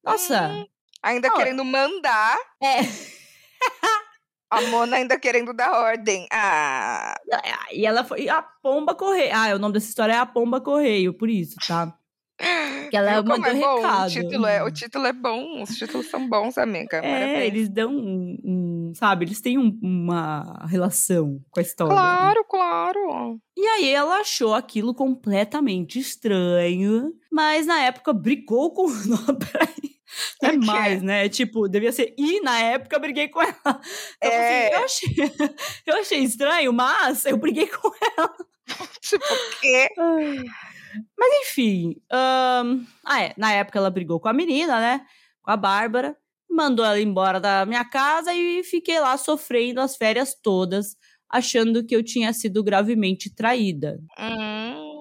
Nossa! 0.03 0.47
Hum, 0.49 0.65
ainda 1.01 1.27
Não, 1.29 1.35
querendo 1.35 1.63
mandar. 1.65 2.37
É. 2.61 2.81
A 4.49 4.61
Mona 4.63 4.97
ainda 4.97 5.17
querendo 5.19 5.51
dar 5.53 5.71
ordem. 5.71 6.27
Ah. 6.31 7.15
E 7.71 7.85
ela 7.85 8.03
foi. 8.03 8.29
A 8.29 8.41
Pomba 8.43 8.93
Correio. 8.93 9.31
Ah, 9.33 9.55
o 9.55 9.59
nome 9.59 9.73
dessa 9.73 9.87
história 9.89 10.13
é 10.13 10.17
A 10.17 10.25
Pomba 10.27 10.61
Correio, 10.61 11.13
por 11.13 11.27
isso, 11.29 11.55
tá? 11.67 11.91
Que 12.89 12.95
ela 12.97 13.13
Viu 13.13 13.23
mandou 13.23 13.49
é 13.49 13.53
bom? 13.55 13.75
recado. 13.77 14.05
O 14.07 14.11
título 14.11 14.45
é, 14.45 14.63
o 14.63 14.71
título 14.71 15.05
é 15.07 15.13
bom. 15.13 15.63
Os 15.63 15.69
títulos 15.75 16.07
são 16.09 16.27
bons, 16.29 16.57
amiga. 16.57 16.97
É, 16.97 17.01
Parabéns. 17.01 17.45
eles 17.47 17.69
dão 17.69 17.91
um, 17.95 18.37
um- 18.43 18.93
Sabe, 18.95 19.25
eles 19.25 19.41
têm 19.41 19.57
um- 19.57 19.79
uma 19.81 20.65
relação 20.67 21.39
com 21.49 21.59
a 21.59 21.63
história. 21.63 21.93
Claro, 21.93 22.45
claro. 22.47 23.39
E 23.57 23.65
aí 23.65 23.89
ela 23.89 24.17
achou 24.19 24.53
aquilo 24.53 24.93
completamente 24.93 25.97
estranho, 25.99 27.11
mas 27.31 27.65
na 27.65 27.79
época 27.81 28.13
brigou 28.13 28.71
com. 28.71 28.87
Não, 28.87 29.25
peraí. 29.39 29.92
É 30.41 30.51
mais, 30.53 31.01
né? 31.01 31.29
Tipo, 31.29 31.67
devia 31.67 31.91
ser. 31.91 32.13
E 32.17 32.39
na 32.41 32.59
época 32.59 32.95
eu 32.95 32.99
briguei 32.99 33.27
com 33.27 33.41
ela. 33.41 33.53
Então, 34.17 34.31
É. 34.31 34.75
assim, 34.75 34.75
eu 34.75 34.83
achei, 34.85 35.09
eu 35.87 35.95
achei 35.97 36.19
estranho, 36.19 36.73
mas 36.73 37.25
eu 37.25 37.37
briguei 37.37 37.67
com 37.67 37.91
Tipo, 39.01 39.23
o 39.25 39.59
quê? 39.61 39.89
Mas 41.17 41.29
enfim. 41.41 41.95
ahn, 42.11 42.85
ah, 43.05 43.21
é. 43.23 43.33
Na 43.37 43.51
época 43.53 43.79
ela 43.79 43.89
brigou 43.89 44.19
com 44.19 44.27
a 44.29 44.33
menina, 44.33 44.79
né? 44.79 45.05
Com 45.41 45.51
a 45.51 45.57
Bárbara. 45.57 46.15
Mandou 46.49 46.85
ela 46.85 46.99
embora 46.99 47.39
da 47.39 47.65
minha 47.65 47.83
casa 47.83 48.33
e 48.33 48.63
fiquei 48.63 48.99
lá 48.99 49.17
sofrendo 49.17 49.81
as 49.81 49.95
férias 49.95 50.35
todas, 50.39 50.95
achando 51.29 51.83
que 51.85 51.95
eu 51.95 52.03
tinha 52.03 52.31
sido 52.31 52.63
gravemente 52.63 53.33
traída. 53.33 53.99
Hum, 54.19 54.92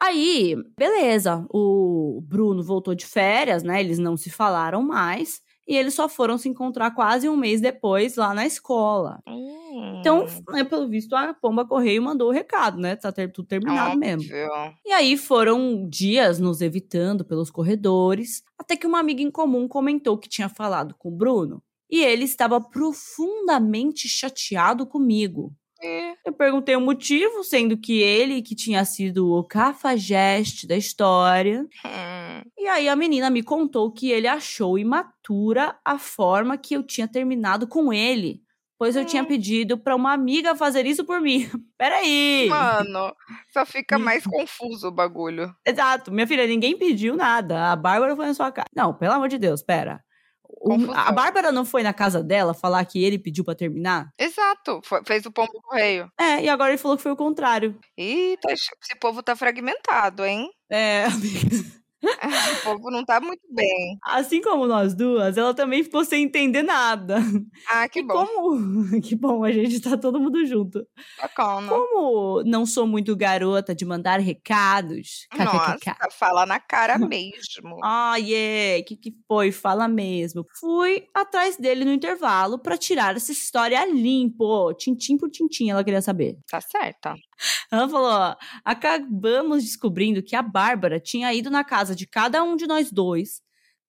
Aí, 0.00 0.54
beleza. 0.78 1.46
O 1.50 2.20
Bruno 2.22 2.62
voltou 2.62 2.94
de 2.94 3.06
férias, 3.06 3.62
né? 3.62 3.80
Eles 3.80 3.98
não 3.98 4.16
se 4.16 4.30
falaram 4.30 4.82
mais. 4.82 5.40
E 5.68 5.74
eles 5.76 5.94
só 5.94 6.08
foram 6.08 6.38
se 6.38 6.48
encontrar 6.48 6.92
quase 6.92 7.28
um 7.28 7.36
mês 7.36 7.60
depois 7.60 8.14
lá 8.16 8.32
na 8.32 8.46
escola. 8.46 9.18
hum. 9.26 9.98
Então, 10.00 10.24
né, 10.50 10.62
pelo 10.64 10.88
visto, 10.88 11.14
a 11.14 11.34
Pomba 11.34 11.66
Correio 11.66 12.00
mandou 12.02 12.28
o 12.28 12.32
recado, 12.32 12.78
né? 12.78 12.94
Tá 12.96 13.10
ter- 13.10 13.30
tudo 13.32 13.46
terminado 13.48 13.98
mesmo. 13.98 14.22
Óbvio. 14.22 14.48
E 14.86 14.92
aí 14.92 15.16
foram 15.16 15.86
dias 15.88 16.38
nos 16.38 16.60
evitando 16.60 17.24
pelos 17.24 17.50
corredores, 17.50 18.42
até 18.58 18.76
que 18.76 18.86
uma 18.86 19.00
amiga 19.00 19.20
em 19.22 19.30
comum 19.30 19.66
comentou 19.66 20.16
que 20.16 20.28
tinha 20.28 20.48
falado 20.48 20.94
com 20.96 21.08
o 21.08 21.16
Bruno 21.16 21.60
e 21.90 22.00
ele 22.02 22.24
estava 22.24 22.60
profundamente 22.60 24.08
chateado 24.08 24.86
comigo. 24.86 25.52
E- 25.86 26.14
Eu 26.26 26.32
perguntei 26.32 26.74
o 26.76 26.80
motivo, 26.80 27.44
sendo 27.44 27.76
que 27.76 28.00
ele 28.02 28.42
que 28.42 28.54
tinha 28.54 28.84
sido 28.84 29.32
o 29.32 29.44
cafajeste 29.44 30.66
da 30.66 30.76
história. 30.76 31.62
hum, 31.84 32.42
E 32.58 32.66
aí 32.66 32.88
a 32.88 32.96
menina 32.96 33.30
me 33.30 33.42
contou 33.42 33.92
que 33.92 34.10
ele 34.10 34.26
achou 34.26 34.78
imatura 34.78 35.78
a 35.84 35.98
forma 35.98 36.58
que 36.58 36.74
eu 36.74 36.82
tinha 36.82 37.06
terminado 37.08 37.66
com 37.66 37.92
ele. 37.92 38.42
pois 38.78 38.94
eu 38.94 39.06
tinha 39.06 39.22
Hum. 39.22 39.26
pedido 39.26 39.78
pra 39.78 39.96
uma 39.96 40.12
amiga 40.12 40.54
fazer 40.54 40.84
isso 40.84 41.02
por 41.02 41.18
mim. 41.18 41.48
Peraí! 41.78 42.46
Mano, 42.46 43.10
só 43.50 43.64
fica 43.64 43.98
mais 43.98 44.22
confuso 44.26 44.88
o 44.88 44.92
bagulho. 44.92 45.50
Exato, 45.66 46.12
minha 46.12 46.26
filha, 46.26 46.46
ninguém 46.46 46.76
pediu 46.76 47.16
nada. 47.16 47.72
A 47.72 47.76
Bárbara 47.76 48.14
foi 48.14 48.26
na 48.26 48.34
sua 48.34 48.52
casa. 48.52 48.66
Não, 48.76 48.92
pelo 48.92 49.14
amor 49.14 49.28
de 49.28 49.38
Deus, 49.38 49.62
pera. 49.62 50.04
A. 50.94 51.12
Bárbara 51.12 51.50
não 51.52 51.64
foi 51.64 51.82
na 51.82 51.92
casa 51.92 52.22
dela 52.22 52.52
falar 52.54 52.84
que 52.84 53.02
ele 53.02 53.18
pediu 53.18 53.44
pra 53.44 53.54
terminar? 53.54 54.08
Exato, 54.18 54.80
foi- 54.84 55.02
fez 55.06 55.24
o 55.26 55.30
pombo 55.32 55.52
correio. 55.62 56.08
É, 56.18 56.42
e 56.42 56.48
agora 56.48 56.70
ele 56.70 56.78
falou 56.78 56.96
que 56.96 57.02
foi 57.02 57.12
o 57.12 57.16
contrário. 57.16 57.78
Eita, 57.96 58.52
esse 58.52 58.70
povo 59.00 59.22
tá 59.22 59.34
fragmentado, 59.36 60.24
hein? 60.24 60.50
É, 60.70 61.04
amiga. 61.06 61.85
O 62.60 62.62
povo 62.62 62.90
não 62.90 63.04
tá 63.04 63.20
muito 63.20 63.42
bem. 63.50 63.98
Assim 64.04 64.40
como 64.40 64.66
nós 64.66 64.94
duas, 64.94 65.36
ela 65.36 65.54
também 65.54 65.82
ficou 65.82 66.04
sem 66.04 66.24
entender 66.24 66.62
nada. 66.62 67.18
Ah, 67.68 67.88
que 67.88 68.00
E 68.00 68.02
bom. 68.02 68.26
como. 68.26 68.56
Que 69.02 69.14
bom, 69.14 69.44
a 69.44 69.52
gente 69.52 69.80
tá 69.80 69.96
todo 69.96 70.20
mundo 70.20 70.44
junto. 70.46 70.84
Bacana. 71.20 71.68
Como 71.68 72.42
não 72.44 72.66
sou 72.66 72.86
muito 72.86 73.16
garota 73.16 73.74
de 73.74 73.84
mandar 73.84 74.20
recados. 74.20 75.26
Nossa, 75.36 75.76
fala 76.12 76.46
na 76.46 76.58
cara 76.58 76.98
mesmo. 76.98 77.78
Ah, 77.82 78.16
yeah, 78.16 78.84
que 78.84 78.96
que 78.96 79.14
foi? 79.28 79.52
Fala 79.52 79.88
mesmo. 79.88 80.44
Fui 80.58 81.04
atrás 81.14 81.56
dele 81.56 81.84
no 81.84 81.92
intervalo 81.92 82.58
pra 82.58 82.76
tirar 82.76 83.16
essa 83.16 83.32
história 83.32 83.84
limpo. 83.86 84.72
Tintim 84.74 85.16
por 85.16 85.30
tintim, 85.30 85.70
ela 85.70 85.84
queria 85.84 86.02
saber. 86.02 86.36
Tá 86.50 86.60
certa. 86.60 87.14
Ela 87.70 87.88
falou: 87.88 88.10
ó, 88.10 88.36
acabamos 88.64 89.64
descobrindo 89.64 90.22
que 90.22 90.36
a 90.36 90.42
Bárbara 90.42 91.00
tinha 91.00 91.32
ido 91.34 91.50
na 91.50 91.64
casa 91.64 91.94
de 91.94 92.06
cada 92.06 92.42
um 92.42 92.56
de 92.56 92.66
nós 92.66 92.90
dois, 92.90 93.40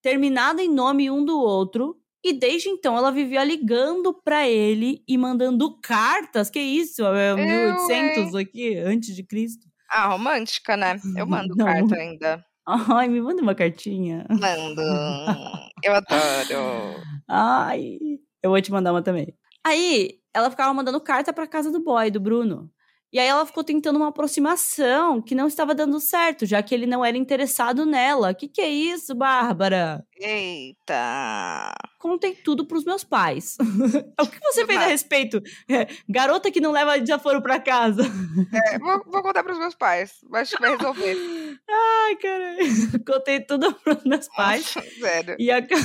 terminado 0.02 0.62
em 0.62 0.70
nome 0.70 1.10
um 1.10 1.24
do 1.24 1.39
outro, 1.39 1.95
e 2.24 2.34
desde 2.34 2.70
então 2.70 2.98
ela 2.98 3.12
vivia 3.12 3.43
ligando 3.43 4.14
pra 4.24 4.48
ele 4.48 5.04
e 5.08 5.18
mandando 5.18 5.80
cartas. 5.82 6.50
Que 6.50 6.60
isso? 6.60 7.06
É 7.06 7.32
Eu, 7.32 7.38
1800 7.38 8.36
aqui, 8.36 8.76
antes 8.78 9.16
de 9.16 9.24
Cristo. 9.24 9.66
Ah, 9.89 10.08
romântica, 10.08 10.76
né? 10.76 11.00
Eu 11.16 11.26
mando 11.26 11.56
Não. 11.56 11.66
carta 11.66 11.95
ainda. 11.95 12.43
Ai, 12.68 13.08
me 13.08 13.22
manda 13.22 13.41
uma 13.41 13.56
cartinha. 13.56 14.26
Mando. 14.30 14.82
Eu 15.82 15.93
adoro. 15.95 17.02
Ai, 17.30 17.98
eu 18.43 18.50
vou 18.50 18.62
te 18.62 18.72
mandar 18.72 18.91
uma 18.91 19.02
também. 19.02 19.34
Aí, 19.66 20.16
ela 20.34 20.50
ficava 20.50 20.74
mandando 20.74 21.00
carta 21.00 21.32
pra 21.32 21.48
casa 21.48 21.72
do 21.72 21.82
boy, 21.82 22.12
do 22.12 22.20
Bruno. 22.20 22.70
E 23.18 23.20
aí 23.20 23.26
ela 23.30 23.47
ficou 23.47 23.63
tentando 23.63 23.95
uma 23.97 24.09
aproximação 24.09 25.20
que 25.24 25.34
não 25.34 25.47
estava 25.47 25.74
dando 25.74 25.99
certo, 25.99 26.45
já 26.45 26.61
que 26.61 26.72
ele 26.76 26.86
não 26.86 27.03
era 27.03 27.18
interessado 27.18 27.84
nela. 27.84 28.32
Que 28.32 28.47
que 28.47 28.61
é 28.61 28.70
isso, 28.70 29.15
Bárbara? 29.15 30.05
Eita. 30.20 31.74
Contei 31.97 32.36
tudo 32.36 32.68
pros 32.68 32.84
meus 32.86 33.03
pais. 33.03 33.55
o 34.22 34.28
que 34.28 34.39
você 34.43 34.68
fez 34.68 34.78
a 34.78 34.82
Mas- 34.82 34.91
respeito? 34.91 35.41
É, 35.68 35.88
garota 36.07 36.51
que 36.51 36.61
não 36.61 36.72
leva 36.72 36.99
desaforo 36.99 37.41
pra 37.41 37.59
casa. 37.59 38.03
É, 38.53 38.78
vou, 38.78 39.01
vou 39.07 39.24
contar 39.24 39.43
pros 39.43 39.57
meus 39.57 39.74
pais. 39.74 40.11
Que 40.22 40.59
vai 40.61 40.78
resolver. 40.78 41.18
Ai, 41.68 42.15
caralho. 42.18 42.59
Contei 43.03 43.39
tudo 43.39 43.74
pros 43.74 44.03
meus 44.03 44.28
pais. 44.28 44.76
Sério. 44.99 45.36
E, 45.39 45.49
aca- 45.49 45.76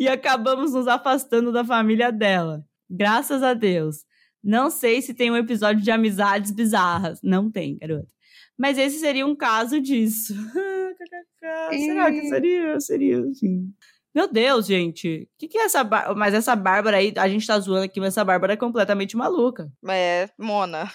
e 0.00 0.08
acabamos 0.08 0.72
nos 0.72 0.88
afastando 0.88 1.52
da 1.52 1.64
família 1.64 2.10
dela. 2.10 2.64
Graças 2.90 3.40
a 3.44 3.54
Deus. 3.54 3.98
Não 4.42 4.70
sei 4.70 5.02
se 5.02 5.14
tem 5.14 5.30
um 5.30 5.36
episódio 5.36 5.82
de 5.82 5.90
amizades 5.90 6.50
bizarras. 6.50 7.20
Não 7.22 7.50
tem, 7.50 7.76
garota. 7.78 8.08
Mas 8.56 8.76
esse 8.76 8.98
seria 8.98 9.26
um 9.26 9.36
caso 9.36 9.80
disso. 9.80 10.34
Será 11.70 12.10
que 12.10 12.28
seria? 12.28 12.80
Seria, 12.80 13.34
sim. 13.34 13.72
Meu 14.14 14.26
Deus, 14.26 14.66
gente. 14.66 15.28
O 15.34 15.38
que, 15.38 15.48
que 15.48 15.58
é 15.58 15.64
essa 15.64 15.84
Bárbara? 15.84 16.14
Mas 16.14 16.34
essa 16.34 16.56
Bárbara 16.56 16.96
aí, 16.96 17.12
a 17.16 17.28
gente 17.28 17.46
tá 17.46 17.58
zoando 17.60 17.84
aqui, 17.84 18.00
mas 18.00 18.08
essa 18.08 18.24
Bárbara 18.24 18.54
é 18.54 18.56
completamente 18.56 19.16
maluca. 19.16 19.70
É, 19.88 20.28
Mona. 20.36 20.90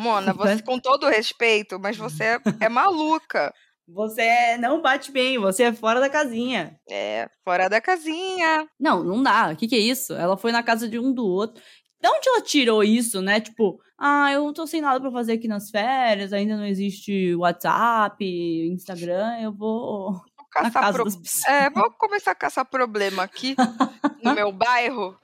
Mona, 0.00 0.32
você 0.32 0.62
com 0.62 0.78
todo 0.78 1.08
respeito, 1.08 1.80
mas 1.80 1.96
você 1.96 2.24
é, 2.24 2.40
é 2.60 2.68
maluca. 2.68 3.52
Você 3.88 4.22
é- 4.22 4.58
não 4.58 4.80
bate 4.80 5.12
bem, 5.12 5.38
você 5.38 5.64
é 5.64 5.72
fora 5.72 6.00
da 6.00 6.08
casinha. 6.08 6.78
É, 6.88 7.28
fora 7.44 7.68
da 7.68 7.80
casinha. 7.80 8.66
Não, 8.78 9.02
não 9.02 9.22
dá. 9.22 9.50
O 9.52 9.56
que, 9.56 9.68
que 9.68 9.74
é 9.74 9.78
isso? 9.78 10.14
Ela 10.14 10.36
foi 10.36 10.52
na 10.52 10.62
casa 10.62 10.88
de 10.88 10.98
um 10.98 11.12
do 11.12 11.26
outro. 11.26 11.62
De 12.04 12.10
onde 12.10 12.28
ela 12.28 12.42
tirou 12.42 12.84
isso, 12.84 13.22
né? 13.22 13.40
Tipo, 13.40 13.80
ah, 13.98 14.30
eu 14.30 14.52
tô 14.52 14.66
sem 14.66 14.82
nada 14.82 15.00
pra 15.00 15.10
fazer 15.10 15.32
aqui 15.32 15.48
nas 15.48 15.70
férias, 15.70 16.34
ainda 16.34 16.54
não 16.54 16.66
existe 16.66 17.34
WhatsApp, 17.34 18.22
Instagram, 18.70 19.40
eu 19.40 19.50
vou 19.50 20.20
caçar 20.50 20.92
pro-. 20.92 21.06
É, 21.48 21.70
vou 21.70 21.90
começar 21.92 22.32
a 22.32 22.34
caçar 22.34 22.66
problema 22.68 23.22
aqui 23.22 23.56
no 24.22 24.34
meu 24.34 24.52
bairro. 24.52 25.16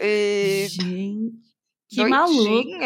E 0.00 0.66
Gente, 0.70 1.34
que 1.90 1.96
doidinha. 1.96 2.18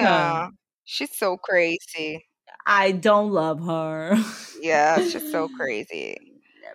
maluca. 0.03 0.51
She's 0.85 1.17
so 1.17 1.39
crazy. 1.39 2.21
I 2.67 2.91
don't 2.93 3.33
love 3.33 3.63
her. 3.63 4.17
Yeah, 4.61 5.01
she's 5.01 5.31
so 5.31 5.49
crazy. 5.57 6.17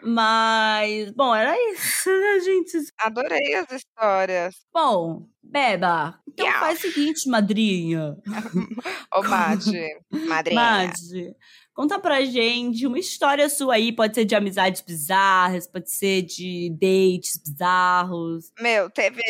Mas, 0.06 1.12
bom, 1.12 1.34
era 1.34 1.56
isso, 1.72 2.10
né, 2.10 2.39
gente? 2.41 2.78
Adorei 2.99 3.56
as 3.56 3.72
histórias. 3.72 4.56
Bom, 4.74 5.28
Beba, 5.41 6.20
então 6.28 6.45
Yeah. 6.45 6.60
faz 6.66 6.80
o 6.80 6.82
seguinte, 6.82 7.30
madrinha. 7.30 8.16
Ô, 9.14 9.24
Madi, 9.24 9.88
madrinha. 10.28 10.62
Madi, 10.62 11.36
conta 11.74 11.99
pra 11.99 12.24
gente 12.26 12.86
uma 12.88 12.99
história 12.99 13.47
sua 13.49 13.76
aí. 13.76 13.91
Pode 13.91 14.16
ser 14.16 14.26
de 14.26 14.36
amizades 14.36 14.82
bizarras, 14.82 15.68
pode 15.68 15.91
ser 15.91 16.24
de 16.24 16.70
dates 16.72 17.38
bizarros. 17.38 18.51
Meu, 18.60 18.89
teve. 18.89 19.22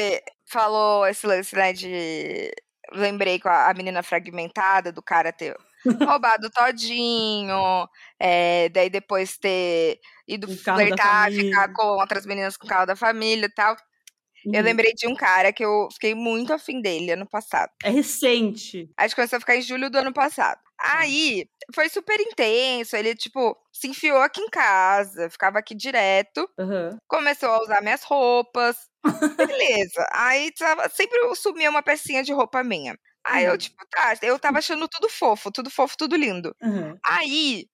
Falou 0.46 1.06
esse 1.08 1.26
lance, 1.26 1.56
né, 1.56 1.74
de. 1.74 2.52
Lembrei 2.94 3.40
com 3.40 3.50
a, 3.50 3.70
a 3.72 3.74
menina 3.74 4.04
fragmentada 4.04 4.92
do 4.92 5.02
cara 5.02 5.34
ter 5.34 5.56
roubado 6.06 6.50
todinho. 6.52 7.88
é, 8.20 8.70
daí 8.70 8.90
depois 8.90 9.38
ter 9.38 10.00
ido 10.28 10.48
flertar, 10.48 11.32
ficar 11.32 11.74
com 11.74 11.84
outras 12.00 12.26
meninas 12.26 12.56
com 12.58 12.66
o 12.66 12.70
carro 12.70 12.86
da 12.86 12.96
família 12.96 13.46
e 13.48 13.54
tal. 13.54 13.76
Eu 14.46 14.60
Uhum. 14.60 14.62
lembrei 14.66 14.94
de 14.94 15.08
um 15.08 15.16
cara 15.16 15.54
que 15.54 15.64
eu 15.64 15.88
fiquei 15.94 16.14
muito 16.14 16.54
afim 16.54 16.82
dele 16.82 17.12
ano 17.12 17.26
passado. 17.30 17.72
É 17.84 17.90
recente. 17.90 18.90
A 18.98 19.04
gente 19.04 19.16
começou 19.16 19.38
a 19.38 19.40
ficar 19.40 19.56
em 19.56 19.62
julho 19.62 19.90
do 19.90 19.98
ano 19.98 20.14
passado. 20.14 20.60
Aí, 20.78 21.46
foi 21.74 21.88
super 21.88 22.20
intenso. 22.20 22.94
Ele, 22.98 23.16
tipo, 23.16 23.56
se 23.72 23.88
enfiou 23.88 24.18
aqui 24.22 24.42
em 24.42 24.50
casa, 24.50 25.30
ficava 25.30 25.60
aqui 25.60 25.74
direto. 25.74 26.46
Aham. 26.60 26.98
Começou 27.08 27.48
a 27.50 27.62
usar 27.62 27.82
minhas 27.82 28.04
roupas. 28.04 28.76
Beleza. 29.38 30.06
Aí 30.12 30.52
tava, 30.52 30.90
sempre 30.90 31.18
sumia 31.36 31.70
uma 31.70 31.82
pecinha 31.82 32.22
de 32.22 32.34
roupa 32.34 32.62
minha. 32.66 32.98
Aí 33.26 33.46
eu, 33.46 33.58
Uhum. 33.58 33.60
tipo, 33.60 33.78
tá, 33.90 34.16
eu 34.22 34.40
tava 34.40 34.60
achando 34.60 34.88
tudo 34.90 35.10
fofo, 35.10 35.52
tudo 35.52 35.70
fofo, 35.72 35.98
tudo 35.98 36.16
lindo. 36.16 36.56
aham. 36.62 37.02
Aí, 37.06 37.68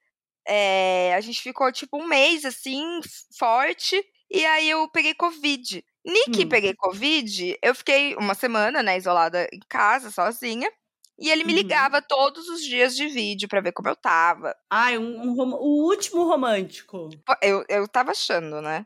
é, 0.48 1.14
a 1.16 1.22
gente 1.22 1.42
ficou, 1.42 1.72
tipo, 1.72 1.98
um 1.98 2.08
mês, 2.08 2.46
assim, 2.46 3.02
forte. 3.38 4.04
E 4.32 4.46
aí 4.46 4.70
eu 4.70 4.90
peguei 4.92 5.14
Covid. 5.16 5.84
Nick 6.06 6.46
Hum. 6.46 6.48
peguei 6.48 6.76
Covid, 6.76 7.58
eu 7.64 7.76
fiquei 7.76 8.16
uma 8.18 8.36
semana, 8.36 8.84
né, 8.84 8.98
isolada 8.98 9.48
em 9.54 9.60
casa, 9.70 10.12
sozinha. 10.12 10.72
E 11.20 11.30
ele 11.32 11.44
me 11.46 11.54
Uhum. 11.54 11.54
ligava 11.54 12.02
todos 12.02 12.48
os 12.50 12.64
dias 12.64 12.96
de 12.96 13.08
vídeo 13.08 13.48
pra 13.50 13.62
ver 13.62 13.74
como 13.74 13.90
eu 13.90 13.96
tava. 13.96 14.56
Ai, 14.72 14.98
um, 14.98 15.22
um 15.22 15.54
o 15.54 15.86
último 15.86 16.24
romântico. 16.24 17.22
Eu, 17.42 17.64
eu 17.70 17.88
tava 17.88 18.12
achando, 18.12 18.62
né? 18.62 18.86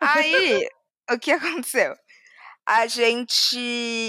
Aí, 0.00 0.68
o 1.10 1.18
que 1.18 1.32
aconteceu? 1.32 1.94
A 2.66 2.86
gente. 2.88 3.58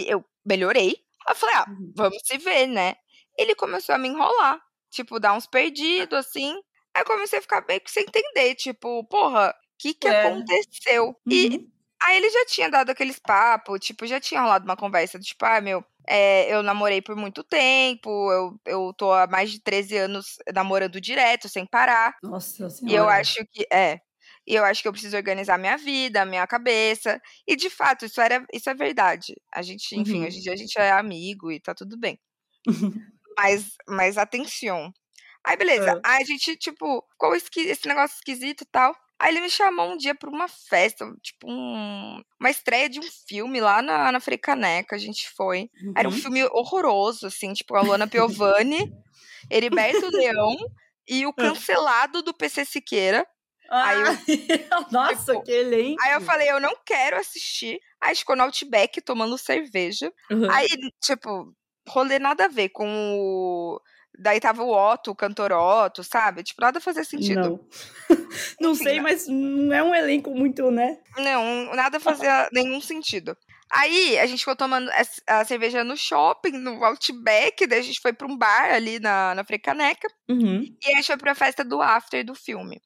Eu 0.08 0.26
melhorei. 0.46 0.98
Eu 1.28 1.36
falei, 1.36 1.56
ah, 1.56 1.68
Uhum. 1.70 1.92
vamos 1.96 2.22
se 2.26 2.38
ver, 2.38 2.68
né? 2.68 2.96
Ele 3.38 3.56
começou 3.56 3.96
a 3.96 3.98
me 3.98 4.08
enrolar. 4.10 4.60
Tipo, 4.92 5.20
dar 5.20 5.34
uns 5.34 5.46
perdidos, 5.48 6.18
assim. 6.20 6.54
Aí 6.96 7.02
eu 7.02 7.06
comecei 7.06 7.40
a 7.40 7.42
ficar 7.42 7.64
meio 7.68 7.82
que 7.82 7.92
sem 7.92 8.04
entender. 8.04 8.56
Tipo, 8.56 9.04
porra, 9.06 9.50
o 9.52 9.54
que 9.80 9.94
que 9.94 10.08
É. 10.08 10.26
aconteceu? 10.28 11.16
E 11.30 11.50
Uhum. 11.50 11.72
aí 12.02 12.18
ele 12.18 12.30
já 12.30 12.46
tinha 12.46 12.70
dado 12.70 12.90
aqueles 12.92 13.20
papos, 13.20 13.80
tipo, 13.82 14.06
já 14.08 14.20
tinha 14.20 14.42
rolado 14.42 14.66
uma 14.66 14.76
conversa 14.78 15.20
do 15.20 15.24
tipo, 15.24 15.46
ah, 15.46 15.62
meu, 15.62 15.84
é, 16.08 16.52
eu 16.54 16.64
namorei 16.64 17.02
por 17.02 17.16
muito 17.16 17.44
tempo, 17.44 18.10
eu, 18.32 18.60
eu 18.66 18.94
tô 18.98 19.12
há 19.14 19.28
mais 19.28 19.52
de 19.52 19.62
13 19.62 19.96
anos 19.98 20.38
namorando 20.54 21.00
direto, 21.00 21.48
sem 21.50 21.66
parar. 21.68 22.16
Nossa 22.24 22.70
senhora. 22.70 22.94
E 22.94 22.96
eu 22.96 23.08
acho 23.10 23.46
que 23.52 23.68
é. 23.72 24.00
E 24.50 24.56
eu 24.56 24.66
acho 24.66 24.82
que 24.82 24.88
eu 24.88 24.92
preciso 24.92 25.16
organizar 25.16 25.60
minha 25.60 25.78
vida, 25.78 26.26
minha 26.26 26.48
cabeça. 26.48 27.22
E 27.48 27.56
de 27.56 27.70
fato, 27.70 28.06
isso 28.06 28.20
era, 28.20 28.44
isso 28.52 28.68
é 28.70 28.74
verdade. 28.74 29.36
A 29.54 29.62
gente, 29.62 29.96
enfim, 29.96 30.22
Uhum. 30.22 30.26
hoje 30.28 30.40
em 30.40 30.42
dia 30.42 30.54
a 30.54 30.58
gente 30.58 30.76
é 30.80 30.92
amigo 30.92 31.52
e 31.52 31.60
tá 31.60 31.76
tudo 31.76 31.96
bem. 32.00 32.20
Mas, 33.38 33.68
mas 33.88 34.18
atenção. 34.18 34.92
Aí, 35.46 35.56
beleza. 35.56 36.02
Ah. 36.04 36.16
Aí 36.16 36.24
a 36.24 36.26
gente, 36.26 36.56
tipo, 36.58 37.06
ficou 37.12 37.36
esqui- 37.36 37.62
esse 37.70 37.88
negócio 37.88 38.16
esquisito 38.16 38.62
e 38.64 38.68
tal. 38.72 38.94
Aí 39.22 39.32
ele 39.34 39.42
me 39.42 39.50
chamou 39.50 39.92
um 39.94 39.98
dia 39.98 40.16
pra 40.16 40.30
uma 40.30 40.48
festa, 40.48 41.06
tipo, 41.22 41.50
um- 41.50 42.22
uma 42.40 42.50
estreia 42.50 42.90
de 42.90 43.00
um 43.00 43.08
filme 43.28 43.60
lá 43.62 43.82
na, 43.82 44.12
na 44.12 44.20
Frecaneca. 44.20 44.96
A 44.96 45.00
gente 45.00 45.30
foi. 45.36 45.70
Era 45.96 46.08
um 46.10 46.12
Uhum. 46.12 46.18
filme 46.18 46.44
horroroso, 46.46 47.28
assim, 47.28 47.54
tipo, 47.54 47.76
a 47.76 47.82
Luana 47.82 48.08
Piovani, 48.08 48.92
Heriberto 49.50 50.08
Leão 50.12 50.56
e 51.08 51.26
o 51.26 51.34
cancelado 51.34 52.22
do 52.22 52.34
PC 52.34 52.66
Siqueira. 52.66 53.26
Aí 53.70 54.02
eu, 54.02 54.08
Nossa, 54.92 55.34
tipo, 55.34 55.44
que 55.44 55.52
elenco! 55.52 56.02
Aí 56.02 56.14
eu 56.14 56.22
falei, 56.22 56.50
eu 56.50 56.60
não 56.60 56.76
quero 56.86 57.18
assistir. 57.18 57.80
Aí 58.02 58.16
ficou 58.16 58.36
no 58.36 58.44
Outback 58.44 59.02
tomando 59.02 59.38
cerveja. 59.38 60.12
Uhum. 60.32 60.50
Aí, 60.50 60.68
tipo, 61.02 61.54
rolê 61.88 62.20
nada 62.20 62.46
a 62.46 62.50
ver 62.50 62.70
com 62.70 62.88
o. 63.18 63.82
Daí 64.18 64.40
tava 64.40 64.64
o 64.64 64.74
Otto, 64.74 65.12
o 65.12 65.16
cantor 65.16 65.52
Otto, 65.52 66.04
sabe? 66.04 66.44
Tipo, 66.44 66.62
nada 66.62 66.82
fazia 66.82 67.04
sentido. 67.04 67.40
Não, 67.40 67.60
não 68.60 68.72
Enfim, 68.72 68.84
sei, 68.84 69.00
mas 69.00 69.28
não 69.28 69.74
é 69.74 69.84
um 69.84 69.96
elenco 69.96 70.32
muito, 70.32 70.70
né? 70.72 70.98
Não, 71.18 71.74
nada 71.76 72.00
fazia 72.00 72.50
nenhum 72.52 72.82
sentido. 72.82 73.38
Aí 73.72 74.18
a 74.18 74.26
gente 74.26 74.40
ficou 74.40 74.56
tomando 74.56 74.90
a 75.28 75.46
cerveja 75.46 75.84
no 75.84 75.96
shopping, 75.96 76.54
no 76.54 76.84
Outback, 76.84 77.68
daí 77.68 77.80
a 77.80 77.84
gente 77.84 78.02
foi 78.02 78.12
pra 78.12 78.28
um 78.28 78.36
bar 78.36 78.74
ali 78.74 79.00
na, 79.00 79.36
na 79.36 79.44
Frecaneca. 79.44 80.08
Uhum. 80.28 80.64
E 80.84 80.92
a 80.92 80.96
gente 80.96 81.06
foi 81.06 81.18
pra 81.18 81.36
festa 81.36 81.64
do 81.64 81.80
after 81.80 82.26
do 82.26 82.34
filme. 82.34 82.82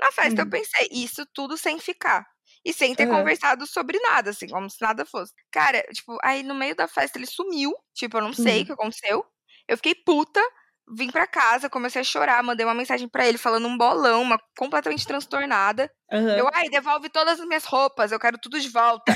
Na 0.00 0.12
festa 0.12 0.42
uhum. 0.42 0.46
eu 0.46 0.50
pensei, 0.50 0.88
isso 0.90 1.24
tudo 1.34 1.56
sem 1.56 1.78
ficar. 1.78 2.26
E 2.64 2.72
sem 2.72 2.94
ter 2.94 3.08
uhum. 3.08 3.16
conversado 3.16 3.66
sobre 3.66 3.98
nada, 3.98 4.30
assim, 4.30 4.46
como 4.46 4.70
se 4.70 4.80
nada 4.80 5.04
fosse. 5.04 5.32
Cara, 5.50 5.82
tipo, 5.92 6.16
aí 6.22 6.42
no 6.42 6.54
meio 6.54 6.76
da 6.76 6.86
festa 6.86 7.18
ele 7.18 7.26
sumiu. 7.26 7.72
Tipo, 7.94 8.18
eu 8.18 8.22
não 8.22 8.32
sei 8.32 8.58
uhum. 8.58 8.62
o 8.62 8.66
que 8.66 8.72
aconteceu. 8.72 9.26
Eu 9.68 9.76
fiquei 9.76 9.94
puta, 9.94 10.40
vim 10.88 11.10
pra 11.10 11.26
casa, 11.26 11.70
comecei 11.70 12.00
a 12.00 12.04
chorar, 12.04 12.42
mandei 12.42 12.64
uma 12.64 12.74
mensagem 12.74 13.08
para 13.08 13.26
ele 13.26 13.38
falando 13.38 13.66
um 13.66 13.76
bolão, 13.76 14.22
uma 14.22 14.38
completamente 14.56 15.06
transtornada. 15.06 15.90
Uhum. 16.10 16.28
Eu, 16.30 16.50
ai, 16.52 16.68
devolve 16.68 17.08
todas 17.08 17.40
as 17.40 17.46
minhas 17.46 17.64
roupas, 17.64 18.12
eu 18.12 18.20
quero 18.20 18.38
tudo 18.38 18.60
de 18.60 18.68
volta. 18.68 19.12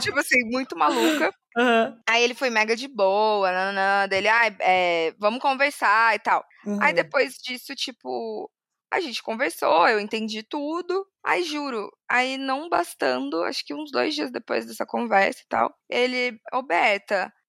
tipo 0.00 0.18
assim, 0.18 0.38
muito 0.50 0.76
maluca. 0.76 1.32
Uhum. 1.54 2.00
Aí 2.08 2.24
ele 2.24 2.32
foi 2.32 2.48
mega 2.48 2.74
de 2.74 2.88
boa, 2.88 3.52
nananã, 3.52 4.08
dele, 4.08 4.26
ai, 4.26 4.56
é, 4.58 5.14
vamos 5.18 5.38
conversar 5.38 6.14
e 6.14 6.18
tal. 6.18 6.42
Uhum. 6.64 6.78
Aí 6.82 6.94
depois 6.94 7.34
disso, 7.34 7.74
tipo, 7.74 8.50
a 8.92 9.00
gente 9.00 9.22
conversou, 9.22 9.88
eu 9.88 9.98
entendi 9.98 10.42
tudo. 10.42 11.06
Aí 11.24 11.42
juro, 11.44 11.90
aí 12.08 12.36
não 12.36 12.68
bastando, 12.68 13.42
acho 13.44 13.64
que 13.64 13.72
uns 13.72 13.90
dois 13.90 14.14
dias 14.14 14.30
depois 14.30 14.66
dessa 14.66 14.84
conversa 14.84 15.40
e 15.42 15.48
tal, 15.48 15.74
ele, 15.88 16.32
ô 16.52 16.58
oh, 16.58 16.72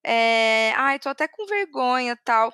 é, 0.06 0.74
ai, 0.76 1.00
tô 1.00 1.10
até 1.10 1.28
com 1.28 1.46
vergonha 1.46 2.18
tal, 2.24 2.52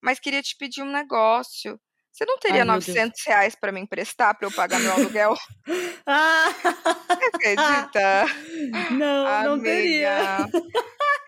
mas 0.00 0.20
queria 0.20 0.42
te 0.42 0.56
pedir 0.56 0.82
um 0.82 0.90
negócio. 0.90 1.80
Você 2.12 2.26
não 2.26 2.38
teria 2.38 2.60
Ai, 2.60 2.66
900 2.66 3.18
reais 3.26 3.54
para 3.54 3.72
me 3.72 3.80
emprestar 3.80 4.36
para 4.36 4.46
eu 4.46 4.52
pagar 4.52 4.78
meu 4.78 4.92
aluguel? 4.92 5.34
ah! 6.06 6.48
Você 7.08 7.24
acredita? 7.24 8.24
Não, 8.90 9.26
Amiga, 9.26 9.48
não 9.48 9.62
teria. 9.62 10.46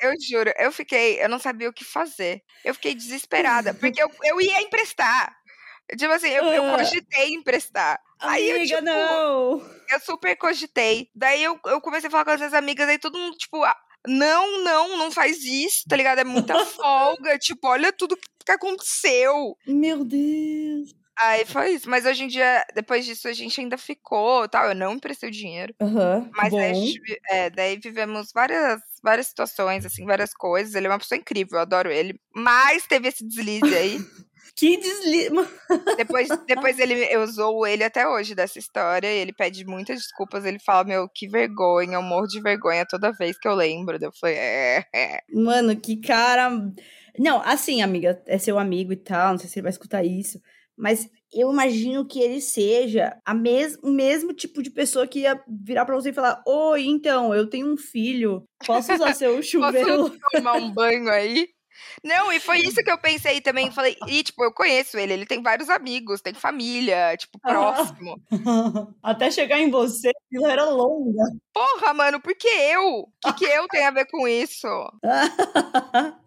Eu 0.01 0.13
juro, 0.29 0.53
eu 0.59 0.71
fiquei, 0.71 1.23
eu 1.23 1.29
não 1.29 1.39
sabia 1.39 1.71
o 1.71 1.73
que 1.73 1.85
fazer. 1.85 2.43
Eu 2.63 2.75
fiquei 2.75 2.95
desesperada, 2.95 3.73
porque 3.73 4.03
eu, 4.03 4.11
eu 4.25 4.41
ia 4.41 4.61
emprestar. 4.61 5.35
Tipo 5.97 6.13
assim, 6.13 6.29
eu, 6.29 6.45
eu 6.45 6.75
ah. 6.75 6.79
cogitei 6.79 7.35
emprestar. 7.35 8.01
Amiga, 8.19 8.37
aí 8.37 8.51
eu, 8.51 8.67
tipo, 8.67 8.81
não! 8.81 9.71
Eu 9.91 10.01
super 10.01 10.37
cogitei. 10.37 11.09
Daí 11.15 11.43
eu, 11.43 11.59
eu 11.67 11.81
comecei 11.81 12.09
a 12.09 12.11
falar 12.11 12.25
com 12.25 12.31
as 12.31 12.39
minhas 12.39 12.55
amigas, 12.55 12.89
aí 12.89 12.99
todo 12.99 13.19
mundo, 13.19 13.37
tipo, 13.37 13.63
ah, 13.63 13.77
não, 14.07 14.63
não, 14.63 14.97
não 14.97 15.11
faz 15.11 15.45
isso, 15.45 15.85
tá 15.89 15.97
ligado? 15.97 16.19
É 16.19 16.25
muita 16.25 16.55
folga. 16.67 17.39
tipo, 17.39 17.69
olha 17.69 17.93
tudo 17.93 18.17
que 18.17 18.53
aconteceu. 18.53 19.57
Meu 19.67 20.05
Deus. 20.05 20.95
Aí 21.17 21.45
foi 21.45 21.71
isso. 21.71 21.89
Mas 21.89 22.05
hoje 22.05 22.25
em 22.25 22.29
dia, 22.29 22.65
depois 22.75 23.05
disso, 23.05 23.29
a 23.29 23.33
gente 23.33 23.61
ainda 23.61 23.79
ficou 23.79 24.49
tal. 24.49 24.69
Eu 24.69 24.75
não 24.75 24.95
emprestei 24.95 25.29
o 25.29 25.33
dinheiro. 25.33 25.75
Uhum, 25.81 26.29
mas 26.35 26.53
daí, 26.53 26.95
é, 27.31 27.51
daí 27.51 27.79
vivemos 27.79 28.31
várias, 28.35 28.81
várias 29.03 29.29
situações, 29.29 29.87
assim, 29.87 30.05
várias 30.05 30.35
coisas. 30.35 30.75
Ele 30.75 30.87
é 30.87 30.91
uma 30.91 30.99
pessoa 30.99 31.19
incrível, 31.19 31.59
eu 31.59 31.63
adoro 31.63 31.91
ele. 31.91 32.19
Mas 32.35 32.87
teve 32.87 33.09
esse 33.09 33.27
deslize 33.27 33.75
aí. 33.75 33.99
Que 34.57 34.77
deslize. 34.77 35.31
depois, 35.99 36.29
depois 36.47 36.79
ele 36.79 37.17
usou 37.19 37.67
ele 37.67 37.83
até 37.83 38.07
hoje 38.07 38.35
dessa 38.35 38.59
história 38.59 39.09
e 39.09 39.19
ele 39.19 39.33
pede 39.33 39.65
muitas 39.65 39.99
desculpas. 39.99 40.45
Ele 40.45 40.59
fala, 40.59 40.85
meu, 40.85 41.09
que 41.09 41.27
vergonha, 41.27 41.95
eu 41.95 42.03
morro 42.03 42.27
de 42.27 42.41
vergonha 42.41 42.87
toda 42.87 43.13
vez 43.13 43.39
que 43.39 43.49
eu 43.49 43.55
lembro. 43.55 43.99
Eu 44.01 44.13
falei, 44.13 44.37
é, 44.37 44.85
é. 44.95 45.21
Mano, 45.33 45.75
que 45.77 45.97
cara. 45.97 46.51
Não, 47.19 47.41
assim, 47.45 47.83
amiga, 47.83 48.23
é 48.27 48.39
seu 48.39 48.59
amigo 48.59 48.93
e 48.93 48.97
tal, 48.97 49.33
não 49.33 49.39
sei 49.39 49.49
se 49.49 49.59
ele 49.59 49.65
vai 49.65 49.71
escutar 49.71 50.05
isso, 50.05 50.41
mas 50.77 51.09
eu 51.33 51.51
imagino 51.51 52.07
que 52.07 52.21
ele 52.21 52.41
seja 52.41 53.17
a 53.25 53.35
mes 53.35 53.77
o 53.83 53.91
mesmo 53.91 54.33
tipo 54.33 54.63
de 54.63 54.71
pessoa 54.71 55.07
que 55.07 55.21
ia 55.21 55.41
virar 55.49 55.85
pra 55.85 55.95
você 55.95 56.11
e 56.11 56.13
falar: 56.13 56.43
Oi, 56.47 56.87
então, 56.87 57.35
eu 57.35 57.49
tenho 57.49 57.73
um 57.73 57.77
filho, 57.77 58.45
posso 58.65 58.93
usar 58.93 59.15
seu 59.15 59.43
chuveiro? 59.43 60.11
Posso 60.11 60.19
tomar 60.33 60.55
um 60.55 60.73
banho 60.73 61.09
aí? 61.11 61.49
Não, 62.03 62.33
e 62.33 62.41
foi 62.41 62.59
isso 62.59 62.83
que 62.83 62.91
eu 62.91 62.99
pensei 62.99 63.41
também. 63.41 63.71
Falei, 63.71 63.97
e 64.09 64.23
tipo, 64.23 64.45
eu 64.45 64.53
conheço 64.53 64.99
ele, 64.99 65.13
ele 65.13 65.27
tem 65.27 65.43
vários 65.43 65.69
amigos, 65.69 66.21
tem 66.21 66.35
família, 66.35 67.17
tipo, 67.17 67.39
próximo. 67.39 68.21
Até 69.03 69.31
chegar 69.31 69.59
em 69.59 69.71
você, 69.71 70.11
aquilo 70.27 70.47
era 70.47 70.65
longa. 70.65 71.25
Porra, 71.53 71.95
mano, 71.95 72.21
por 72.21 72.35
que 72.35 72.49
eu? 72.49 73.01
O 73.01 73.09
que, 73.23 73.33
que 73.35 73.45
eu 73.45 73.67
tenho 73.69 73.89
a 73.89 73.91
ver 73.91 74.07
com 74.07 74.27
isso? 74.27 74.69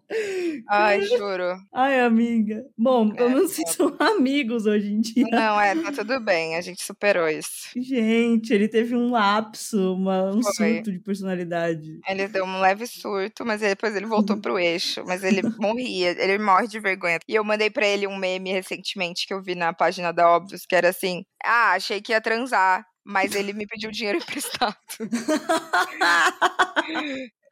Ai, 0.69 1.01
juro. 1.03 1.57
Ai, 1.73 1.99
amiga. 2.01 2.63
Bom, 2.77 3.09
pelo 3.09 3.29
é, 3.29 3.33
menos 3.33 3.51
vocês 3.51 3.71
são 3.71 3.95
amigos 3.99 4.65
hoje 4.65 4.91
em 4.91 4.99
dia. 4.99 5.25
Não, 5.31 5.59
é, 5.59 5.75
tá 5.75 5.91
tudo 5.91 6.19
bem. 6.19 6.55
A 6.55 6.61
gente 6.61 6.83
superou 6.83 7.27
isso. 7.27 7.69
Gente, 7.75 8.53
ele 8.53 8.67
teve 8.67 8.95
um 8.95 9.11
lapso, 9.11 9.93
uma, 9.93 10.31
um 10.31 10.43
Foi. 10.43 10.75
surto 10.75 10.91
de 10.91 10.99
personalidade. 10.99 11.99
Ele 12.07 12.27
deu 12.27 12.45
um 12.45 12.59
leve 12.59 12.85
surto, 12.87 13.45
mas 13.45 13.61
depois 13.61 13.95
ele 13.95 14.05
voltou 14.05 14.37
pro 14.37 14.59
eixo. 14.59 15.03
Mas 15.05 15.23
ele 15.23 15.41
morria, 15.59 16.11
ele 16.21 16.37
morre 16.37 16.67
de 16.67 16.79
vergonha. 16.79 17.19
E 17.27 17.35
eu 17.35 17.43
mandei 17.43 17.69
pra 17.69 17.87
ele 17.87 18.07
um 18.07 18.17
meme 18.17 18.51
recentemente 18.51 19.25
que 19.25 19.33
eu 19.33 19.41
vi 19.41 19.55
na 19.55 19.73
página 19.73 20.11
da 20.11 20.29
Óbvios, 20.29 20.65
que 20.65 20.75
era 20.75 20.89
assim: 20.89 21.23
Ah, 21.43 21.73
achei 21.73 22.01
que 22.01 22.11
ia 22.11 22.21
transar 22.21 22.85
mas 23.07 23.33
ele 23.33 23.53
me 23.53 23.65
pediu 23.65 23.89
dinheiro 23.89 24.17
emprestado. 24.21 24.75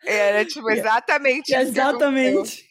Era, 0.06 0.44
tipo, 0.44 0.70
exatamente 0.70 1.52
isso. 1.52 1.62
Exatamente. 1.62 2.66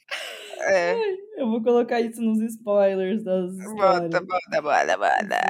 É. 0.61 0.95
Eu 1.39 1.49
vou 1.49 1.63
colocar 1.63 2.01
isso 2.01 2.21
nos 2.21 2.39
spoilers 2.41 3.25
das 3.25 3.53
histórias. 3.55 4.11
Bota, 4.11 4.21
bota, 4.21 4.63
bota, 4.63 4.99
bota. 4.99 5.41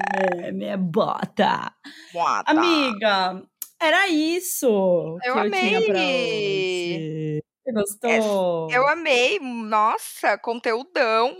É, 0.42 0.52
minha 0.52 0.78
bota. 0.78 1.74
Bota. 2.12 2.50
Amiga, 2.50 3.42
era 3.82 4.08
isso 4.08 5.18
eu 5.24 5.38
amei. 5.38 5.76
eu. 5.76 7.42
Você 7.64 7.72
gostou? 7.72 8.70
É, 8.70 8.76
eu 8.76 8.86
amei. 8.88 9.40
Nossa, 9.40 10.38
conteúdão. 10.38 11.36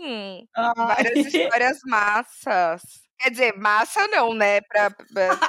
Ai. 0.55 0.73
Várias 0.75 1.15
histórias 1.33 1.79
massas. 1.85 3.04
Quer 3.19 3.29
dizer, 3.29 3.57
massa 3.57 4.07
não, 4.07 4.33
né? 4.33 4.61
Pra, 4.61 4.91
pra... 4.91 5.39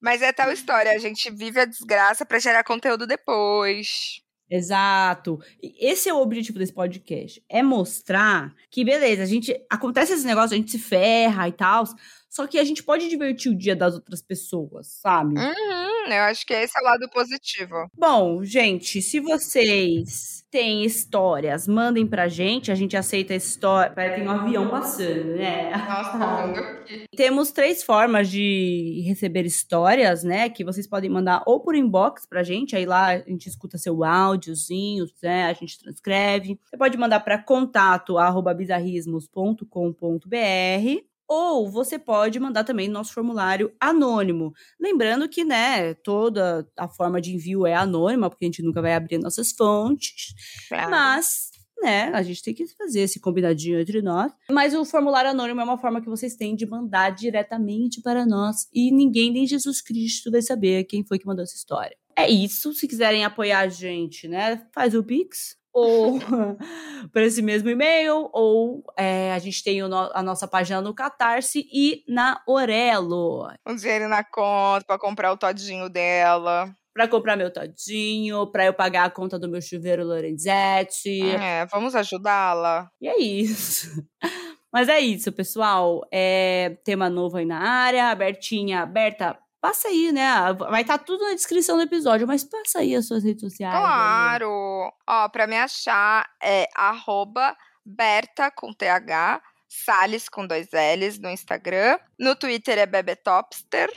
Mas 0.00 0.22
é 0.22 0.32
tal 0.32 0.52
história. 0.52 0.92
A 0.92 0.98
gente 0.98 1.30
vive 1.30 1.60
a 1.60 1.64
desgraça 1.64 2.26
para 2.26 2.38
gerar 2.38 2.64
conteúdo 2.64 3.06
depois. 3.06 4.22
Exato. 4.50 5.38
Esse 5.80 6.10
é 6.10 6.14
o 6.14 6.20
objetivo 6.20 6.58
desse 6.58 6.74
podcast. 6.74 7.42
É 7.48 7.62
mostrar 7.62 8.54
que, 8.70 8.84
beleza, 8.84 9.22
a 9.22 9.26
gente. 9.26 9.54
Acontece 9.70 10.12
esse 10.12 10.26
negócio, 10.26 10.52
a 10.54 10.58
gente 10.58 10.70
se 10.70 10.78
ferra 10.78 11.48
e 11.48 11.52
tal. 11.52 11.84
Só 12.32 12.46
que 12.46 12.58
a 12.58 12.64
gente 12.64 12.82
pode 12.82 13.10
divertir 13.10 13.52
o 13.52 13.54
dia 13.54 13.76
das 13.76 13.92
outras 13.92 14.22
pessoas, 14.22 14.86
sabe? 14.86 15.38
Uhum, 15.38 16.10
eu 16.10 16.22
acho 16.22 16.46
que 16.46 16.54
esse 16.54 16.72
é 16.78 16.80
o 16.80 16.84
lado 16.84 17.06
positivo. 17.10 17.90
Bom, 17.94 18.42
gente, 18.42 19.02
se 19.02 19.20
vocês 19.20 20.42
têm 20.50 20.82
histórias, 20.82 21.68
mandem 21.68 22.06
pra 22.06 22.28
gente. 22.28 22.72
A 22.72 22.74
gente 22.74 22.96
aceita 22.96 23.34
história. 23.34 23.92
Pera, 23.92 24.14
tem 24.14 24.26
um 24.26 24.30
avião 24.30 24.70
passando, 24.70 25.36
né? 25.36 25.76
Nossa, 25.76 26.18
tá. 26.18 26.84
Temos 27.14 27.52
três 27.52 27.82
formas 27.82 28.30
de 28.30 29.02
receber 29.06 29.44
histórias, 29.44 30.24
né? 30.24 30.48
Que 30.48 30.64
vocês 30.64 30.86
podem 30.86 31.10
mandar 31.10 31.42
ou 31.46 31.60
por 31.60 31.74
inbox 31.74 32.24
pra 32.24 32.42
gente. 32.42 32.74
Aí 32.74 32.86
lá 32.86 33.08
a 33.08 33.18
gente 33.18 33.46
escuta 33.46 33.76
seu 33.76 34.04
áudiozinho, 34.04 35.04
né? 35.22 35.50
A 35.50 35.52
gente 35.52 35.78
transcreve. 35.78 36.58
Você 36.64 36.78
pode 36.78 36.96
mandar 36.96 37.20
para 37.20 37.36
contato 37.36 38.16
arroba 38.16 38.54
bizarrismos.com.br 38.54 41.11
ou 41.32 41.70
você 41.70 41.98
pode 41.98 42.38
mandar 42.38 42.64
também 42.64 42.88
nosso 42.88 43.14
formulário 43.14 43.72
anônimo. 43.80 44.52
Lembrando 44.78 45.28
que, 45.28 45.44
né, 45.44 45.94
toda 45.94 46.68
a 46.76 46.88
forma 46.88 47.20
de 47.20 47.34
envio 47.34 47.66
é 47.66 47.74
anônima, 47.74 48.28
porque 48.28 48.44
a 48.44 48.48
gente 48.48 48.62
nunca 48.62 48.82
vai 48.82 48.94
abrir 48.94 49.18
nossas 49.18 49.52
fontes. 49.52 50.34
Claro. 50.68 50.90
Mas 50.90 51.50
né? 51.82 52.12
A 52.14 52.22
gente 52.22 52.44
tem 52.44 52.54
que 52.54 52.64
fazer 52.68 53.00
esse 53.00 53.18
combinadinho 53.18 53.80
entre 53.80 54.00
nós. 54.00 54.30
Mas 54.48 54.72
o 54.72 54.84
formulário 54.84 55.30
anônimo 55.30 55.60
é 55.60 55.64
uma 55.64 55.76
forma 55.76 56.00
que 56.00 56.08
vocês 56.08 56.36
têm 56.36 56.54
de 56.54 56.64
mandar 56.64 57.10
diretamente 57.10 58.00
para 58.00 58.24
nós 58.24 58.68
e 58.72 58.92
ninguém, 58.92 59.32
nem 59.32 59.44
Jesus 59.44 59.80
Cristo, 59.80 60.30
vai 60.30 60.42
saber 60.42 60.84
quem 60.84 61.04
foi 61.04 61.18
que 61.18 61.26
mandou 61.26 61.42
essa 61.42 61.56
história. 61.56 61.96
É 62.16 62.30
isso. 62.30 62.72
Se 62.72 62.86
quiserem 62.86 63.24
apoiar 63.24 63.60
a 63.60 63.68
gente, 63.68 64.28
né? 64.28 64.64
Faz 64.72 64.94
o 64.94 65.02
Pix 65.02 65.60
ou 65.72 66.18
para 67.12 67.24
esse 67.24 67.42
mesmo 67.42 67.70
e-mail, 67.70 68.28
ou 68.32 68.84
é, 68.96 69.32
a 69.32 69.38
gente 69.38 69.62
tem 69.62 69.80
no, 69.82 70.10
a 70.12 70.22
nossa 70.22 70.46
página 70.46 70.80
no 70.80 70.94
Catarse 70.94 71.66
e 71.72 72.04
na 72.06 72.42
Orelo. 72.46 73.48
Um 73.66 73.74
dinheiro 73.74 74.08
na 74.08 74.22
conta 74.22 74.84
para 74.86 74.98
comprar 74.98 75.32
o 75.32 75.36
todinho 75.36 75.88
dela. 75.88 76.74
Para 76.94 77.08
comprar 77.08 77.36
meu 77.36 77.50
todinho, 77.50 78.46
para 78.48 78.66
eu 78.66 78.74
pagar 78.74 79.04
a 79.04 79.10
conta 79.10 79.38
do 79.38 79.48
meu 79.48 79.62
chuveiro 79.62 80.04
Lorenzetti. 80.04 81.22
É, 81.22 81.64
vamos 81.66 81.94
ajudá-la. 81.94 82.90
E 83.00 83.08
é 83.08 83.18
isso. 83.18 84.06
Mas 84.70 84.88
é 84.88 85.00
isso, 85.00 85.32
pessoal. 85.32 86.02
É 86.12 86.76
tema 86.84 87.08
novo 87.08 87.38
aí 87.38 87.46
na 87.46 87.58
área. 87.58 88.10
Abertinha, 88.10 88.82
aberta. 88.82 89.38
Passa 89.62 89.86
aí, 89.86 90.10
né? 90.10 90.26
Vai 90.54 90.82
estar 90.82 90.98
tá 90.98 91.04
tudo 91.04 91.22
na 91.22 91.34
descrição 91.34 91.76
do 91.76 91.84
episódio, 91.84 92.26
mas 92.26 92.42
passa 92.42 92.80
aí 92.80 92.96
as 92.96 93.06
suas 93.06 93.22
redes 93.22 93.42
sociais. 93.42 93.78
Claro! 93.78 94.48
Aí. 94.48 94.90
Ó, 95.06 95.28
pra 95.28 95.46
me 95.46 95.56
achar 95.56 96.28
é 96.42 96.68
arroba 96.74 97.56
Berta 97.86 98.50
com 98.50 98.72
TH, 98.72 99.40
Salles 99.68 100.28
com 100.28 100.48
dois 100.48 100.66
L's 100.72 101.20
no 101.20 101.30
Instagram. 101.30 101.96
No 102.18 102.34
Twitter 102.34 102.76
é 102.76 102.86
Bebetopster. 102.86 103.88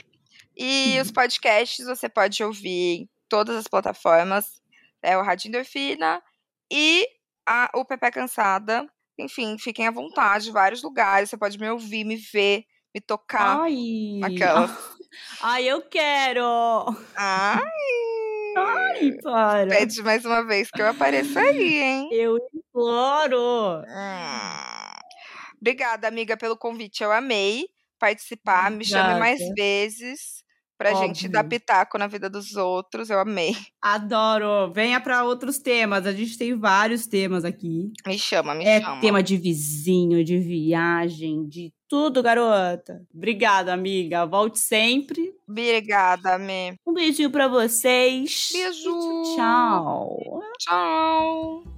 E 0.56 0.94
uhum. 0.94 1.02
os 1.02 1.10
podcasts 1.10 1.84
você 1.84 2.08
pode 2.08 2.44
ouvir 2.44 3.00
em 3.00 3.08
todas 3.28 3.56
as 3.56 3.66
plataformas. 3.66 4.62
É 5.02 5.18
o 5.18 5.22
Rádio 5.22 5.48
Endorfina 5.48 6.22
e 6.72 7.08
a, 7.44 7.72
o 7.74 7.84
Pepe 7.84 8.12
Cansada. 8.12 8.88
Enfim, 9.18 9.58
fiquem 9.58 9.88
à 9.88 9.90
vontade, 9.90 10.52
vários 10.52 10.80
lugares. 10.80 11.28
Você 11.28 11.36
pode 11.36 11.58
me 11.58 11.68
ouvir, 11.68 12.04
me 12.04 12.14
ver, 12.14 12.64
me 12.94 13.00
tocar. 13.00 13.62
Ai! 13.62 14.20
Aquela. 14.22 14.68
Ai, 15.42 15.64
eu 15.64 15.82
quero! 15.82 16.44
Ai! 17.16 17.62
Ai, 18.56 19.12
para! 19.22 19.68
Pede 19.68 20.02
mais 20.02 20.24
uma 20.24 20.42
vez 20.44 20.70
que 20.70 20.80
eu 20.80 20.88
apareça 20.88 21.40
aí, 21.40 21.78
hein? 21.78 22.08
Eu 22.12 22.38
imploro! 22.54 23.82
Hum. 23.86 24.86
Obrigada, 25.60 26.08
amiga, 26.08 26.36
pelo 26.36 26.56
convite. 26.56 27.02
Eu 27.02 27.12
amei 27.12 27.66
participar. 27.98 28.70
Me 28.70 28.84
chame 28.84 29.18
mais 29.18 29.40
vezes 29.54 30.44
pra 30.78 30.90
Óbvio. 30.90 31.06
gente 31.06 31.28
dar 31.28 31.44
pitaco 31.44 31.98
na 31.98 32.06
vida 32.06 32.28
dos 32.28 32.54
outros. 32.56 33.10
Eu 33.10 33.18
amei. 33.18 33.56
Adoro. 33.82 34.72
Venha 34.72 35.00
para 35.00 35.24
outros 35.24 35.58
temas. 35.58 36.06
A 36.06 36.12
gente 36.12 36.36
tem 36.36 36.58
vários 36.58 37.06
temas 37.06 37.44
aqui. 37.44 37.90
Me 38.06 38.18
chama, 38.18 38.54
me 38.54 38.64
é 38.64 38.80
chama. 38.80 38.98
É 38.98 39.00
tema 39.00 39.22
de 39.22 39.36
vizinho, 39.36 40.22
de 40.24 40.38
viagem, 40.38 41.46
de 41.48 41.72
tudo, 41.88 42.22
garota. 42.22 43.02
Obrigada, 43.14 43.72
amiga. 43.72 44.24
Volte 44.26 44.58
sempre. 44.58 45.34
Obrigada, 45.48 46.34
Ami. 46.34 46.78
Um 46.86 46.92
beijinho 46.92 47.30
para 47.30 47.48
vocês. 47.48 48.50
Beijo. 48.52 48.90
tchau. 49.34 50.40
Tchau. 50.58 51.75